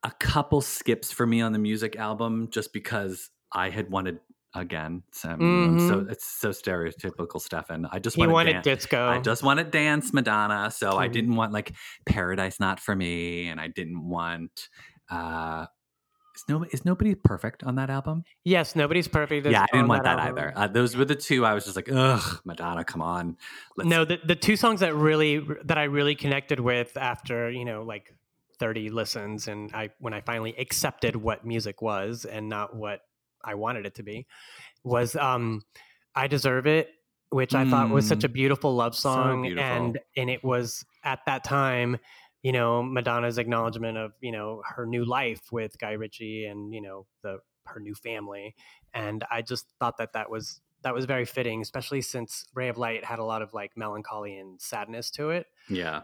a 0.03 0.11
couple 0.11 0.61
skips 0.61 1.11
for 1.11 1.27
me 1.27 1.41
on 1.41 1.51
the 1.51 1.59
music 1.59 1.95
album 1.95 2.49
just 2.51 2.73
because 2.73 3.29
I 3.51 3.69
had 3.69 3.91
wanted 3.91 4.19
again. 4.53 5.03
Some, 5.11 5.79
So 5.89 6.05
it's 6.09 6.25
so 6.25 6.49
stereotypical, 6.49 7.39
Stefan. 7.41 7.87
I 7.91 7.99
just 7.99 8.17
Mm-hmm. 8.17 8.31
Wanted, 8.31 8.33
wanted 8.33 8.63
dan- 8.63 8.75
disco. 8.75 9.07
I 9.07 9.19
just 9.19 9.43
wanted 9.43 9.71
dance 9.71 10.13
Madonna. 10.13 10.69
So 10.71 10.97
I 10.97 11.07
Mhm. 11.07 11.13
didn't 11.13 11.35
want 11.35 11.53
like 11.53 11.73
Paradise 12.05 12.59
Not 12.59 12.79
for 12.79 12.95
Me, 12.95 13.47
and 13.47 13.59
I 13.59 13.67
didn't 13.67 14.07
want. 14.07 14.69
uh 15.09 15.65
is, 16.33 16.45
no, 16.47 16.63
is 16.71 16.85
nobody 16.85 17.13
perfect 17.13 17.61
on 17.63 17.75
that 17.75 17.89
album? 17.89 18.23
yes, 18.45 18.73
nobody's 18.75 19.07
perfect. 19.07 19.45
yeah, 19.47 19.63
I 19.63 19.65
didn't 19.75 19.89
want 19.89 20.03
that, 20.05 20.17
album. 20.17 20.37
either. 20.37 20.53
Uh, 20.55 20.67
those 20.67 20.95
were 20.95 21.03
the 21.03 21.15
two 21.15 21.45
I 21.45 21.53
was 21.53 21.65
just 21.65 21.75
like, 21.75 21.89
ugh, 21.91 22.39
Madonna, 22.45 22.85
come 22.85 23.01
on. 23.01 23.35
Let's 23.75 23.89
no 23.89 24.05
the, 24.05 24.17
the 24.25 24.35
two 24.37 24.55
songs 24.55 24.79
that 24.79 24.95
really 24.95 25.45
that 25.65 25.77
i 25.77 25.83
really 25.83 26.15
connected 26.15 26.59
with 26.61 26.95
after 26.95 27.49
you 27.51 27.65
know 27.65 27.83
like 27.83 28.15
30 28.59 28.89
listens 28.91 29.47
and 29.49 29.73
i 29.73 29.89
when 29.99 30.13
i 30.13 30.21
finally 30.21 30.55
accepted 30.57 31.15
what 31.17 31.43
music 31.45 31.81
was 31.81 32.23
and 32.25 32.47
not 32.47 32.75
what 32.75 33.01
i 33.43 33.55
wanted 33.55 33.85
it 33.85 33.95
to 33.95 34.03
be 34.03 34.25
was 34.83 35.15
um 35.15 35.61
i 36.15 36.27
deserve 36.27 36.67
it 36.67 36.89
which 37.29 37.53
i 37.55 37.67
thought 37.69 37.89
was 37.89 38.07
such 38.07 38.23
a 38.23 38.29
beautiful 38.29 38.75
love 38.75 38.95
So 38.95 39.13
song 39.13 39.41
beautiful. 39.43 39.63
and 39.69 39.99
and 40.17 40.29
it 40.29 40.43
was 40.43 40.83
at 41.03 41.19
that 41.25 41.43
time 41.43 41.97
you 42.43 42.51
know 42.51 42.81
madonna's 42.83 43.37
acknowledgement 43.37 43.97
of 43.97 44.11
you 44.21 44.31
know 44.31 44.61
her 44.65 44.85
new 44.85 45.05
life 45.05 45.41
with 45.51 45.77
guy 45.79 45.91
ritchie 45.93 46.45
and 46.45 46.73
you 46.73 46.81
know 46.81 47.05
the 47.23 47.37
her 47.65 47.79
new 47.79 47.93
family 47.93 48.55
and 48.93 49.23
i 49.31 49.41
just 49.41 49.65
thought 49.79 49.97
that 49.97 50.13
that 50.13 50.29
was 50.29 50.59
that 50.83 50.93
was 50.95 51.05
very 51.05 51.25
fitting 51.25 51.61
especially 51.61 52.01
since 52.01 52.45
ray 52.55 52.67
of 52.67 52.77
light 52.77 53.05
had 53.05 53.19
a 53.19 53.23
lot 53.23 53.41
of 53.43 53.53
like 53.53 53.71
melancholy 53.77 54.37
and 54.37 54.59
sadness 54.59 55.11
to 55.11 55.29
it 55.29 55.45
Yeah. 55.69 56.01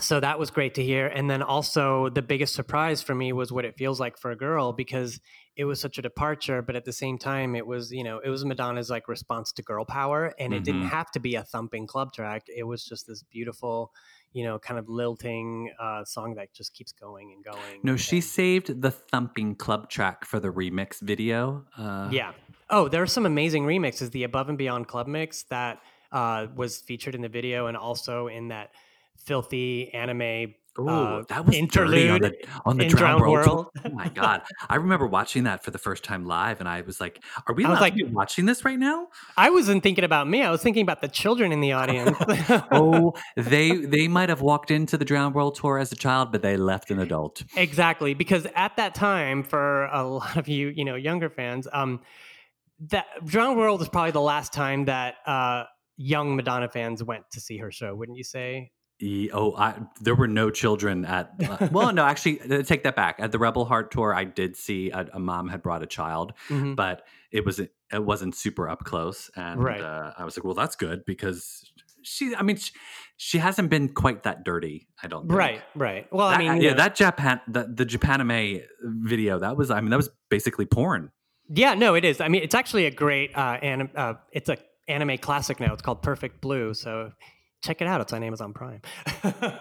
So 0.00 0.20
that 0.20 0.38
was 0.38 0.50
great 0.50 0.74
to 0.74 0.82
hear 0.82 1.06
and 1.06 1.28
then 1.30 1.42
also 1.42 2.08
the 2.10 2.22
biggest 2.22 2.54
surprise 2.54 3.02
for 3.02 3.14
me 3.14 3.32
was 3.32 3.52
what 3.52 3.64
it 3.64 3.76
feels 3.76 4.00
like 4.00 4.16
for 4.18 4.30
a 4.30 4.36
girl 4.36 4.72
because 4.72 5.20
it 5.56 5.64
was 5.64 5.80
such 5.80 5.98
a 5.98 6.02
departure 6.02 6.62
but 6.62 6.74
at 6.76 6.84
the 6.84 6.92
same 6.92 7.18
time 7.18 7.54
it 7.54 7.66
was 7.66 7.92
you 7.92 8.02
know 8.02 8.18
it 8.18 8.28
was 8.30 8.44
madonna's 8.44 8.90
like 8.90 9.08
response 9.08 9.52
to 9.52 9.62
girl 9.62 9.84
power 9.84 10.34
and 10.38 10.52
it 10.54 10.64
didn't 10.64 10.82
Mhm. 10.82 10.88
have 10.90 11.10
to 11.12 11.20
be 11.20 11.34
a 11.34 11.42
thumping 11.42 11.86
club 11.86 12.12
track 12.12 12.42
it 12.48 12.64
was 12.64 12.84
just 12.84 13.06
this 13.06 13.22
beautiful 13.22 13.92
you 14.32 14.44
know 14.44 14.58
kind 14.58 14.78
of 14.78 14.88
lilting 14.88 15.70
uh, 15.80 16.04
song 16.04 16.34
that 16.34 16.52
just 16.54 16.72
keeps 16.74 16.92
going 16.92 17.32
and 17.32 17.44
going 17.44 17.80
No, 17.82 17.96
she 17.96 18.20
saved 18.20 18.80
the 18.80 18.90
thumping 18.90 19.54
club 19.56 19.90
track 19.90 20.24
for 20.24 20.38
the 20.40 20.48
remix 20.48 21.00
video. 21.00 21.64
Uh, 21.76 22.08
yeah. 22.12 22.32
Oh, 22.68 22.88
there 22.88 23.02
are 23.02 23.06
some 23.08 23.26
amazing 23.26 23.64
remixes. 23.64 24.12
The 24.12 24.22
Above 24.22 24.48
and 24.48 24.56
Beyond 24.56 24.86
Club 24.86 25.08
mix 25.08 25.42
that 25.44 25.80
uh, 26.12 26.46
was 26.54 26.78
featured 26.80 27.16
in 27.16 27.22
the 27.22 27.28
video 27.28 27.66
and 27.66 27.76
also 27.76 28.28
in 28.28 28.48
that 28.48 28.70
filthy 29.24 29.92
anime 29.94 30.54
Ooh, 30.78 30.88
uh, 30.88 31.22
that 31.28 31.46
was 31.46 31.56
dirty 31.56 32.08
on 32.08 32.16
interlude 32.16 32.22
the, 32.22 32.48
on 32.64 32.76
the 32.76 32.86
Drowned 32.86 33.18
Drowned 33.18 33.32
World. 33.32 33.66
Oh 33.84 33.90
my 33.90 34.08
god! 34.08 34.42
I 34.68 34.76
remember 34.76 35.06
watching 35.06 35.44
that 35.44 35.64
for 35.64 35.70
the 35.70 35.78
first 35.78 36.04
time 36.04 36.24
live, 36.24 36.60
and 36.60 36.68
I 36.68 36.82
was 36.82 37.00
like, 37.00 37.22
"Are 37.46 37.54
we 37.54 37.66
like- 37.66 37.94
watching 38.10 38.46
this 38.46 38.64
right 38.64 38.78
now?" 38.78 39.08
I 39.36 39.50
wasn't 39.50 39.82
thinking 39.82 40.04
about 40.04 40.28
me. 40.28 40.42
I 40.42 40.50
was 40.50 40.62
thinking 40.62 40.82
about 40.82 41.00
the 41.00 41.08
children 41.08 41.50
in 41.50 41.60
the 41.60 41.72
audience. 41.72 42.16
oh, 42.70 43.14
they 43.36 43.78
they 43.78 44.06
might 44.06 44.28
have 44.28 44.42
walked 44.42 44.70
into 44.70 44.96
the 44.96 45.04
Drowned 45.04 45.34
World 45.34 45.56
tour 45.56 45.78
as 45.78 45.90
a 45.90 45.96
child, 45.96 46.30
but 46.30 46.42
they 46.42 46.56
left 46.56 46.90
an 46.90 47.00
adult. 47.00 47.42
exactly. 47.56 48.14
Because 48.14 48.46
at 48.54 48.76
that 48.76 48.94
time, 48.94 49.42
for 49.42 49.86
a 49.86 50.04
lot 50.04 50.36
of 50.36 50.46
you, 50.46 50.68
you 50.68 50.84
know, 50.84 50.94
younger 50.94 51.30
fans, 51.30 51.66
um, 51.72 52.00
that 52.88 53.06
Drowned 53.24 53.58
World 53.58 53.82
is 53.82 53.88
probably 53.88 54.12
the 54.12 54.20
last 54.20 54.52
time 54.52 54.84
that 54.84 55.16
uh, 55.26 55.64
young 55.96 56.36
Madonna 56.36 56.68
fans 56.68 57.02
went 57.02 57.24
to 57.32 57.40
see 57.40 57.58
her 57.58 57.72
show, 57.72 57.94
wouldn't 57.94 58.16
you 58.16 58.24
say? 58.24 58.70
Oh, 59.32 59.54
I, 59.56 59.74
there 60.00 60.14
were 60.14 60.28
no 60.28 60.50
children 60.50 61.04
at. 61.04 61.32
Uh, 61.42 61.68
well, 61.72 61.92
no, 61.92 62.04
actually, 62.04 62.40
uh, 62.42 62.62
take 62.62 62.82
that 62.84 62.96
back. 62.96 63.16
At 63.18 63.32
the 63.32 63.38
Rebel 63.38 63.64
Heart 63.64 63.90
tour, 63.90 64.14
I 64.14 64.24
did 64.24 64.56
see 64.56 64.90
a, 64.90 65.06
a 65.14 65.18
mom 65.18 65.48
had 65.48 65.62
brought 65.62 65.82
a 65.82 65.86
child, 65.86 66.32
Mhm. 66.48 66.76
but 66.76 67.06
it 67.30 67.44
was 67.44 67.58
it 67.60 67.70
wasn't 67.92 68.34
super 68.34 68.68
up 68.68 68.84
close, 68.84 69.30
and 69.36 69.62
Right. 69.62 69.80
uh, 69.80 70.12
I 70.18 70.24
was 70.24 70.36
like, 70.36 70.44
well, 70.44 70.54
that's 70.54 70.76
good 70.76 71.04
because 71.06 71.64
she. 72.02 72.34
I 72.34 72.42
mean, 72.42 72.56
she, 72.56 72.72
she 73.16 73.38
hasn't 73.38 73.70
been 73.70 73.88
quite 73.90 74.22
that 74.24 74.44
dirty. 74.44 74.86
I 75.02 75.08
don't. 75.08 75.22
Think. 75.28 75.38
Right, 75.38 75.62
right. 75.74 76.12
Well, 76.12 76.28
That- 76.30 76.40
I 76.40 76.42
mean, 76.54 76.60
yeah, 76.62 76.70
know- 76.70 76.76
that 76.78 76.94
Japan, 76.94 77.40
the, 77.48 77.64
the 77.64 77.86
Japanime 77.86 78.64
video, 78.82 79.38
that 79.38 79.56
was. 79.56 79.70
I 79.70 79.80
mean, 79.80 79.90
that 79.90 79.96
was 79.96 80.10
basically 80.28 80.66
porn. 80.66 81.10
Yeah, 81.48 81.74
no, 81.74 81.94
it 81.94 82.04
is. 82.04 82.20
I 82.20 82.28
mean, 82.28 82.42
it's 82.42 82.54
actually 82.54 82.86
a 82.86 82.90
great 82.92 83.36
uh, 83.36 83.58
anim- 83.62 83.90
uh 83.96 84.14
it's 84.32 84.48
a 84.48 84.56
anime 84.88 85.18
classic 85.18 85.58
now. 85.58 85.72
It's 85.72 85.82
called 85.82 86.02
Perfect 86.02 86.40
Blue. 86.40 86.74
So 86.74 87.12
check 87.62 87.80
it 87.80 87.86
out. 87.86 88.00
It's 88.00 88.12
on 88.12 88.22
Amazon 88.22 88.52
Prime. 88.52 88.80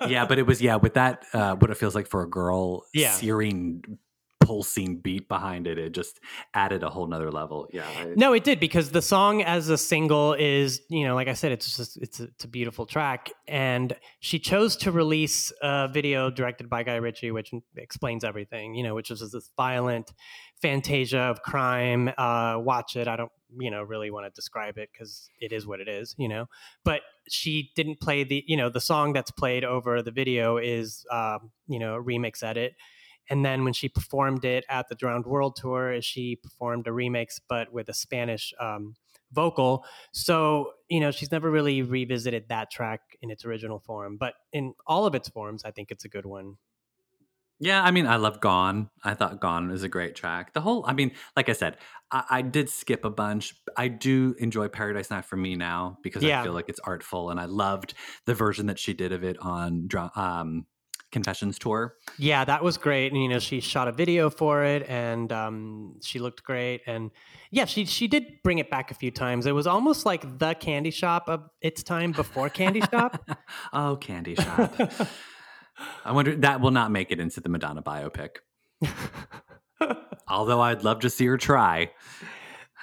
yeah, 0.07 0.25
but 0.25 0.39
it 0.39 0.45
was 0.45 0.61
yeah 0.61 0.75
with 0.77 0.93
that 0.95 1.25
uh, 1.33 1.55
what 1.55 1.69
it 1.71 1.75
feels 1.77 1.95
like 1.95 2.07
for 2.07 2.21
a 2.23 2.29
girl 2.29 2.85
Yeah. 2.93 3.11
searing 3.11 3.83
pulsing 4.49 4.91
beat 5.05 5.25
behind 5.35 5.67
it 5.71 5.77
it 5.77 5.91
just 6.01 6.19
added 6.53 6.81
a 6.83 6.89
whole 6.89 7.07
nother 7.13 7.31
level 7.41 7.67
yeah 7.71 7.87
I- 7.99 8.13
no, 8.15 8.33
it 8.33 8.43
did 8.43 8.59
because 8.59 8.87
the 8.91 9.01
song 9.01 9.41
as 9.43 9.69
a 9.69 9.77
single 9.77 10.33
is, 10.33 10.81
you 10.89 11.03
know, 11.05 11.15
like 11.19 11.27
I 11.27 11.35
said, 11.41 11.51
it's 11.51 11.67
just 11.77 11.97
it's 12.05 12.19
a, 12.19 12.23
it's 12.23 12.43
a 12.43 12.47
beautiful 12.47 12.85
track, 12.85 13.31
and 13.47 13.95
she 14.19 14.37
chose 14.39 14.75
to 14.83 14.91
release 14.91 15.51
a 15.61 15.87
video 15.99 16.29
directed 16.39 16.69
by 16.69 16.83
Guy 16.83 16.95
Ritchie, 16.95 17.31
which 17.31 17.51
explains 17.75 18.23
everything. 18.23 18.75
You 18.77 18.83
know, 18.85 18.95
which 18.95 19.09
is 19.11 19.19
this 19.31 19.49
violent 19.55 20.07
fantasia 20.61 21.19
of 21.31 21.41
crime. 21.43 22.03
Uh, 22.17 22.55
watch 22.71 22.95
it. 22.95 23.07
I 23.07 23.15
don't, 23.15 23.31
you 23.57 23.71
know, 23.71 23.83
really 23.83 24.09
want 24.11 24.25
to 24.25 24.31
describe 24.41 24.77
it 24.77 24.89
because 24.91 25.29
it 25.39 25.51
is 25.51 25.67
what 25.67 25.79
it 25.79 25.87
is. 25.87 26.15
You 26.17 26.29
know, 26.33 26.45
but 26.83 27.01
she 27.29 27.71
didn't 27.75 27.99
play 28.01 28.23
the, 28.23 28.43
you 28.47 28.57
know, 28.57 28.69
the 28.69 28.81
song 28.81 29.13
that's 29.13 29.31
played 29.31 29.63
over 29.63 30.01
the 30.01 30.11
video 30.11 30.57
is, 30.57 31.05
um, 31.11 31.51
you 31.67 31.79
know, 31.79 31.95
a 31.95 32.03
remix 32.03 32.43
edit. 32.43 32.73
And 33.29 33.45
then 33.45 33.63
when 33.63 33.73
she 33.73 33.89
performed 33.89 34.43
it 34.45 34.65
at 34.69 34.89
the 34.89 34.95
Drowned 34.95 35.25
World 35.25 35.55
Tour, 35.55 36.01
she 36.01 36.35
performed 36.35 36.87
a 36.87 36.91
remix, 36.91 37.39
but 37.47 37.71
with 37.71 37.89
a 37.89 37.93
Spanish 37.93 38.53
um, 38.59 38.95
vocal. 39.31 39.85
So, 40.11 40.73
you 40.89 40.99
know, 40.99 41.11
she's 41.11 41.31
never 41.31 41.49
really 41.51 41.81
revisited 41.81 42.49
that 42.49 42.71
track 42.71 43.01
in 43.21 43.29
its 43.29 43.45
original 43.45 43.79
form. 43.79 44.17
But 44.17 44.33
in 44.51 44.73
all 44.87 45.05
of 45.05 45.13
its 45.15 45.29
forms, 45.29 45.63
I 45.63 45.71
think 45.71 45.91
it's 45.91 46.05
a 46.05 46.09
good 46.09 46.25
one. 46.25 46.57
yeah 47.59 47.83
i 47.83 47.91
mean 47.91 48.07
i 48.07 48.15
love 48.15 48.39
gone 48.39 48.89
i 49.03 49.13
thought 49.13 49.39
gone 49.41 49.69
was 49.69 49.83
a 49.83 49.89
great 49.89 50.15
track 50.15 50.53
the 50.53 50.61
whole 50.61 50.83
i 50.87 50.93
mean 50.93 51.11
like 51.35 51.49
i 51.49 51.53
said 51.53 51.77
i, 52.11 52.23
I 52.29 52.41
did 52.41 52.69
skip 52.69 53.03
a 53.03 53.09
bunch 53.09 53.53
i 53.75 53.87
do 53.87 54.35
enjoy 54.39 54.67
paradise 54.69 55.09
not 55.09 55.25
for 55.25 55.35
me 55.35 55.55
now 55.55 55.97
because 56.01 56.23
Yeah. 56.23 56.41
i 56.41 56.43
feel 56.43 56.53
like 56.53 56.69
it's 56.69 56.79
artful 56.79 57.29
and 57.29 57.39
i 57.39 57.45
loved 57.45 57.93
the 58.25 58.33
version 58.33 58.67
that 58.67 58.79
she 58.79 58.93
did 58.93 59.11
of 59.11 59.23
it 59.23 59.37
on 59.39 59.89
um 60.15 60.65
Confessions 61.11 61.57
tour. 61.57 61.95
Yeah, 62.17 62.45
that 62.45 62.63
was 62.63 62.77
great. 62.77 63.11
And 63.11 63.21
you 63.21 63.27
know, 63.29 63.39
she 63.39 63.61
shot 63.61 63.87
a 63.87 63.91
video 63.91 64.29
for 64.29 64.63
it, 64.63 64.87
and 64.87 65.31
um, 65.31 65.95
she 66.03 66.19
looked 66.19 66.43
great. 66.43 66.81
And 66.85 67.09
yeah, 67.49 67.65
she 67.65 67.85
she 67.85 68.07
did 68.07 68.43
bring 68.43 68.59
it 68.59 68.69
back 68.69 68.91
a 68.91 68.93
few 68.93 69.09
times. 69.09 69.45
It 69.47 69.53
was 69.53 69.65
almost 69.65 70.05
like 70.05 70.37
the 70.37 70.53
Candy 70.53 70.91
Shop 70.91 71.23
of 71.27 71.49
its 71.61 71.81
time 71.81 72.11
before 72.11 72.49
Candy 72.49 72.81
Shop. 72.81 73.27
oh, 73.73 73.95
Candy 73.95 74.35
Shop. 74.35 74.71
I 76.05 76.11
wonder 76.11 76.35
that 76.35 76.61
will 76.61 76.71
not 76.71 76.91
make 76.91 77.09
it 77.11 77.19
into 77.19 77.41
the 77.41 77.49
Madonna 77.49 77.81
biopic. 77.81 78.37
Although 80.27 80.61
I'd 80.61 80.83
love 80.83 80.99
to 80.99 81.09
see 81.09 81.25
her 81.25 81.37
try. 81.37 81.91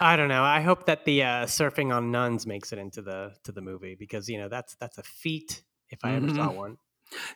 I 0.01 0.17
don't 0.17 0.29
know. 0.29 0.43
I 0.43 0.61
hope 0.61 0.87
that 0.87 1.05
the 1.05 1.23
uh, 1.23 1.29
surfing 1.47 1.95
on 1.95 2.11
nuns 2.11 2.47
makes 2.47 2.73
it 2.73 2.79
into 2.79 3.03
the 3.03 3.33
to 3.45 3.53
the 3.53 3.61
movie 3.61 3.95
because 3.99 4.29
you 4.29 4.39
know 4.39 4.49
that's 4.49 4.75
that's 4.77 4.99
a 4.99 5.03
feat 5.03 5.63
if 5.91 6.01
I 6.05 6.15
ever 6.15 6.29
saw 6.29 6.49
Mhm. 6.51 6.55
one. 6.57 6.77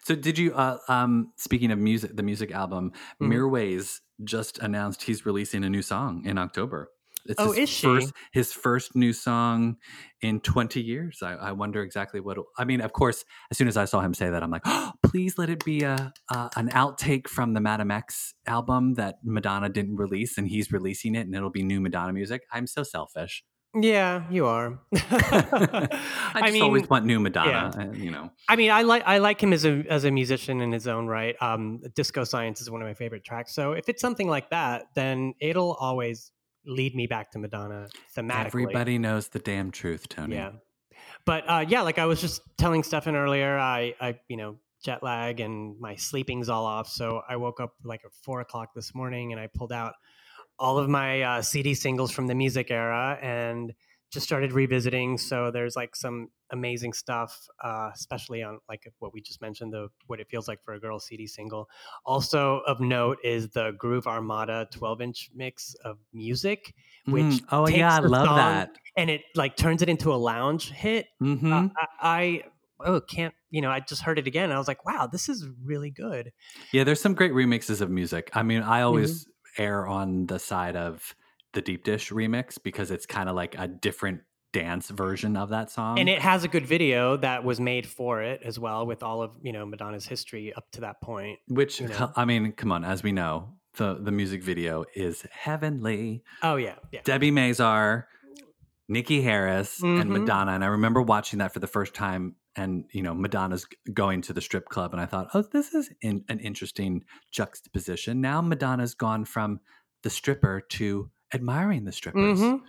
So 0.03 0.15
did 0.15 0.39
you 0.39 0.53
uh 0.55 0.79
um 0.89 1.33
speaking 1.37 1.71
of 1.71 1.79
music 1.79 2.17
the 2.17 2.23
music 2.23 2.51
album, 2.53 2.93
Mhm. 3.21 3.29
Mirwais 3.33 4.01
just 4.25 4.59
announced 4.59 5.03
he's 5.03 5.25
releasing 5.27 5.65
a 5.65 5.71
new 5.71 5.83
song 5.83 6.25
in 6.27 6.39
October. 6.39 6.91
It's 7.27 7.39
Oh, 7.39 7.53
his 7.53 7.59
is 7.65 7.69
she? 7.69 7.87
first 7.87 8.13
his 8.33 8.53
first 8.53 8.97
new 8.97 9.13
song 9.13 9.77
in 10.23 10.41
20 10.41 10.81
years. 10.83 11.23
I, 11.23 11.35
I 11.35 11.53
wonder 11.53 11.83
exactly 11.83 12.19
what 12.21 12.39
I 12.59 12.65
mean, 12.65 12.81
of 12.81 12.93
course, 12.95 13.25
as 13.51 13.59
soon 13.59 13.69
as 13.69 13.77
I 13.77 13.85
saw 13.85 14.01
him 14.01 14.15
say 14.15 14.31
that, 14.31 14.43
I'm 14.43 14.51
like, 14.51 14.63
oh, 14.65 14.93
please 15.03 15.37
let 15.39 15.51
it 15.51 15.63
be 15.65 15.83
a, 15.83 16.13
uh, 16.31 16.49
an 16.57 16.71
outtake 16.71 17.29
from 17.29 17.53
the 17.55 17.61
Madame 17.61 17.91
X 17.91 18.35
album 18.47 18.95
that 18.95 19.17
Madonna 19.23 19.69
didn't 19.69 19.97
release 19.97 20.39
and 20.39 20.49
he's 20.49 20.73
releasing 20.73 21.15
it 21.15 21.27
and 21.27 21.35
it'll 21.35 21.51
be 21.51 21.63
new 21.63 21.81
Madonna 21.81 22.13
music. 22.15 22.43
I'm 22.53 22.67
so 22.67 22.83
selfish. 22.83 23.45
Yeah, 23.75 24.25
you 24.31 24.47
are. 24.47 24.81
I 24.95 26.43
just 26.47 26.61
always 26.61 26.89
want 26.89 27.05
new 27.05 27.21
Madonna, 27.21 27.73
and, 27.79 27.97
you 27.97 28.11
know. 28.11 28.31
I 28.49 28.57
mean, 28.57 28.73
I 28.73 28.83
like 28.83 29.05
I 29.07 29.19
like 29.19 29.41
him 29.41 29.53
as 29.53 29.65
a 29.65 29.85
as 29.89 30.05
a 30.05 30.11
musician 30.11 30.61
in 30.61 30.73
his 30.73 30.89
own 30.89 31.07
right. 31.07 31.37
Um, 31.41 31.81
Disco 31.95 32.25
Science 32.25 32.61
is 32.61 32.69
one 32.69 32.83
of 32.83 32.89
my 32.89 32.95
favorite 32.95 33.25
tracks. 33.25 33.55
So 33.55 33.73
if 33.73 33.89
it's 33.89 34.01
something 34.01 34.29
like 34.29 34.51
that, 34.51 34.87
then 34.95 35.35
it'll 35.41 35.75
always 35.75 36.33
lead 36.67 36.95
me 36.95 37.07
back 37.07 37.31
to 37.33 37.39
Madonna 37.39 37.89
thematically. 38.17 38.47
Everybody 38.47 38.99
knows 38.99 39.29
the 39.29 39.39
damn 39.39 39.71
truth, 39.71 40.09
Tony. 40.09 40.35
Yeah. 40.35 40.53
But 41.25 41.45
uh, 41.49 41.65
yeah, 41.69 41.83
like 41.83 41.99
I 41.99 42.07
was 42.07 42.21
just 42.21 42.43
telling 42.59 42.83
Stefan 42.83 43.15
earlier, 43.15 43.59
I, 43.59 43.95
I, 44.01 44.19
you 44.29 44.37
know, 44.37 44.57
jet 44.83 45.03
lag 45.03 45.41
and 45.41 45.79
my 45.79 45.95
sleeping's 45.97 46.49
all 46.49 46.65
off. 46.65 46.89
So 46.89 47.23
I 47.29 47.37
woke 47.37 47.61
up 47.61 47.75
like 47.85 48.03
at 48.05 48.13
four 48.23 48.41
o'clock 48.41 48.71
this 48.75 48.95
morning 48.95 49.33
and 49.33 49.41
I 49.41 49.47
pulled 49.47 49.73
out 49.73 49.95
all 50.61 50.79
of 50.79 50.89
my 50.89 51.23
uh, 51.23 51.43
CD 51.43 51.75
singles 51.75 52.13
from 52.13 52.29
the 52.29 52.35
music 52.35 52.71
era 52.71 53.19
and 53.23 53.75
just 54.13 54.27
started 54.27 54.53
revisiting. 54.53 55.19
So 55.19 55.51
there's 55.51 55.77
like 55.77 55.95
some 55.97 56.29
amazing 56.51 56.93
stuff, 56.93 57.47
uh, 57.63 57.91
especially 57.95 58.43
on 58.43 58.59
like 58.69 58.93
what 58.99 59.13
we 59.15 59.21
just 59.21 59.41
mentioned, 59.41 59.73
the 59.73 59.89
what 60.07 60.21
it 60.21 60.29
feels 60.29 60.49
like 60.49 60.63
for 60.65 60.75
a 60.75 60.81
girl 60.81 60.99
CD 61.01 61.27
single. 61.27 61.69
Also 62.05 62.59
of 62.67 62.81
note 62.81 63.19
is 63.25 63.51
the 63.51 63.73
Groove 63.79 64.07
Armada 64.07 64.69
12 64.73 65.01
inch 65.01 65.31
mix 65.35 65.75
of 65.85 65.99
music, 66.13 66.75
which 67.09 67.43
Mm, 67.43 67.45
oh 67.53 67.67
yeah, 67.69 67.95
I 67.97 67.99
love 68.01 68.35
that. 68.35 68.79
and 68.97 69.11
it 69.11 69.23
like 69.35 69.57
turns 69.57 69.83
it 69.83 69.89
into 69.89 70.13
a 70.13 70.17
lounge 70.17 70.71
hit. 70.71 71.07
hmm 71.21 71.53
Uh, 71.53 71.63
I, 71.79 71.87
I 72.01 72.43
oh 72.87 73.01
can't 73.01 73.35
you 73.51 73.61
know 73.61 73.71
I 73.71 73.81
just 73.81 74.03
heard 74.03 74.19
it 74.19 74.27
again. 74.27 74.45
And 74.45 74.53
I 74.55 74.59
was 74.59 74.69
like, 74.69 74.85
wow, 74.85 75.07
this 75.07 75.29
is 75.29 75.47
really 75.65 75.91
good. 75.91 76.33
Yeah, 76.73 76.85
there's 76.85 77.01
some 77.01 77.15
great 77.15 77.33
remixes 77.33 77.81
of 77.81 77.91
music. 77.91 78.31
I 78.35 78.43
mean, 78.43 78.63
I 78.63 78.83
always 78.83 79.27
Mm-hmm. 79.27 79.30
Err 79.59 79.87
on 79.87 80.27
the 80.27 80.39
side 80.39 80.77
of 80.77 81.15
the 81.53 81.61
deep 81.63 81.85
dish 81.85 82.11
remix 82.11 82.59
because 82.63 82.91
it's 82.91 83.07
kind 83.07 83.29
of 83.29 83.35
like 83.35 83.57
a 83.59 83.67
different 83.67 84.21
dance 84.53 84.89
version 84.91 85.37
of 85.37 85.51
that 85.51 85.71
song. 85.71 85.99
and 85.99 86.09
it 86.09 86.21
has 86.21 86.43
a 86.43 86.49
good 86.49 86.67
video 86.67 87.17
that 87.17 87.45
was 87.45 87.61
made 87.61 87.87
for 87.87 88.21
it 88.23 88.41
as 88.45 88.59
well, 88.59 88.85
with 88.87 89.03
all 89.03 89.23
of 89.23 89.31
you 89.43 89.53
know 89.53 89.65
Madonna's 89.67 90.07
history 90.07 90.53
up 90.55 90.71
to 90.73 90.81
that 90.83 91.01
point. 91.01 91.39
which 91.49 91.81
you 91.81 91.89
know. 91.89 92.13
I 92.17 92.25
mean, 92.25 92.53
come 92.53 92.73
on, 92.73 92.85
as 92.85 93.03
we 93.03 93.13
know, 93.13 93.55
the 93.77 93.95
the 93.95 94.11
music 94.11 94.43
video 94.43 94.85
is 94.95 95.23
heavenly. 95.31 96.23
Oh 96.43 96.57
yeah, 96.57 96.75
yeah. 96.93 97.01
Debbie 97.05 97.31
Mazar, 97.31 98.05
Nikki 98.89 99.23
Harris, 99.23 99.81
and 99.83 100.11
Mhm. 100.11 100.21
Madonna. 100.21 100.53
And 100.53 100.65
I 100.65 100.69
remember 100.69 101.01
watching 101.01 101.39
that 101.39 101.53
for 101.53 101.61
the 101.61 101.69
first 101.69 101.95
time. 101.95 102.35
And 102.57 102.85
you 102.93 103.03
know, 103.03 103.15
Madonna's 103.15 103.67
going 103.95 104.23
to 104.23 104.33
the 104.33 104.41
strip 104.41 104.67
club, 104.69 104.93
and 104.93 105.01
I 105.01 105.07
thought, 105.07 105.29
oh, 105.35 105.43
this 105.43 105.73
is 105.73 105.91
in, 106.03 106.25
an 106.29 106.41
interesting 106.41 107.05
juxtaposition. 107.31 108.21
Now 108.21 108.41
Madonna's 108.43 108.95
gone 108.95 109.25
from 109.25 109.61
the 110.03 110.11
stripper 110.11 110.61
to 110.71 111.11
admiring 111.33 111.85
the 111.85 111.93
strippers. 111.93 112.41
Mhm. 112.41 112.61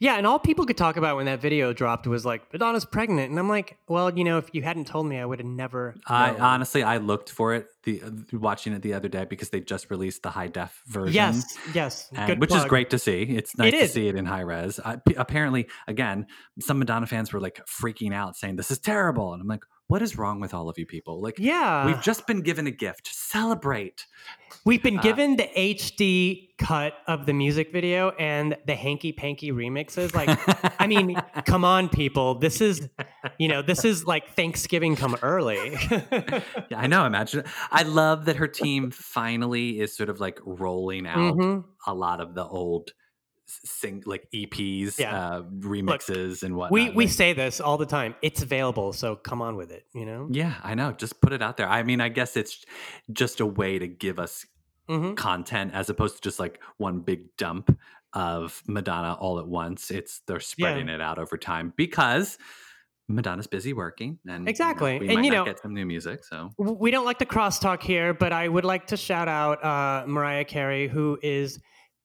Yeah, 0.00 0.16
and 0.16 0.26
all 0.26 0.38
people 0.38 0.66
could 0.66 0.76
talk 0.76 0.96
about 0.96 1.16
when 1.16 1.26
that 1.26 1.40
video 1.40 1.72
dropped 1.72 2.06
was 2.06 2.26
like 2.26 2.52
Madonna's 2.52 2.84
pregnant, 2.84 3.30
and 3.30 3.38
I'm 3.38 3.48
like, 3.48 3.78
well, 3.88 4.16
you 4.16 4.24
know, 4.24 4.38
if 4.38 4.50
you 4.52 4.60
hadn't 4.62 4.86
told 4.86 5.06
me, 5.06 5.18
I 5.18 5.24
would 5.24 5.38
have 5.38 5.46
never. 5.48 5.94
I 6.06 6.32
known. 6.32 6.40
honestly, 6.40 6.82
I 6.82 6.98
looked 6.98 7.30
for 7.30 7.54
it 7.54 7.68
the 7.84 8.02
uh, 8.02 8.10
watching 8.32 8.72
it 8.72 8.82
the 8.82 8.94
other 8.94 9.08
day 9.08 9.24
because 9.24 9.50
they 9.50 9.60
just 9.60 9.90
released 9.90 10.22
the 10.22 10.30
high 10.30 10.48
def 10.48 10.82
version. 10.86 11.14
yes, 11.14 11.58
yes, 11.74 12.10
and- 12.12 12.40
which 12.40 12.52
is 12.54 12.64
great 12.64 12.90
to 12.90 12.98
see. 12.98 13.22
It's 13.22 13.56
nice 13.56 13.72
to 13.72 13.78
is. 13.78 13.92
see 13.92 14.08
it 14.08 14.16
in 14.16 14.26
high 14.26 14.40
res. 14.40 14.78
I, 14.80 14.96
p- 14.96 15.14
apparently, 15.14 15.68
again, 15.86 16.26
some 16.60 16.78
Madonna 16.78 17.06
fans 17.06 17.32
were 17.32 17.40
like 17.40 17.60
freaking 17.66 18.12
out, 18.12 18.36
saying 18.36 18.56
this 18.56 18.70
is 18.70 18.78
terrible, 18.78 19.32
and 19.32 19.40
I'm 19.40 19.48
like, 19.48 19.64
what 19.86 20.00
is 20.02 20.16
wrong 20.16 20.40
with 20.40 20.54
all 20.54 20.68
of 20.68 20.78
you 20.78 20.86
people? 20.86 21.20
Like, 21.20 21.38
Yeah, 21.38 21.86
we've 21.86 22.00
just 22.00 22.26
been 22.26 22.40
given 22.40 22.66
a 22.66 22.70
gift. 22.70 23.06
Celebrate. 23.12 24.06
We've 24.64 24.82
been 24.82 24.98
Uh, 24.98 25.02
given 25.02 25.36
the 25.36 25.48
HD 25.54 26.48
cut 26.58 26.94
of 27.06 27.26
the 27.26 27.34
music 27.34 27.70
video 27.72 28.10
and 28.18 28.56
the 28.66 28.74
hanky 28.74 29.12
panky 29.12 29.52
remixes. 29.52 30.14
Like, 30.14 30.38
I 30.80 30.86
mean, 30.86 31.16
come 31.44 31.64
on, 31.66 31.88
people. 31.90 32.38
This 32.38 32.60
is, 32.62 32.88
you 33.38 33.48
know, 33.48 33.60
this 33.60 33.84
is 33.84 34.06
like 34.06 34.30
Thanksgiving 34.34 34.96
come 34.96 35.16
early. 35.22 35.76
yeah, 35.90 36.40
I 36.76 36.86
know. 36.86 37.04
Imagine. 37.14 37.44
I 37.70 37.82
love 37.82 38.24
that 38.26 38.36
her 38.36 38.48
team 38.48 38.90
finally 38.90 39.80
is 39.80 39.94
sort 39.94 40.08
of 40.08 40.18
like 40.20 40.38
rolling 40.46 41.06
out 41.06 41.34
Mhm. 41.36 41.64
a 41.86 41.92
lot 41.94 42.20
of 42.20 42.34
the 42.34 42.44
old 42.44 42.92
sing 43.64 44.02
like 44.06 44.28
EPs, 44.34 44.98
Yeah. 44.98 45.16
uh, 45.36 45.42
remixes, 45.42 46.42
and 46.42 46.56
whatnot. 46.56 46.72
We 46.72 46.90
we 46.90 47.06
say 47.06 47.32
this 47.32 47.60
all 47.60 47.76
the 47.78 47.86
time. 47.86 48.14
It's 48.22 48.42
available, 48.42 48.92
so 48.92 49.16
come 49.16 49.40
on 49.42 49.56
with 49.56 49.70
it. 49.70 49.86
You 49.94 50.04
know. 50.06 50.28
Yeah, 50.30 50.54
I 50.62 50.74
know. 50.74 50.92
Just 50.92 51.20
put 51.20 51.32
it 51.32 51.42
out 51.42 51.56
there. 51.56 51.68
I 51.68 51.82
mean, 51.82 52.00
I 52.00 52.08
guess 52.08 52.36
it's 52.36 52.64
just 53.12 53.40
a 53.40 53.46
way 53.46 53.78
to 53.78 53.86
give 53.86 54.18
us 54.18 54.44
hmm 54.88 55.14
content 55.14 55.72
as 55.74 55.88
opposed 55.88 56.16
to 56.16 56.20
just 56.22 56.38
like 56.38 56.60
one 56.76 57.00
big 57.00 57.34
dump 57.38 57.76
of 58.12 58.62
Madonna 58.68 59.14
all 59.14 59.38
at 59.38 59.46
once. 59.48 59.90
It's 59.90 60.20
they're 60.26 60.40
spreading 60.40 60.88
it 60.88 61.00
out 61.00 61.18
over 61.18 61.36
time 61.38 61.72
because 61.76 62.36
Madonna's 63.08 63.46
busy 63.46 63.72
working 63.72 64.18
and 64.26 64.48
Exactly. 64.48 64.98
we 64.98 65.06
And, 65.08 65.16
might 65.16 65.24
you 65.24 65.30
not 65.30 65.36
know- 65.38 65.44
get 65.44 65.58
some 65.60 65.74
new 65.74 65.84
music. 65.84 66.24
So 66.24 66.50
We 66.58 66.90
don't 66.90 67.04
like 67.04 67.18
the 67.18 67.26
crosstalk 67.26 67.82
here, 67.82 68.14
but 68.14 68.32
I 68.32 68.48
would 68.48 68.64
like 68.64 68.86
to 68.88 68.96
shout 68.96 69.28
out 69.28 69.62
uh, 69.64 70.06
Mariah 70.06 70.44
Carey, 70.44 70.86
who 70.88 71.18
is, 71.22 71.60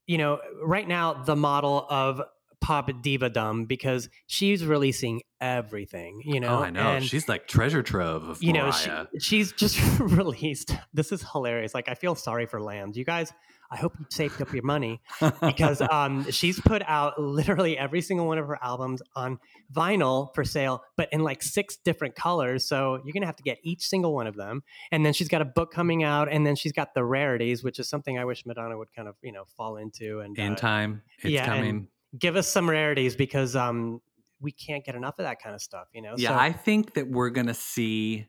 you 0.10 0.18
know, 0.18 0.40
right 0.64 0.88
now 0.88 1.14
the 1.14 1.36
model 1.36 1.86
of 1.88 2.20
pop 2.62 2.90
diva 3.02 3.30
dumb 3.30 3.66
because 3.66 4.10
she's 4.28 4.66
releasing 4.66 5.22
everything. 5.42 6.22
You 6.24 6.40
know, 6.40 6.60
oh, 6.60 6.64
I 6.64 6.70
know. 6.70 6.82
And- 6.82 7.06
she's 7.06 7.28
like 7.28 7.48
treasure 7.48 7.84
trove 7.84 8.28
of 8.28 8.44
you 8.44 8.54
know 8.54 8.72
she, 8.72 8.90
she's 9.20 9.52
just 9.52 9.80
released. 10.00 10.76
This 10.94 11.12
is 11.12 11.24
hilarious. 11.32 11.74
Like 11.74 11.90
i 11.90 11.94
feel 11.94 12.16
sorry 12.16 12.46
for 12.46 12.62
lambs 12.62 12.98
you 12.98 13.06
guys 13.06 13.34
i 13.72 13.78
hope 13.78 13.94
you 14.00 14.06
saved 14.10 14.42
up 14.42 14.52
your 14.54 14.64
money 14.64 15.02
because 15.42 15.82
um, 15.92 16.30
she's 16.32 16.60
put 16.60 16.82
out 16.88 17.20
literally 17.20 17.78
every 17.78 18.02
single 18.02 18.26
one 18.26 18.38
of 18.38 18.48
her 18.48 18.58
albums 18.64 19.02
on 19.16 19.38
vinyl 19.72 20.34
for 20.34 20.44
sale 20.44 20.82
but 20.98 21.10
in 21.12 21.24
like 21.24 21.44
six 21.44 21.78
different 21.78 22.16
colors. 22.16 22.66
So 22.66 23.02
you're 23.04 23.14
gonna 23.14 23.26
have 23.26 23.36
to 23.38 23.44
get 23.44 23.60
each 23.64 23.88
single 23.88 24.14
one 24.14 24.28
of 24.28 24.36
them. 24.36 24.64
And 24.92 25.06
then 25.06 25.14
she's 25.14 25.28
got 25.28 25.42
a 25.42 25.46
book 25.46 25.72
coming 25.72 26.04
out 26.04 26.32
and 26.32 26.46
then 26.46 26.56
she's 26.56 26.72
got 26.72 26.94
the 26.94 27.04
rarities 27.04 27.64
which 27.64 27.80
is 27.80 27.90
something 27.90 28.18
i 28.18 28.26
wish 28.26 28.46
madonna 28.46 28.78
would 28.78 28.94
kind 28.94 29.08
of 29.08 29.16
you 29.22 29.32
know 29.32 29.44
fall 29.58 29.78
into 29.78 30.20
and 30.20 30.38
in 30.38 30.54
uh, 30.54 30.56
time, 30.56 31.02
it's 31.22 31.32
yeah, 31.32 31.44
and 31.44 31.54
coming. 31.54 31.88
Give 32.18 32.36
us 32.36 32.48
some 32.48 32.70
rarities 32.70 33.16
because 33.16 33.56
um, 33.56 34.02
we 34.42 34.52
can't 34.52 34.84
get 34.86 34.96
enough 34.96 35.20
of 35.20 35.24
that 35.24 35.42
kind 35.42 35.54
of 35.54 35.62
stuff 35.62 35.88
you 35.94 36.02
know 36.02 36.14
Yeah, 36.18 36.30
So- 36.30 36.36
I 36.36 36.52
think 36.52 36.94
that 36.94 37.10
we're 37.10 37.30
gonna 37.30 37.54
see 37.54 38.28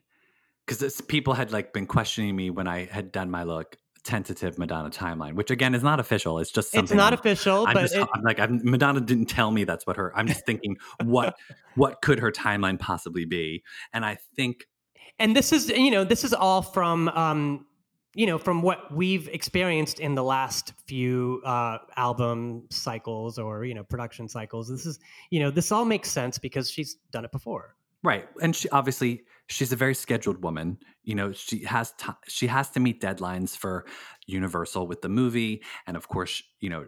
because 0.65 1.01
people 1.01 1.33
had 1.33 1.51
like 1.51 1.73
been 1.73 1.87
questioning 1.87 2.35
me 2.35 2.49
when 2.49 2.67
I 2.67 2.85
had 2.85 3.11
done 3.11 3.31
my 3.31 3.43
look 3.43 3.77
tentative 4.03 4.57
Madonna 4.57 4.89
timeline, 4.89 5.33
which 5.33 5.51
again 5.51 5.75
is 5.75 5.83
not 5.83 5.99
official. 5.99 6.39
It's 6.39 6.51
just 6.51 6.71
something 6.71 6.85
it's 6.85 6.93
not 6.93 7.13
I'm- 7.13 7.19
official 7.19 7.67
I'm 7.67 7.73
but 7.73 7.81
just 7.81 7.95
it, 7.95 8.07
I'm 8.13 8.23
like 8.23 8.39
I'm, 8.39 8.59
Madonna 8.63 9.01
didn't 9.01 9.25
tell 9.27 9.51
me 9.51 9.63
that's 9.63 9.85
what 9.85 9.95
her. 9.97 10.11
I'm 10.17 10.27
just 10.27 10.45
thinking 10.45 10.77
what 11.03 11.35
what 11.75 12.01
could 12.01 12.19
her 12.19 12.31
timeline 12.31 12.79
possibly 12.79 13.25
be, 13.25 13.63
and 13.93 14.03
I 14.05 14.17
think 14.35 14.65
and 15.19 15.35
this 15.35 15.51
is 15.51 15.69
you 15.69 15.91
know 15.91 16.03
this 16.03 16.23
is 16.23 16.33
all 16.33 16.61
from 16.61 17.09
um 17.09 17.65
you 18.13 18.25
know 18.25 18.37
from 18.37 18.61
what 18.61 18.93
we've 18.93 19.27
experienced 19.29 19.99
in 19.99 20.15
the 20.15 20.23
last 20.23 20.73
few 20.85 21.41
uh 21.45 21.77
album 21.97 22.63
cycles 22.69 23.37
or 23.39 23.65
you 23.65 23.73
know 23.73 23.83
production 23.83 24.27
cycles 24.27 24.67
this 24.67 24.85
is 24.85 24.99
you 25.29 25.39
know 25.39 25.49
this 25.49 25.71
all 25.71 25.85
makes 25.85 26.09
sense 26.09 26.37
because 26.37 26.69
she's 26.69 26.95
done 27.11 27.25
it 27.25 27.31
before 27.31 27.75
right, 28.03 28.27
and 28.41 28.55
she 28.55 28.69
obviously 28.69 29.23
she's 29.47 29.71
a 29.71 29.75
very 29.75 29.93
scheduled 29.93 30.43
woman. 30.43 30.77
You 31.03 31.15
know, 31.15 31.31
she 31.31 31.63
has 31.65 31.91
to, 31.93 32.15
she 32.27 32.47
has 32.47 32.69
to 32.71 32.79
meet 32.79 33.01
deadlines 33.01 33.55
for 33.55 33.85
Universal 34.27 34.87
with 34.87 35.01
the 35.01 35.09
movie, 35.09 35.61
and 35.87 35.97
of 35.97 36.07
course, 36.07 36.41
you 36.59 36.69
know. 36.69 36.85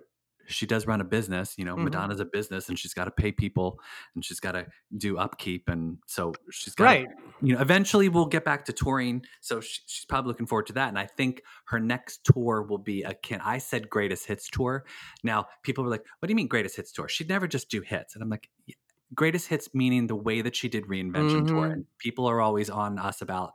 She 0.47 0.65
does 0.65 0.85
run 0.87 1.01
a 1.01 1.03
business. 1.03 1.55
You 1.57 1.65
know, 1.65 1.75
Mhm. 1.75 1.85
Madonna's 1.85 2.19
a 2.19 2.25
business, 2.25 2.69
and 2.69 2.77
she's 2.77 2.93
got 2.93 3.05
to 3.05 3.11
pay 3.11 3.31
people, 3.31 3.79
and 4.15 4.23
she's 4.23 4.39
got 4.39 4.53
to 4.53 4.67
do 4.97 5.17
upkeep, 5.17 5.69
and 5.69 5.97
so 6.05 6.33
she's 6.51 6.75
got 6.75 6.85
Right. 6.85 7.07
you 7.41 7.55
know, 7.55 7.61
eventually 7.61 8.09
we'll 8.09 8.25
get 8.25 8.43
back 8.45 8.65
to 8.65 8.73
touring. 8.73 9.25
So 9.41 9.61
she, 9.61 9.81
she's 9.85 10.05
probably 10.05 10.29
looking 10.29 10.45
forward 10.47 10.67
to 10.67 10.73
that. 10.73 10.89
And 10.89 10.99
I 10.99 11.05
think 11.05 11.41
her 11.65 11.79
next 11.79 12.23
tour 12.25 12.61
will 12.61 12.77
be 12.77 13.03
a 13.03 13.13
can 13.13 13.41
I 13.41 13.57
said 13.57 13.89
greatest 13.89 14.25
hits 14.27 14.49
tour. 14.49 14.85
Now 15.23 15.47
people 15.63 15.83
were 15.83 15.89
like, 15.89 16.05
"What 16.19 16.27
do 16.27 16.31
you 16.31 16.35
mean 16.35 16.47
greatest 16.47 16.75
hits 16.75 16.91
tour?" 16.91 17.07
She'd 17.07 17.29
never 17.29 17.47
just 17.47 17.69
do 17.69 17.81
hits, 17.81 18.13
and 18.15 18.23
I'm 18.23 18.29
like, 18.29 18.49
"Yeah, 18.65 18.75
greatest 19.15 19.47
hits 19.47 19.69
meaning 19.75 20.07
the 20.07 20.15
way 20.15 20.41
that 20.41 20.55
she 20.55 20.67
did 20.67 20.85
reinvention 20.85 21.47
tour. 21.47 21.67
Mhm. 21.67 21.73
And 21.73 21.85
people 21.99 22.25
are 22.25 22.41
always 22.41 22.69
on 22.69 22.97
us 22.97 23.21
about 23.21 23.53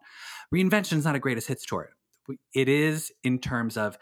reinvention 0.55 0.97
is 0.99 1.05
not 1.05 1.17
a 1.17 1.19
greatest 1.19 1.49
hits 1.49 1.65
tour. 1.67 1.91
It 2.55 2.69
is 2.69 3.13
in 3.25 3.39
terms 3.41 3.77
of 3.77 3.99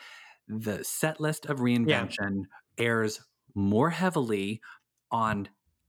the 0.48 0.84
set 0.84 1.20
list 1.20 1.46
of 1.46 1.58
reinvention 1.60 2.42
airs 2.78 3.20
more 3.54 3.90
heavily 3.90 4.60
on 5.10 5.48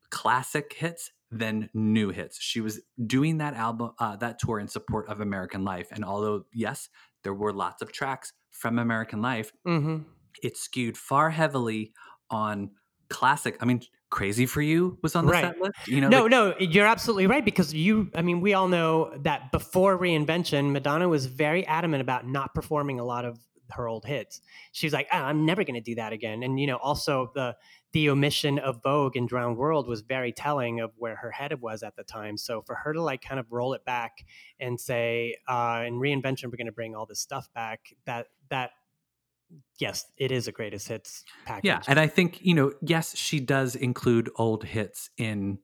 classic 0.09 0.73
hits 0.73 1.11
than 1.31 1.69
new 1.73 2.09
hits. 2.09 2.39
She 2.41 2.61
was 2.61 2.79
doing 3.05 3.39
that 3.39 3.53
album, 3.53 3.91
uh, 3.99 4.15
that 4.17 4.39
tour 4.39 4.59
in 4.59 4.67
support 4.67 5.09
of 5.09 5.19
American 5.19 5.65
Life. 5.65 5.87
And 5.91 6.05
although, 6.05 6.45
yes, 6.53 6.87
there 7.23 7.33
were 7.33 7.51
lots 7.51 7.81
of 7.81 7.91
tracks 7.91 8.31
from 8.51 8.79
American 8.79 9.21
Life, 9.21 9.51
hmm 9.65 9.97
it 10.43 10.55
skewed 10.55 10.95
far 10.95 11.31
heavily 11.31 11.93
on 12.29 12.69
classic. 13.09 13.57
I 13.59 13.65
mean, 13.65 13.81
Crazy 14.11 14.45
for 14.45 14.61
You 14.61 14.99
was 15.01 15.15
on 15.15 15.25
the 15.25 15.31
Right. 15.31 15.41
set 15.45 15.59
list. 15.59 15.73
You 15.87 15.99
know, 15.99 16.09
No, 16.09 16.21
like- 16.21 16.31
no, 16.31 16.55
you're 16.59 16.85
absolutely 16.85 17.25
right 17.27 17.43
because 17.43 17.73
you, 17.73 18.09
I 18.15 18.21
mean, 18.21 18.39
we 18.39 18.53
all 18.53 18.67
know 18.67 19.11
that 19.23 19.51
before 19.51 19.97
reinvention, 19.97 20.71
Madonna 20.71 21.09
was 21.09 21.25
very 21.25 21.65
adamant 21.65 22.01
about 22.01 22.27
not 22.27 22.53
performing 22.53 22.99
a 22.99 23.03
lot 23.03 23.25
of 23.25 23.39
her 23.71 23.87
old 23.87 24.05
hits. 24.05 24.41
She 24.71 24.85
was 24.85 24.93
like, 24.93 25.07
"Ah, 25.11 25.25
I'm 25.25 25.45
never 25.45 25.63
going 25.63 25.75
to 25.75 25.81
do 25.81 25.95
that 25.95 26.13
again. 26.13 26.43
And, 26.43 26.59
you 26.59 26.67
know, 26.67 26.77
also 26.77 27.31
the, 27.35 27.55
the 27.93 28.09
omission 28.09 28.59
of 28.59 28.81
Vogue 28.83 29.15
in 29.15 29.25
Drowned 29.25 29.57
World 29.57 29.87
was 29.87 30.01
very 30.01 30.31
telling 30.31 30.79
of 30.79 30.91
where 30.97 31.15
her 31.15 31.31
head 31.31 31.59
was 31.61 31.83
at 31.83 31.95
the 31.95 32.03
time. 32.03 32.37
So 32.37 32.61
for 32.61 32.75
her 32.75 32.93
to 32.93 33.01
like 33.01 33.21
kind 33.21 33.39
of 33.39 33.51
roll 33.51 33.73
it 33.73 33.85
back 33.85 34.25
and 34.59 34.79
say, 34.79 35.35
uh, 35.47 35.83
in 35.85 35.99
reinvention, 35.99 36.45
we're 36.45 36.57
going 36.57 36.65
to 36.67 36.71
bring 36.71 36.95
all 36.95 37.05
this 37.05 37.19
stuff 37.19 37.47
back, 37.53 37.93
that, 38.05 38.27
that, 38.49 38.71
yes, 39.79 40.05
it 40.17 40.31
is 40.31 40.47
a 40.47 40.51
greatest 40.51 40.87
hits 40.87 41.23
package. 41.45 41.65
Yeah, 41.65 41.81
and 41.87 41.99
I 41.99 42.07
think 42.07 42.39
you 42.41 42.53
know, 42.53 42.73
yes, 42.81 43.15
she 43.15 43.39
does 43.39 43.75
include 43.75 44.29
old 44.35 44.63
hits 44.63 45.09
in 45.17 45.59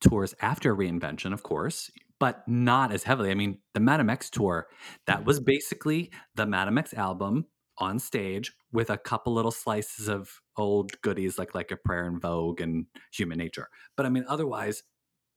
tours 0.00 0.34
after 0.40 0.74
reinvention, 0.74 1.32
of 1.32 1.42
course, 1.42 1.90
but 2.24 2.48
not 2.48 2.90
as 2.90 3.02
heavily. 3.04 3.30
I 3.30 3.34
mean, 3.34 3.60
the 3.74 3.80
Madame 3.80 4.08
X 4.08 4.30
tour 4.30 4.68
that 5.06 5.26
was 5.26 5.40
basically 5.40 6.10
the 6.34 6.46
Madame 6.46 6.78
X 6.78 6.94
album 6.94 7.46
on 7.78 7.98
stage 7.98 8.52
with 8.72 8.88
a 8.88 8.96
couple 8.96 9.34
little 9.34 9.50
slices 9.50 10.08
of 10.08 10.40
old 10.56 10.98
goodies 11.02 11.38
like 11.38 11.54
like 11.54 11.70
a 11.70 11.76
prayer 11.76 12.06
and 12.06 12.22
Vogue 12.22 12.60
and 12.62 12.86
Human 13.12 13.36
Nature. 13.38 13.68
But 13.96 14.06
I 14.06 14.08
mean, 14.08 14.24
otherwise, 14.26 14.82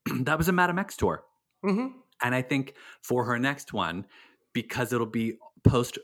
that 0.21 0.38
was 0.38 0.49
a 0.49 0.53
Madame 0.53 0.79
X 0.79 0.97
tour. 0.97 1.25
hmm 1.63 1.88
And 2.23 2.33
I 2.33 2.41
think 2.41 2.75
for 3.03 3.25
her 3.25 3.38
next 3.38 3.73
one, 3.73 4.05
because 4.53 4.91
it'll 4.91 5.05
be 5.05 5.38
post 5.63 5.99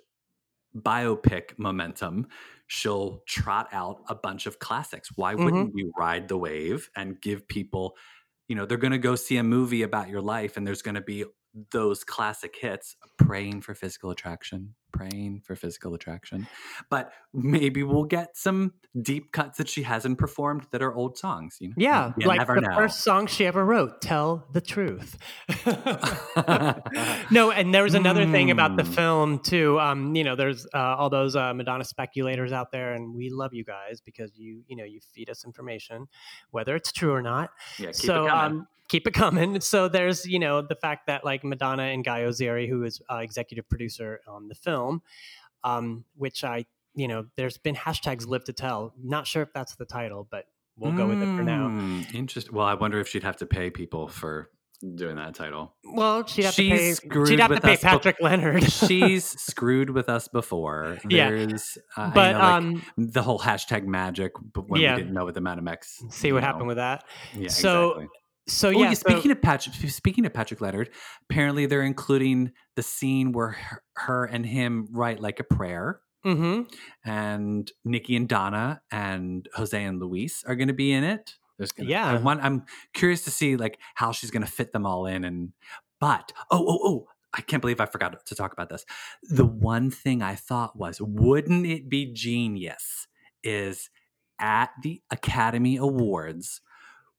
biopic 0.75 1.57
momentum, 1.59 2.27
she'll 2.67 3.23
trot 3.27 3.69
out 3.73 4.03
a 4.09 4.15
bunch 4.15 4.45
of 4.47 4.59
classics. 4.59 5.11
Why 5.15 5.35
Mhm. 5.35 5.67
wouldn't 5.67 5.73
you 5.75 5.91
ride 5.97 6.27
the 6.29 6.37
wave 6.37 6.89
and 6.95 7.21
give 7.21 7.47
people, 7.47 7.97
you 8.47 8.55
know, 8.55 8.65
they're 8.65 8.77
going 8.77 8.91
to 8.91 8.97
go 8.97 9.15
see 9.15 9.37
a 9.37 9.43
movie 9.43 9.83
about 9.83 10.09
your 10.09 10.21
life 10.21 10.57
and 10.57 10.67
there's 10.67 10.81
going 10.81 10.95
to 10.95 11.01
be 11.01 11.25
those 11.71 12.03
classic 12.03 12.55
hits 12.59 12.95
praying 13.17 13.61
for 13.61 13.75
physical 13.75 14.09
attraction 14.09 14.73
praying 14.93 15.41
for 15.43 15.55
physical 15.55 15.93
attraction 15.93 16.47
but 16.89 17.11
maybe 17.33 17.83
we'll 17.83 18.03
get 18.05 18.37
some 18.37 18.73
deep 19.01 19.31
cuts 19.31 19.57
that 19.57 19.67
she 19.67 19.83
hasn't 19.83 20.17
performed 20.17 20.65
that 20.71 20.81
are 20.81 20.93
old 20.95 21.17
songs 21.17 21.57
you 21.59 21.69
know 21.69 21.75
Yeah, 21.75 22.13
you 22.17 22.27
like 22.27 22.45
the 22.47 22.61
know 22.61 22.75
first 22.75 23.03
song 23.03 23.25
she 23.27 23.45
ever 23.47 23.65
wrote, 23.65 24.01
"Tell 24.01 24.45
the 24.53 24.61
Truth." 24.61 25.17
no, 27.31 27.51
and 27.51 27.73
there 27.73 27.83
was 27.83 27.93
another 27.95 28.25
thing 28.25 28.51
about 28.51 28.77
the 28.77 28.83
Mm. 28.83 28.93
film 28.95 29.39
too. 29.39 29.79
Um, 29.79 30.15
you 30.15 30.23
know, 30.23 30.35
there's 30.35 30.65
uh, 30.73 30.77
all 30.77 31.09
those 31.09 31.35
uh, 31.35 31.53
Madonna 31.53 31.83
speculators 31.83 32.51
out 32.51 32.71
there, 32.71 32.93
and 32.93 33.15
we 33.15 33.29
love 33.29 33.53
you 33.53 33.63
guys 33.63 34.01
because 34.01 34.31
you, 34.37 34.63
you 34.67 34.75
know, 34.75 34.83
you 34.83 34.99
feed 35.13 35.29
us 35.29 35.45
information, 35.45 36.07
whether 36.51 36.75
it's 36.75 36.91
true 36.91 37.11
or 37.13 37.21
not. 37.21 37.49
yeah 37.79 37.87
keep 37.87 37.95
so 37.95 38.25
it 38.25 38.29
coming. 38.29 38.45
um, 38.59 38.67
keep 38.89 39.07
it 39.07 39.13
coming. 39.13 39.59
So 39.61 39.87
there's 39.87 40.25
you 40.25 40.39
know 40.39 40.61
the 40.61 40.75
fact 40.75 41.07
that 41.07 41.23
like 41.25 41.43
Madonna 41.43 41.83
and 41.83 42.03
Guy 42.03 42.21
Oseary, 42.21 42.67
who 42.69 42.83
is 42.83 43.01
uh, 43.11 43.17
executive 43.17 43.67
producer 43.69 44.21
on 44.27 44.47
the 44.47 44.55
film, 44.55 44.82
um, 45.63 46.05
which 46.15 46.43
I 46.43 46.65
you 46.95 47.07
know 47.07 47.25
there's 47.37 47.57
been 47.57 47.75
hashtags 47.75 48.27
live 48.27 48.43
to 48.45 48.53
tell. 48.53 48.93
Not 49.03 49.27
sure 49.27 49.41
if 49.43 49.49
that's 49.53 49.75
the 49.75 49.85
title, 49.85 50.27
but 50.29 50.45
we'll 50.77 50.91
go 50.93 51.07
with 51.07 51.21
it 51.21 51.25
for 51.37 51.43
now. 51.43 51.67
Mm, 51.69 52.13
Interesting. 52.15 52.53
Well, 52.55 52.65
I 52.65 52.73
wonder 52.75 52.99
if 52.99 53.07
she'd 53.07 53.23
have 53.23 53.37
to 53.37 53.45
pay 53.45 53.69
people 53.69 54.07
for 54.07 54.49
doing 54.95 55.15
that 55.15 55.33
title. 55.33 55.73
Well, 55.85 56.25
she'd 56.27 56.43
have 56.45 56.53
She's 56.55 56.69
to 56.71 56.77
pay. 56.77 56.91
screwed 56.93 57.27
She'd 57.29 57.39
have 57.39 57.49
to 57.49 57.53
with 57.55 57.63
pay 57.63 57.77
Patrick 57.77 58.17
Leonard. 58.19 58.69
She's 58.87 59.23
screwed 59.41 59.89
with 59.91 60.09
us 60.09 60.27
before. 60.27 60.97
Yeah. 61.07 61.29
Uh, 61.95 62.11
but 62.13 62.31
know, 62.33 62.37
like, 62.39 62.43
um, 62.43 62.83
the 62.97 63.21
whole 63.23 63.39
hashtag 63.39 63.85
magic, 63.85 64.33
but 64.53 64.67
when 64.67 64.81
Yeah. 64.81 64.95
we 64.95 65.01
didn't 65.03 65.13
know 65.13 65.23
what 65.25 65.35
the 65.35 65.41
Madame 65.41 65.67
X. 65.69 66.03
see 66.09 66.33
what 66.33 66.43
happened 66.43 66.67
with 66.67 66.77
that. 66.77 67.05
Yeah, 67.33 67.47
so- 67.47 67.91
exactly. 67.91 68.07
So 68.47 68.67
Oh, 68.69 68.71
yeah, 68.71 68.79
yeah, 68.89 68.93
so- 68.93 69.09
speaking 69.09 69.31
of 69.31 69.41
Patrick, 69.41 69.75
speaking 69.89 70.25
of 70.25 70.33
Patrick 70.33 70.59
Leonard, 70.61 70.89
apparently 71.29 71.65
they're 71.65 71.81
including 71.83 72.51
the 72.75 72.83
scene 72.83 73.31
where 73.31 73.49
her, 73.51 73.83
her 73.95 74.25
and 74.25 74.45
him 74.45 74.87
write 74.91 75.19
like 75.21 75.39
a 75.39 75.43
prayer, 75.43 76.01
Mhm. 76.25 76.69
and 77.05 77.71
Nikki 77.85 78.15
and 78.15 78.27
Donna 78.27 78.81
and 78.91 79.47
Jose 79.55 79.81
and 79.81 79.99
Luis 79.99 80.43
are 80.45 80.55
going 80.55 80.67
to 80.69 80.73
be 80.73 80.91
in 80.91 81.03
it. 81.03 81.35
There's 81.57 81.71
gonna, 81.71 81.89
Yeah. 81.89 82.09
I 82.09 82.17
want, 82.17 82.43
I'm 82.43 82.65
curious 82.93 83.23
to 83.25 83.31
see 83.31 83.55
like 83.55 83.79
how 83.95 84.11
she's 84.11 84.31
going 84.31 84.45
to 84.45 84.51
fit 84.51 84.73
them 84.73 84.85
all 84.85 85.05
in. 85.05 85.23
And 85.23 85.53
but 85.99 86.31
oh 86.51 86.65
oh 86.67 86.79
oh, 86.83 87.07
I 87.33 87.41
can't 87.41 87.61
believe 87.61 87.79
I 87.79 87.85
forgot 87.85 88.25
to 88.25 88.35
talk 88.35 88.51
about 88.53 88.69
this. 88.69 88.85
The 89.23 89.45
one 89.45 89.89
thing 89.89 90.21
I 90.21 90.35
thought 90.35 90.75
was, 90.77 90.99
wouldn't 91.01 91.65
it 91.65 91.89
be 91.89 92.11
genius? 92.13 93.07
Is 93.43 93.89
at 94.39 94.69
the 94.81 95.01
Academy 95.11 95.75
Awards 95.77 96.61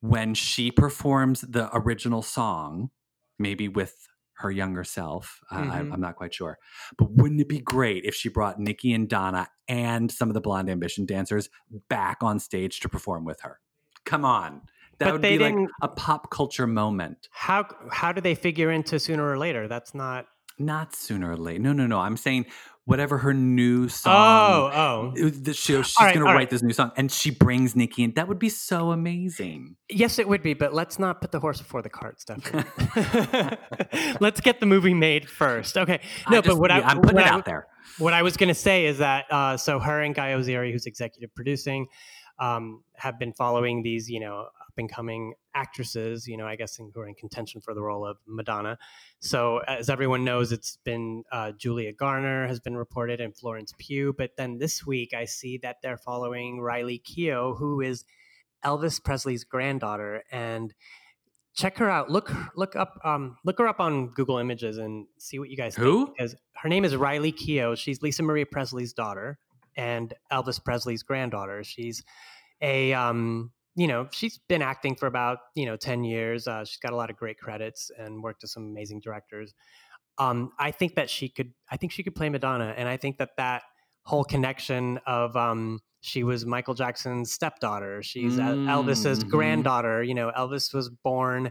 when 0.05 0.35
she 0.35 0.71
performs 0.71 1.41
the 1.41 1.71
original 1.73 2.21
song, 2.21 2.91
maybe 3.39 3.69
with 3.69 4.07
her 4.35 4.51
younger 4.51 4.85
self. 4.85 5.41
I- 5.51 5.61
I. 5.61 5.63
Mm-hmm. 5.63 5.93
I'm 5.95 6.01
not 6.01 6.17
quite 6.17 6.35
sure. 6.35 6.59
But 6.99 7.13
wouldn't 7.13 7.41
it 7.41 7.49
be 7.49 7.61
great 7.61 8.05
if 8.05 8.15
she 8.15 8.29
brought 8.29 8.59
Nikki 8.61 8.93
and 8.93 9.09
Donna 9.09 9.49
and 9.67 10.13
some 10.13 10.29
of 10.29 10.35
the 10.35 10.43
Blonde 10.43 10.69
Ambition 10.69 11.07
dancers 11.07 11.49
back 11.89 12.19
on 12.21 12.39
stage 12.39 12.81
to 12.81 12.89
perform 12.89 13.25
with 13.25 13.41
her? 13.41 13.61
Come 14.05 14.27
on. 14.27 14.61
That 14.99 15.07
But 15.07 15.13
would 15.15 15.23
be 15.23 15.39
like 15.39 15.57
a 15.81 15.89
pop 15.89 16.31
culture 16.31 16.67
moment. 16.67 17.29
How 17.33 17.67
how 17.91 18.13
do 18.13 18.21
they 18.21 18.35
figure 18.35 18.71
into 18.71 19.01
sooner 19.01 19.27
or 19.27 19.39
later? 19.39 19.69
That's 19.69 19.95
not. 19.95 20.27
Not 20.59 20.95
sooner 20.95 21.33
or 21.33 21.37
later. 21.37 21.61
No, 21.61 21.73
no, 21.73 21.87
no. 21.87 21.99
I'm 21.99 22.17
saying 22.19 22.47
whatever 22.85 23.19
her 23.19 23.33
new 23.33 23.89
song. 23.89 24.71
oh. 24.75 25.13
oh. 25.17 25.31
The 25.31 25.55
show, 25.55 25.83
she's 25.83 25.97
right, 25.99 26.15
going 26.15 26.25
to 26.27 26.31
write 26.31 26.35
right. 26.35 26.51
this 26.51 26.63
new 26.63 26.73
song, 26.73 26.93
and 26.97 27.11
she 27.11 27.31
brings 27.31 27.75
Nikki 27.75 28.03
in. 28.03 28.13
That 28.15 28.29
would 28.29 28.39
be 28.39 28.49
so 28.49 28.93
amazing. 28.93 29.77
Yes, 29.89 30.19
it 30.19 30.29
would 30.29 30.43
be, 30.43 30.55
but 30.55 30.75
let's 30.75 30.99
not 30.99 31.21
put 31.21 31.33
the 31.33 31.41
horse 31.41 31.59
before 31.59 31.83
the 31.83 31.89
cart, 31.89 32.21
Stephanie. 32.21 32.65
let's 34.21 34.41
get 34.41 34.61
the 34.61 34.67
movie 34.67 34.95
made 34.95 35.29
first. 35.29 35.77
Okay. 35.77 36.01
No, 36.31 36.39
I 36.39 36.41
but 36.43 36.59
what 36.59 36.71
I, 36.71 36.79
yeah, 36.79 36.89
I'm 36.89 37.01
putting 37.01 37.17
what 37.17 37.25
it 37.25 37.31
I- 37.31 37.35
out 37.35 37.45
there. 37.45 37.67
what 37.99 38.13
I 38.13 38.23
was 38.23 38.37
going 38.37 38.49
to 38.49 38.55
say 38.55 38.87
is 38.87 38.99
that 38.99 39.27
uh, 39.31 39.57
so 39.57 39.79
her 39.79 40.03
and 40.03 40.15
Guy 40.15 40.33
Oseary, 40.33 40.73
who's 40.73 40.87
executive 40.87 41.35
producing, 41.35 41.87
um, 42.39 42.83
have 42.97 43.19
been 43.19 43.33
following 43.33 43.83
these, 43.83 44.09
you 44.11 44.21
know, 44.21 44.49
up 44.75 44.79
and 44.79 44.91
coming 44.91 45.35
actresses, 45.55 46.27
you 46.27 46.37
know, 46.37 46.47
I 46.47 46.57
guess 46.57 46.77
who 46.77 46.91
are 47.01 47.07
in 47.07 47.15
contention 47.15 47.61
for 47.61 47.75
the 47.75 47.83
role 47.83 48.05
of 48.05 48.17
Madonna. 48.27 48.77
So 49.21 49.59
as 49.59 49.89
everyone 49.89 50.25
knows, 50.25 50.51
it's 50.51 50.79
been 50.85 51.23
uh, 51.31 51.53
Julia 51.53 51.93
Garner 51.93 52.49
has 52.49 52.59
been 52.59 52.77
reported 52.77 53.21
and 53.21 53.37
Florence 53.37 53.73
Pugh, 53.79 54.13
but 54.17 54.33
then 54.37 54.59
this 54.59 54.85
week 54.85 55.15
I 55.15 55.27
see 55.27 55.59
that 55.59 55.77
they're 55.83 55.97
following 55.97 56.61
Riley 56.61 57.01
Keough, 57.05 57.57
who 57.59 57.81
is 57.81 58.05
Elvis 58.65 59.03
Presley's 59.03 59.45
granddaughter, 59.45 60.25
and 60.33 60.75
check 61.55 61.79
her 61.79 61.89
out. 61.89 62.11
Look 62.11 62.33
look 62.57 62.75
up 62.75 62.99
um, 63.05 63.37
look 63.45 63.59
her 63.59 63.69
up 63.69 63.79
on 63.79 64.09
Google 64.09 64.39
Images 64.39 64.79
and 64.79 65.07
see 65.19 65.39
what 65.39 65.51
you 65.51 65.57
guys 65.57 65.77
Who? 65.77 66.07
think. 66.07 66.17
Because 66.17 66.37
her 66.57 66.69
name 66.69 66.85
is 66.85 66.97
Riley 66.97 67.33
Keough. 67.33 67.77
She's 67.77 68.03
Lisa 68.03 68.23
Marie 68.25 68.45
Presley's 68.45 68.93
daughter 68.93 69.39
and 69.77 70.13
Elvis 70.33 70.63
Presley's 70.63 71.03
granddaughter. 71.03 71.63
She's 71.63 72.03
a 72.61 72.93
um, 72.95 73.53
you 73.77 73.87
know 73.87 74.09
she's 74.11 74.39
been 74.49 74.63
acting 74.63 74.95
for 74.95 75.07
about 75.07 75.39
you 75.55 75.67
know 75.67 75.77
10 75.77 76.05
years 76.05 76.47
uh, 76.47 76.65
she's 76.65 76.79
got 76.79 76.93
a 76.93 76.97
lot 76.97 77.11
of 77.11 77.17
great 77.17 77.39
credits 77.39 77.91
and 77.99 78.23
worked 78.23 78.43
with 78.43 78.51
some 78.51 78.65
amazing 78.65 79.01
directors. 79.01 79.55
Um, 80.19 80.53
i 80.59 80.71
think 80.71 80.95
that 80.95 81.11
she 81.11 81.29
could 81.29 81.53
i 81.71 81.77
think 81.77 81.93
she 81.93 82.03
could 82.03 82.15
play 82.15 82.29
madonna 82.29 82.73
and 82.77 82.89
i 82.89 82.97
think 82.97 83.19
that 83.19 83.31
that 83.37 83.63
whole 84.05 84.25
connection 84.25 85.01
of 85.07 85.37
um, 85.37 85.81
she 86.03 86.23
was 86.23 86.47
michael 86.47 86.75
jackson's 86.75 87.33
stepdaughter 87.33 88.03
she's 88.03 88.39
El- 88.39 88.57
elvis's 88.57 89.25
granddaughter 89.25 90.05
you 90.05 90.15
know 90.15 90.31
elvis 90.37 90.73
was 90.73 90.89
born 90.89 91.49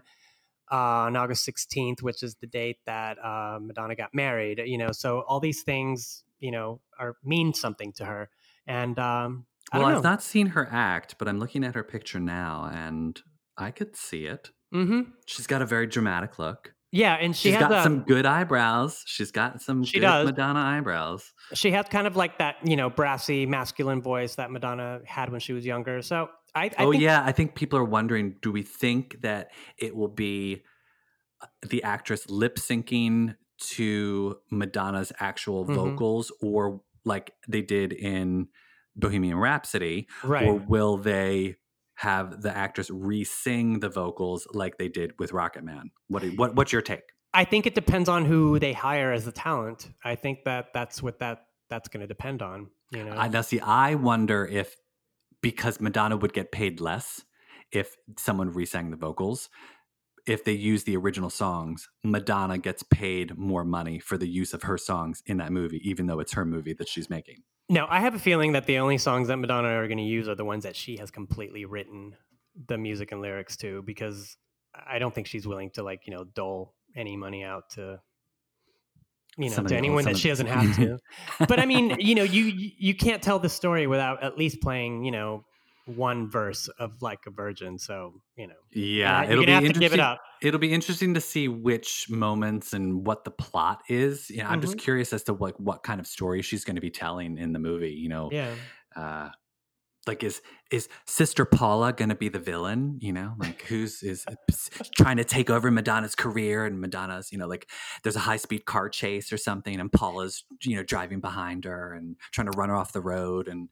uh, 0.72 0.76
on 0.76 1.18
august 1.18 1.46
16th 1.46 2.02
which 2.02 2.24
is 2.24 2.36
the 2.36 2.48
date 2.48 2.78
that 2.86 3.18
uh, 3.20 3.60
madonna 3.62 3.96
got 3.96 4.14
married 4.14 4.62
you 4.66 4.78
know 4.78 4.94
so 4.94 5.26
all 5.28 5.42
these 5.42 5.64
things 5.64 6.24
you 6.44 6.52
know 6.52 6.82
are 7.00 7.16
mean 7.24 7.54
something 7.54 7.94
to 7.94 8.06
her. 8.06 8.30
And 8.68 9.00
um, 9.00 9.46
well, 9.80 9.86
I've 9.88 10.04
know. 10.04 10.10
not 10.10 10.24
seen 10.24 10.48
her 10.48 10.68
act, 10.72 11.16
but 11.18 11.28
I'm 11.28 11.40
looking 11.40 11.64
at 11.64 11.76
her 11.76 11.84
picture 11.84 12.20
now, 12.20 12.70
and 12.72 13.20
I 13.58 13.72
could 13.72 13.96
see 13.96 14.26
it. 14.26 14.52
Mm-hmm. 14.74 15.02
She's 15.26 15.48
got 15.48 15.62
a 15.62 15.66
very 15.66 15.88
dramatic 15.88 16.40
look. 16.40 16.74
Yeah, 16.92 17.16
and 17.16 17.36
she 17.36 17.50
She's 17.50 17.56
has 17.60 17.70
got 17.70 17.80
a, 17.80 17.84
some 17.84 18.02
good 18.04 18.26
eyebrows. 18.28 19.02
She's 19.08 19.32
got 19.32 19.62
some 19.64 19.84
She 19.84 19.98
good 20.00 20.02
does. 20.06 20.26
Madonna 20.28 20.60
eyebrows. 20.60 21.34
she 21.56 21.72
has 21.72 21.88
kind 21.90 22.06
of 22.06 22.16
like 22.16 22.38
that, 22.38 22.58
you 22.64 22.76
know, 22.76 22.90
brassy 22.92 23.48
masculine 23.48 24.00
voice 24.02 24.36
that 24.36 24.52
Madonna 24.52 25.02
had 25.06 25.32
when 25.32 25.40
she 25.40 25.54
was 25.54 25.66
younger. 25.66 26.04
So 26.04 26.30
I, 26.54 26.66
I 26.66 26.72
oh 26.86 26.92
think, 26.92 27.02
yeah, 27.02 27.24
I 27.26 27.32
think 27.32 27.56
people 27.56 27.80
are 27.80 27.84
wondering: 27.84 28.36
Do 28.44 28.52
we 28.52 28.62
think 28.62 29.22
that 29.22 29.50
it 29.80 29.96
will 29.96 30.08
be 30.08 30.62
uh, 31.42 31.48
the 31.68 31.82
actress 31.82 32.30
lip 32.30 32.58
syncing 32.58 33.36
to 33.72 34.38
Madonna's 34.52 35.12
actual 35.20 35.66
Mhm. 35.66 35.74
vocals, 35.74 36.32
or 36.42 36.82
like 37.06 37.34
they 37.48 37.64
did 37.64 37.92
in 37.92 38.50
Bohemian 38.96 39.38
Rhapsody, 39.38 40.08
right. 40.24 40.48
or 40.48 40.56
will 40.56 40.98
they 40.98 41.56
have 41.96 42.42
the 42.42 42.56
actress 42.56 42.90
re-sing 42.90 43.80
the 43.80 43.90
vocals 43.90 44.48
like 44.54 44.78
they 44.78 44.90
did 44.90 45.14
with 45.20 45.32
Rocket 45.32 45.64
Man? 45.64 45.92
What 46.08 46.24
what 46.36 46.56
what's 46.56 46.72
your 46.72 46.82
take? 46.82 47.04
I 47.34 47.46
think 47.46 47.66
it 47.66 47.74
depends 47.74 48.10
on 48.10 48.26
who 48.26 48.60
they 48.60 48.74
hire 48.74 49.12
as 49.12 49.26
the 49.26 49.32
talent. 49.32 49.90
I 50.04 50.16
think 50.16 50.44
that 50.46 50.68
that's 50.74 51.02
what 51.02 51.20
that 51.20 51.46
that's 51.70 51.90
going 51.90 52.02
to 52.02 52.08
depend 52.08 52.42
on. 52.42 52.68
You 52.92 53.04
know, 53.04 53.14
I 53.14 53.28
now 53.28 53.42
see. 53.42 53.60
I 53.60 53.96
wonder 53.96 54.46
if 54.46 54.76
because 55.42 55.82
Madonna 55.82 56.16
would 56.16 56.34
get 56.34 56.52
paid 56.52 56.80
less 56.80 57.24
if 57.72 57.96
someone 58.18 58.52
re-sang 58.52 58.92
the 58.92 58.98
vocals. 58.98 59.50
If 60.26 60.46
they 60.46 60.54
use 60.54 60.86
the 60.86 60.96
original 60.96 61.30
songs, 61.30 61.90
Madonna 62.04 62.58
gets 62.58 62.82
paid 62.84 63.38
more 63.38 63.66
money 63.66 64.00
for 64.00 64.18
the 64.18 64.28
use 64.28 64.54
of 64.54 64.64
her 64.64 64.78
songs 64.78 65.22
in 65.26 65.38
that 65.38 65.52
movie, 65.52 65.82
even 65.84 66.06
though 66.06 66.20
it's 66.20 66.34
her 66.34 66.46
movie 66.46 66.74
that 66.76 66.88
she's 66.88 67.10
making. 67.10 67.44
No, 67.70 67.88
I 67.90 68.02
have 68.02 68.16
a 68.16 68.20
feeling 68.20 68.54
that 68.54 68.66
the 68.66 68.80
only 68.80 68.98
songs 68.98 69.28
that 69.30 69.38
Madonna 69.38 69.70
are 69.70 69.88
going 69.88 69.98
to 69.98 70.04
use 70.04 70.28
are 70.28 70.36
the 70.36 70.46
ones 70.46 70.64
that 70.64 70.76
she 70.76 70.98
has 70.98 71.12
completely 71.12 71.66
written 71.66 72.16
the 72.68 72.78
music 72.78 73.12
and 73.12 73.22
lyrics 73.22 73.58
to, 73.58 73.82
because 73.84 74.38
I 74.74 75.00
don't 75.00 75.14
think 75.14 75.28
she's 75.28 75.48
willing 75.48 75.72
to 75.72 75.84
like 75.84 76.02
you 76.06 76.14
know 76.14 76.24
dole 76.24 76.74
any 76.96 77.16
money 77.16 77.44
out 77.44 77.72
to 77.72 78.00
you 79.38 79.50
know 79.50 79.56
Somebody 79.56 79.74
to 79.74 79.78
anyone 79.78 80.06
that 80.06 80.18
she 80.18 80.30
doesn't 80.30 80.48
have 80.48 80.76
to. 80.76 81.00
but 81.48 81.60
I 81.60 81.66
mean, 81.66 81.96
you 82.00 82.16
know, 82.16 82.24
you 82.24 82.72
you 82.78 82.96
can't 82.96 83.22
tell 83.22 83.40
the 83.40 83.50
story 83.50 83.88
without 83.88 84.24
at 84.24 84.38
least 84.38 84.62
playing 84.62 85.04
you 85.04 85.12
know 85.12 85.46
one 85.86 86.30
verse 86.30 86.68
of 86.80 87.02
like 87.02 87.20
a 87.28 87.32
virgin. 87.32 87.78
So 87.78 88.22
you 88.36 88.48
know, 88.48 88.54
Yeah, 88.72 89.22
you're 89.22 89.32
it'll 89.32 89.44
gonna 89.44 89.46
be 89.46 89.52
have 89.52 89.66
to 89.66 89.74
give 89.74 89.94
interesting. 89.94 90.00
it 90.00 90.04
up. 90.04 90.20
It'll 90.42 90.60
be 90.60 90.74
interesting 90.74 91.14
to 91.14 91.22
see 91.22 91.48
which 91.48 92.08
moments 92.10 92.74
and 92.74 93.06
what 93.06 93.24
the 93.24 93.32
plot 93.32 93.82
is. 93.90 94.30
Yeah, 94.30 94.50
I'm 94.50 94.60
Mm-hmm. 94.60 94.62
just 94.62 94.78
curious 94.78 95.14
as 95.14 95.24
to 95.24 95.34
like 95.34 95.56
what 95.60 95.84
kind 95.84 96.00
of 96.00 96.08
story 96.08 96.42
she's 96.42 96.66
going 96.66 96.76
to 96.76 96.82
be 96.82 96.92
telling 96.92 97.38
in 97.38 97.54
the 97.54 97.60
movie. 97.60 97.92
You 97.94 98.10
know, 98.10 98.30
Yeah. 98.32 98.56
uh, 98.96 99.30
like 100.08 100.24
is 100.24 100.42
is 100.74 100.90
Sister 101.06 101.46
Paula 101.46 101.94
going 101.94 102.10
to 102.10 102.16
be 102.16 102.30
the 102.30 102.40
villain? 102.40 102.98
You 103.02 103.14
know, 103.14 103.34
like 103.40 103.62
who's 103.64 104.04
is 104.04 104.26
uh, 104.28 104.34
trying 104.96 105.18
to 105.18 105.24
take 105.24 105.50
over 105.50 105.70
Madonna's 105.72 106.16
career 106.16 106.66
and 106.66 106.82
Madonna's, 106.82 107.32
you 107.32 107.38
know, 107.38 107.48
like 107.48 107.70
there's 108.04 108.16
a 108.16 108.20
high 108.20 108.38
speed 108.38 108.66
car 108.66 108.90
chase 108.90 109.32
or 109.32 109.38
something, 109.38 109.80
and 109.80 109.92
Paula's 109.92 110.44
you 110.64 110.76
know 110.76 110.84
driving 110.84 111.20
behind 111.20 111.66
her 111.66 111.94
and 111.94 112.16
trying 112.32 112.52
to 112.52 112.58
run 112.58 112.70
her 112.70 112.76
off 112.76 112.92
the 112.94 113.02
road 113.02 113.48
and 113.48 113.70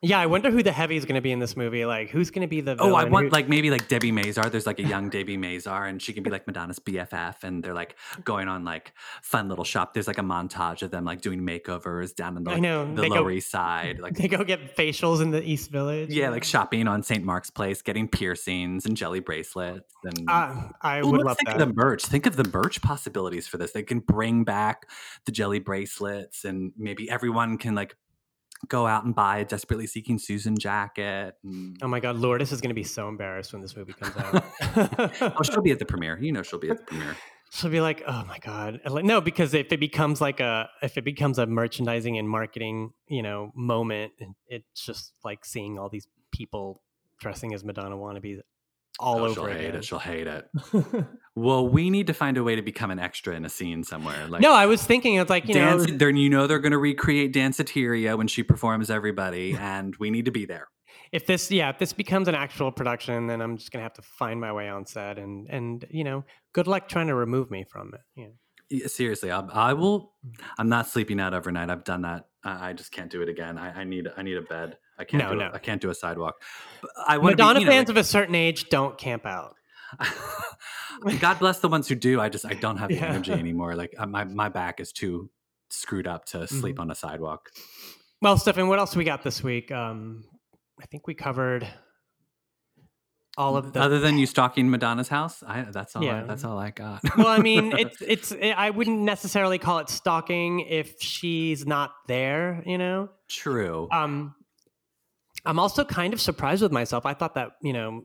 Yeah, 0.00 0.20
I 0.20 0.26
wonder 0.26 0.52
who 0.52 0.62
the 0.62 0.70
heavy 0.70 0.96
is 0.96 1.04
going 1.04 1.16
to 1.16 1.20
be 1.20 1.32
in 1.32 1.40
this 1.40 1.56
movie. 1.56 1.84
Like, 1.84 2.08
who's 2.10 2.30
going 2.30 2.42
to 2.42 2.48
be 2.48 2.60
the? 2.60 2.76
Oh, 2.78 2.94
I 2.94 3.02
want 3.04 3.26
Who- 3.26 3.30
like 3.30 3.48
maybe 3.48 3.68
like 3.68 3.88
Debbie 3.88 4.12
Mazar. 4.12 4.48
There's 4.48 4.64
like 4.66 4.78
a 4.78 4.84
young 4.84 5.08
Debbie 5.10 5.36
Mazar, 5.36 5.88
and 5.88 6.00
she 6.00 6.12
can 6.12 6.22
be 6.22 6.30
like 6.30 6.46
Madonna's 6.46 6.78
BFF, 6.78 7.42
and 7.42 7.64
they're 7.64 7.74
like 7.74 7.96
going 8.24 8.46
on 8.46 8.64
like 8.64 8.92
fun 9.22 9.48
little 9.48 9.64
shop. 9.64 9.94
There's 9.94 10.06
like 10.06 10.18
a 10.18 10.22
montage 10.22 10.82
of 10.82 10.92
them 10.92 11.04
like 11.04 11.20
doing 11.20 11.40
makeovers 11.40 12.14
down 12.14 12.36
in 12.36 12.44
the, 12.44 12.50
I 12.50 12.54
like, 12.54 12.62
know, 12.62 12.94
the 12.94 13.02
they 13.02 13.08
go- 13.08 13.16
Lower 13.16 13.32
East 13.32 13.50
Side, 13.50 13.98
like 13.98 14.14
they 14.20 14.28
go 14.28 14.44
get 14.44 14.76
facials 14.76 15.20
in 15.20 15.32
the 15.32 15.42
East 15.42 15.70
Village. 15.72 16.10
yeah, 16.10 16.30
like 16.30 16.37
shopping 16.44 16.88
on 16.88 17.02
St. 17.02 17.24
Mark's 17.24 17.50
Place, 17.50 17.82
getting 17.82 18.08
piercings 18.08 18.86
and 18.86 18.96
jelly 18.96 19.20
bracelets, 19.20 19.92
and 20.04 20.28
Uh, 20.28 20.68
I 20.80 21.02
would 21.02 21.24
love 21.24 21.36
think 21.36 21.48
that. 21.48 21.60
of 21.60 21.68
the 21.68 21.74
merch. 21.74 22.04
Think 22.04 22.26
of 22.26 22.36
the 22.36 22.48
merch 22.52 22.82
possibilities 22.82 23.46
for 23.46 23.58
this. 23.58 23.72
They 23.72 23.82
can 23.82 24.00
bring 24.00 24.44
back 24.44 24.88
the 25.24 25.32
jelly 25.32 25.58
bracelets, 25.58 26.44
and 26.44 26.72
maybe 26.76 27.10
everyone 27.10 27.58
can 27.58 27.74
like 27.74 27.96
go 28.66 28.86
out 28.86 29.04
and 29.04 29.14
buy 29.14 29.38
a 29.38 29.44
desperately 29.44 29.86
seeking 29.86 30.18
Susan 30.18 30.58
jacket. 30.58 31.34
And... 31.44 31.78
Oh 31.82 31.88
my 31.88 32.00
God, 32.00 32.16
Lourdes 32.16 32.50
is 32.52 32.60
going 32.60 32.70
to 32.70 32.74
be 32.74 32.82
so 32.82 33.08
embarrassed 33.08 33.52
when 33.52 33.62
this 33.62 33.76
movie 33.76 33.92
comes 33.92 34.16
out. 34.16 34.44
oh, 35.38 35.42
she'll 35.42 35.62
be 35.62 35.70
at 35.70 35.78
the 35.78 35.86
premiere. 35.86 36.18
You 36.20 36.32
know, 36.32 36.42
she'll 36.42 36.58
be 36.58 36.70
at 36.70 36.78
the 36.78 36.84
premiere. 36.84 37.16
She'll 37.50 37.70
be 37.70 37.80
like, 37.80 38.02
"Oh 38.06 38.26
my 38.26 38.36
god!" 38.40 38.80
Like, 38.86 39.06
no, 39.06 39.22
because 39.22 39.54
if 39.54 39.72
it 39.72 39.80
becomes 39.80 40.20
like 40.20 40.38
a 40.38 40.68
if 40.82 40.98
it 40.98 41.04
becomes 41.04 41.38
a 41.38 41.46
merchandising 41.46 42.18
and 42.18 42.28
marketing, 42.28 42.92
you 43.08 43.22
know, 43.22 43.52
moment, 43.56 44.12
it's 44.48 44.84
just 44.84 45.14
like 45.24 45.46
seeing 45.46 45.78
all 45.78 45.88
these 45.88 46.06
people 46.32 46.82
dressing 47.20 47.54
as 47.54 47.64
Madonna 47.64 47.96
wannabes 47.96 48.40
all 49.00 49.20
oh, 49.20 49.24
over 49.26 49.34
she'll 49.34 49.46
hate 49.46 49.60
again. 49.60 49.76
it. 49.76 49.84
She'll 49.84 49.98
hate 49.98 50.26
it. 50.26 50.48
Well, 51.36 51.68
we 51.68 51.88
need 51.88 52.08
to 52.08 52.14
find 52.14 52.36
a 52.36 52.42
way 52.42 52.56
to 52.56 52.62
become 52.62 52.90
an 52.90 52.98
extra 52.98 53.32
in 53.36 53.44
a 53.44 53.48
scene 53.48 53.84
somewhere. 53.84 54.26
Like 54.26 54.40
no, 54.42 54.52
I 54.52 54.66
was 54.66 54.82
thinking 54.82 55.14
it's 55.14 55.30
like 55.30 55.46
you 55.46 55.54
dance. 55.54 55.86
know, 55.86 55.96
Then 55.96 56.16
you 56.16 56.28
know 56.28 56.48
they're 56.48 56.58
going 56.58 56.72
to 56.72 56.78
recreate 56.78 57.32
Danceteria 57.32 58.18
when 58.18 58.26
she 58.26 58.42
performs 58.42 58.90
everybody, 58.90 59.54
and 59.60 59.94
we 60.00 60.10
need 60.10 60.24
to 60.24 60.32
be 60.32 60.46
there. 60.46 60.66
if 61.12 61.26
this 61.26 61.48
yeah 61.48 61.70
if 61.70 61.78
this 61.78 61.92
becomes 61.92 62.26
an 62.26 62.34
actual 62.34 62.72
production, 62.72 63.28
then 63.28 63.40
I'm 63.40 63.56
just 63.56 63.70
gonna 63.70 63.84
have 63.84 63.94
to 63.94 64.02
find 64.02 64.40
my 64.40 64.52
way 64.52 64.68
on 64.68 64.84
set, 64.84 65.16
and 65.16 65.46
and 65.48 65.84
you 65.90 66.02
know, 66.02 66.24
good 66.52 66.66
luck 66.66 66.88
trying 66.88 67.06
to 67.06 67.14
remove 67.14 67.52
me 67.52 67.64
from 67.70 67.92
it. 67.94 68.00
Yeah. 68.16 68.26
Yeah, 68.68 68.88
Seriously, 68.88 69.30
I, 69.30 69.38
I 69.40 69.72
will. 69.74 70.12
Mm. 70.26 70.40
I'm 70.58 70.68
not 70.68 70.88
sleeping 70.88 71.20
out 71.20 71.34
overnight. 71.34 71.70
I've 71.70 71.84
done 71.84 72.02
that. 72.02 72.26
I, 72.42 72.70
I 72.70 72.72
just 72.72 72.90
can't 72.90 73.12
do 73.12 73.22
it 73.22 73.28
again. 73.28 73.58
I, 73.58 73.82
I 73.82 73.84
need. 73.84 74.08
I 74.16 74.22
need 74.22 74.36
a 74.36 74.42
bed. 74.42 74.76
I 74.98 75.04
can't. 75.04 75.22
No, 75.22 75.30
do 75.32 75.36
no. 75.38 75.46
A, 75.46 75.54
I 75.54 75.58
can't 75.58 75.80
do 75.80 75.90
a 75.90 75.94
sidewalk. 75.94 76.42
But 76.82 76.90
I 77.06 77.18
wanna 77.18 77.36
be, 77.36 77.42
Madonna 77.42 77.60
you 77.60 77.66
know, 77.66 77.72
fans 77.72 77.88
like- 77.88 77.96
of 77.96 78.00
a 78.00 78.04
certain 78.04 78.34
age 78.34 78.68
don't 78.68 78.96
camp 78.98 79.26
out. 79.26 79.54
God 81.20 81.38
bless 81.38 81.60
the 81.60 81.68
ones 81.68 81.88
who 81.88 81.94
do. 81.94 82.20
I 82.20 82.28
just 82.28 82.44
I 82.44 82.54
don't 82.54 82.76
have 82.76 82.88
the 82.88 82.96
Yeah. 82.96 83.06
energy 83.06 83.32
anymore. 83.44 83.74
Like 83.76 83.94
uh, 83.98 84.06
my 84.06 84.24
my 84.24 84.48
back 84.48 84.80
is 84.80 84.92
too 84.92 85.30
screwed 85.70 86.06
up 86.06 86.24
to 86.26 86.46
sleep 86.46 86.74
Mm-hmm. 86.76 86.82
on 86.82 86.90
a 86.90 86.94
sidewalk. 86.94 87.50
Well, 88.20 88.36
Stefan, 88.36 88.68
what 88.68 88.78
else 88.80 88.96
we 88.96 89.04
got 89.04 89.22
this 89.22 89.42
week? 89.42 89.70
Um, 89.70 90.24
I 90.82 90.86
think 90.86 91.06
we 91.06 91.14
covered 91.14 91.68
all 93.36 93.56
of 93.56 93.72
the. 93.72 93.80
Other 93.80 94.00
than 94.00 94.18
you 94.18 94.26
stalking 94.26 94.68
Madonna's 94.70 95.08
house, 95.08 95.42
I 95.46 95.62
that's 95.62 95.94
all. 95.94 96.02
I, 96.02 96.06
Yeah. 96.06 96.24
that's 96.24 96.42
all 96.44 96.58
I 96.58 96.70
got. 96.70 97.00
well, 97.16 97.28
I 97.28 97.38
mean, 97.38 97.72
it's 97.78 98.02
it's. 98.02 98.32
I 98.32 98.70
wouldn't 98.70 98.98
necessarily 99.00 99.58
call 99.58 99.78
it 99.78 99.88
stalking 99.88 100.60
if 100.60 101.00
she's 101.00 101.66
not 101.66 101.92
there. 102.08 102.62
You 102.66 102.78
know. 102.78 103.10
true. 103.28 103.88
Um, 103.92 104.34
I'm 105.44 105.58
also 105.58 105.84
kind 105.84 106.12
of 106.12 106.20
surprised 106.20 106.62
with 106.62 106.72
myself. 106.72 107.06
I 107.06 107.14
thought 107.14 107.34
that 107.34 107.50
you 107.62 107.72
know, 107.72 108.02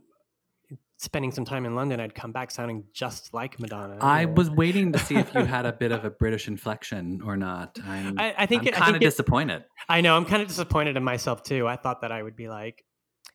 spending 0.97 1.31
some 1.31 1.45
time 1.45 1.65
in 1.65 1.75
London, 1.75 1.99
I'd 1.99 2.15
come 2.15 2.31
back 2.31 2.51
sounding 2.51 2.85
just 2.93 3.33
like 3.33 3.59
Madonna. 3.59 3.97
I 4.01 4.25
know? 4.25 4.33
was 4.33 4.49
waiting 4.49 4.91
to 4.93 4.99
see 4.99 5.15
if 5.15 5.33
you 5.33 5.43
had 5.45 5.65
a 5.65 5.73
bit 5.83 5.91
of 5.91 6.05
a 6.05 6.09
British 6.09 6.47
inflection 6.47 7.21
or 7.25 7.35
not. 7.35 7.77
I'm, 7.85 8.17
I, 8.19 8.33
I 8.39 8.45
think. 8.45 8.67
I'm 8.67 8.73
kind 8.73 8.95
of 8.95 9.01
it- 9.01 9.05
disappointed. 9.05 9.63
I 9.89 10.01
know. 10.01 10.15
I'm 10.15 10.25
kind 10.25 10.41
of 10.41 10.47
disappointed 10.47 10.95
in 10.97 11.03
myself 11.03 11.43
too. 11.43 11.67
I 11.67 11.75
thought 11.75 12.01
that 12.01 12.11
I 12.11 12.21
would 12.23 12.35
be 12.35 12.47
like, 12.47 12.83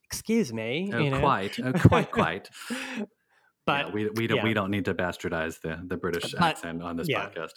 "Excuse 0.05 0.53
me," 0.53 0.91
Oh, 0.95 0.99
you 0.99 1.11
know. 1.11 1.21
quite, 1.21 1.59
oh, 1.63 1.73
quite, 1.89 2.11
quite. 2.11 2.49
But 3.67 3.89
yeah, 3.89 3.93
we 3.93 4.09
we 4.11 4.27
don't 4.27 4.39
yeah. 4.39 4.45
we 4.45 4.55
don't 4.55 4.71
need 4.71 4.87
to 4.87 4.95
bastardize 4.95 5.61
the 5.61 5.79
the 5.87 5.97
British 5.97 6.33
But- 6.33 6.43
accent 6.43 6.83
on 6.83 6.97
this 6.97 7.09
yeah. 7.09 7.27
podcast. 7.29 7.53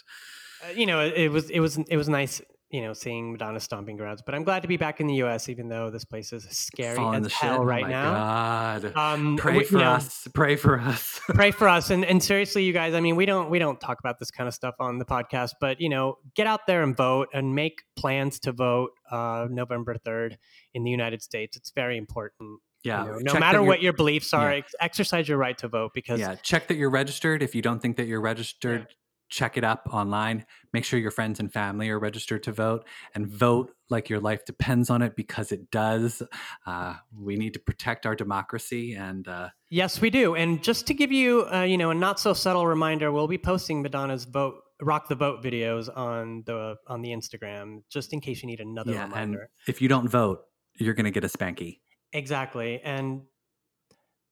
uh, 0.66 0.72
you 0.76 0.86
know, 0.86 1.00
it, 1.02 1.14
it 1.16 1.32
was 1.32 1.50
it 1.50 1.60
was 1.62 1.78
it 1.78 1.96
was 1.96 2.10
nice, 2.10 2.42
you 2.72 2.82
know, 2.82 2.94
seeing 2.94 3.34
Madonna 3.34 3.60
stomping 3.60 3.98
grounds. 3.98 4.22
But 4.26 4.34
I'm 4.34 4.44
glad 4.44 4.62
to 4.62 4.68
be 4.68 4.78
back 4.78 5.02
in 5.02 5.08
the 5.08 5.16
U.S., 5.16 5.50
even 5.50 5.68
though 5.68 5.90
this 5.90 6.06
place 6.06 6.32
is 6.32 6.46
scary 6.50 6.96
Falling 6.96 7.18
as 7.18 7.24
the 7.24 7.30
shit. 7.30 7.40
hell 7.50 7.62
Oh 7.62 7.66
right 7.66 7.84
my 7.84 7.90
now. 7.90 8.14
God. 8.14 8.96
Um, 8.96 9.36
Pray 9.38 9.54
we- 9.54 9.60
you 9.60 9.66
for 9.66 9.78
know, 9.78 9.92
us. 9.92 10.28
Pray 10.34 10.56
for 10.56 10.80
us. 10.80 11.20
pray 11.30 11.52
for 11.52 11.68
us, 11.68 11.90
and 11.90 12.06
and 12.06 12.24
seriously, 12.24 12.64
you 12.64 12.74
guys. 12.74 12.94
I 12.94 13.00
mean, 13.02 13.16
we 13.16 13.26
don't 13.26 13.50
we 13.50 13.60
don't 13.60 13.80
talk 13.80 14.00
about 14.00 14.20
this 14.20 14.32
kind 14.32 14.48
of 14.48 14.54
stuff 14.54 14.76
on 14.80 14.98
the 15.00 15.06
podcast, 15.06 15.52
but 15.60 15.82
you 15.82 15.90
know, 15.90 16.18
get 16.36 16.48
out 16.48 16.66
there 16.66 16.82
and 16.84 16.96
vote 16.96 17.28
and 17.34 17.54
make 17.56 17.82
plans 17.96 18.40
to 18.42 18.52
vote 18.52 18.92
uh, 19.12 19.48
November 19.50 19.96
third 19.98 20.38
in 20.74 20.84
the 20.84 20.92
United 20.92 21.22
States. 21.22 21.58
It's 21.58 21.72
very 21.72 21.98
important. 21.98 22.60
yeah. 22.84 23.04
you 23.06 23.12
know, 23.12 23.34
no 23.34 23.40
matter 23.40 23.62
what 23.62 23.82
your 23.82 23.94
beliefs 23.94 24.34
are, 24.34 24.56
yeah. 24.56 24.62
exercise 24.80 25.28
your 25.28 25.38
right 25.38 25.58
to 25.58 25.68
vote 25.68 25.92
because 25.94 26.20
Yeah, 26.20 26.36
check 26.36 26.68
that 26.70 26.76
you're 26.78 26.90
registered. 26.90 27.44
If 27.44 27.54
you 27.54 27.62
don't 27.62 27.82
think 27.82 27.98
that 27.98 28.08
you're 28.08 28.22
registered, 28.22 28.88
check 29.30 29.58
it 29.58 29.64
up 29.64 29.88
online. 29.92 30.46
Make 30.74 30.86
sure 30.86 31.00
your 31.00 31.12
friends 31.12 31.40
and 31.40 31.52
family 31.52 31.90
are 31.90 32.00
registered 32.00 32.44
to 32.44 32.52
vote 32.52 32.88
and 33.14 33.28
vote 33.28 33.72
like 33.90 34.10
your 34.10 34.20
life 34.20 34.46
depends 34.46 34.90
on 34.90 35.02
it 35.02 35.16
because 35.16 35.52
it 35.52 35.70
does. 35.70 36.24
Uh, 36.66 36.96
we 37.18 37.36
need 37.36 37.54
to 37.54 37.60
protect 37.60 38.06
our 38.06 38.16
democracy 38.16 38.94
and 38.94 39.28
uh, 39.28 39.50
Yes, 39.70 40.02
we 40.02 40.10
do. 40.10 40.36
And 40.36 40.64
just 40.64 40.88
to 40.88 40.94
give 40.94 41.12
you, 41.12 41.46
uh, 41.52 41.64
you 41.64 41.78
know, 41.78 41.92
a 41.92 41.96
not 41.96 42.20
so 42.20 42.34
subtle 42.34 42.68
reminder, 42.68 43.12
we'll 43.12 43.28
be 43.28 43.38
posting 43.38 43.82
Madonna's 43.82 44.26
vote, 44.26 44.56
rock 44.82 45.08
the 45.08 45.16
vote 45.16 45.44
videos 45.44 45.90
on 45.96 46.44
the 46.46 46.76
on 46.88 47.02
the 47.02 47.10
Instagram, 47.10 47.84
just 47.90 48.14
in 48.14 48.20
case 48.20 48.42
you 48.42 48.48
need 48.48 48.60
another 48.60 48.94
yeah, 48.94 49.10
and 49.14 49.38
if 49.68 49.82
you 49.82 49.88
don't 49.88 50.10
vote, 50.10 50.42
you're 50.76 50.94
going 50.94 51.06
to 51.06 51.12
get 51.12 51.24
a 51.24 51.30
spanky. 51.30 51.80
Exactly. 52.14 52.82
And 52.84 53.22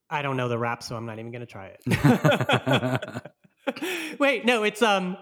I 0.10 0.22
don't 0.22 0.38
know 0.38 0.50
the 0.50 0.58
rap, 0.58 0.84
so 0.84 0.96
I'm 0.96 1.06
not 1.06 1.20
even 1.20 1.32
going 1.32 1.42
to 1.42 1.46
try 1.46 1.76
it. 1.86 3.22
Wait, 4.20 4.46
no, 4.46 4.64
it's 4.64 4.82
um, 4.82 5.18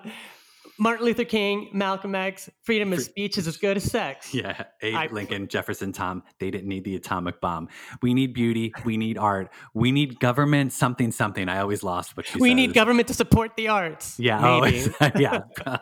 Martin 0.79 1.05
Luther 1.05 1.23
King, 1.25 1.69
Malcolm 1.73 2.13
X, 2.13 2.49
freedom 2.63 2.93
of 2.93 3.01
speech 3.01 3.37
is 3.37 3.47
as 3.47 3.57
good 3.57 3.77
as 3.77 3.83
sex. 3.83 4.33
Yeah, 4.33 4.63
Abe 4.81 4.95
I- 4.95 5.07
Lincoln, 5.11 5.47
Jefferson, 5.47 5.91
Tom. 5.91 6.21
They 6.39 6.51
didn't 6.51 6.67
need 6.67 6.83
the 6.83 6.95
atomic 6.95 7.41
bomb. 7.41 7.67
We 8.01 8.13
need 8.13 8.33
beauty. 8.33 8.71
We 8.85 8.97
need 8.97 9.17
art. 9.17 9.49
We 9.73 9.91
need 9.91 10.19
government. 10.19 10.73
Something, 10.73 11.11
something. 11.11 11.49
I 11.49 11.59
always 11.59 11.81
lost 11.83 12.15
what 12.15 12.27
she 12.27 12.37
We 12.39 12.49
says. 12.49 12.55
need 12.55 12.73
government 12.73 13.07
to 13.07 13.13
support 13.15 13.55
the 13.55 13.69
arts. 13.69 14.19
Yeah. 14.19 14.39
Oh, 14.45 14.65
yeah. 15.17 15.41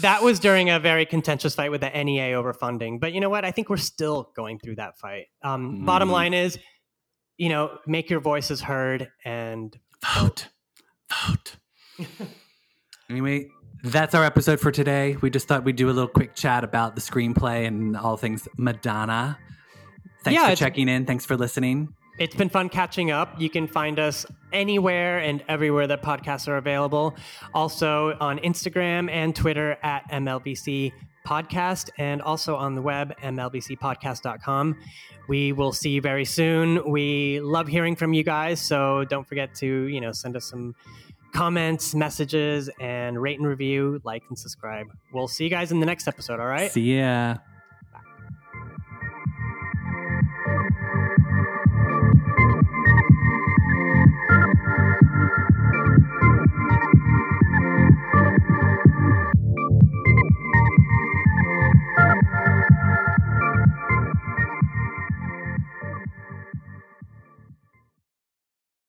that 0.00 0.22
was 0.22 0.38
during 0.38 0.70
a 0.70 0.78
very 0.78 1.04
contentious 1.04 1.54
fight 1.54 1.70
with 1.70 1.80
the 1.80 1.90
NEA 1.90 2.34
over 2.34 2.52
funding. 2.52 2.98
But 3.00 3.12
you 3.12 3.20
know 3.20 3.30
what? 3.30 3.44
I 3.44 3.50
think 3.50 3.68
we're 3.68 3.76
still 3.76 4.30
going 4.36 4.58
through 4.60 4.76
that 4.76 4.98
fight. 4.98 5.26
Um, 5.42 5.84
Bottom 5.84 6.08
Mhm. 6.08 6.12
line 6.12 6.34
is, 6.34 6.58
you 7.36 7.48
know, 7.48 7.78
make 7.86 8.10
your 8.10 8.20
voices 8.20 8.60
heard 8.60 9.08
and 9.24 9.76
vote, 10.14 10.48
vote. 11.10 11.56
anyway, 13.10 13.48
that's 13.82 14.14
our 14.14 14.24
episode 14.24 14.60
for 14.60 14.70
today. 14.70 15.16
We 15.20 15.30
just 15.30 15.48
thought 15.48 15.64
we'd 15.64 15.76
do 15.76 15.88
a 15.88 15.92
little 15.92 16.08
quick 16.08 16.34
chat 16.34 16.64
about 16.64 16.94
the 16.94 17.00
screenplay 17.00 17.66
and 17.66 17.96
all 17.96 18.16
things 18.16 18.48
Madonna. 18.56 19.38
Thanks 20.22 20.40
Yeah, 20.40 20.50
for 20.50 20.56
checking 20.56 20.88
in. 20.88 21.04
Thanks 21.04 21.26
for 21.26 21.36
listening. 21.36 21.94
It's 22.18 22.36
been 22.36 22.48
fun 22.48 22.68
catching 22.68 23.10
up. 23.10 23.40
You 23.40 23.50
can 23.50 23.66
find 23.66 23.98
us 23.98 24.24
anywhere 24.52 25.18
and 25.18 25.42
everywhere 25.48 25.86
that 25.88 26.02
podcasts 26.02 26.46
are 26.46 26.58
available. 26.58 27.16
Also 27.54 28.16
on 28.20 28.38
Instagram 28.40 29.10
and 29.10 29.34
Twitter 29.34 29.78
at 29.82 30.08
MLBC 30.10 30.92
Podcast, 31.26 31.88
and 31.98 32.20
also 32.20 32.56
on 32.56 32.74
the 32.74 32.82
web, 32.82 33.16
MLBCpodcast.com. 33.22 34.76
We 35.28 35.52
will 35.52 35.72
see 35.72 35.90
you 35.90 36.00
very 36.00 36.24
soon. 36.24 36.90
We 36.90 37.40
love 37.40 37.68
hearing 37.68 37.94
from 37.96 38.12
you 38.12 38.24
guys, 38.24 38.60
so 38.60 39.04
don't 39.04 39.26
forget 39.26 39.54
to, 39.56 39.66
you 39.66 40.00
know, 40.00 40.12
send 40.12 40.36
us 40.36 40.44
some 40.44 40.74
comments, 41.32 41.94
messages, 41.94 42.70
and 42.80 43.20
rate 43.20 43.38
and 43.38 43.48
review, 43.48 44.00
like 44.04 44.22
and 44.28 44.38
subscribe. 44.38 44.86
We'll 45.12 45.28
see 45.28 45.44
you 45.44 45.50
guys 45.50 45.72
in 45.72 45.80
the 45.80 45.86
next 45.86 46.06
episode, 46.06 46.40
all 46.40 46.46
right? 46.46 46.70
See 46.70 46.98
ya. 46.98 47.36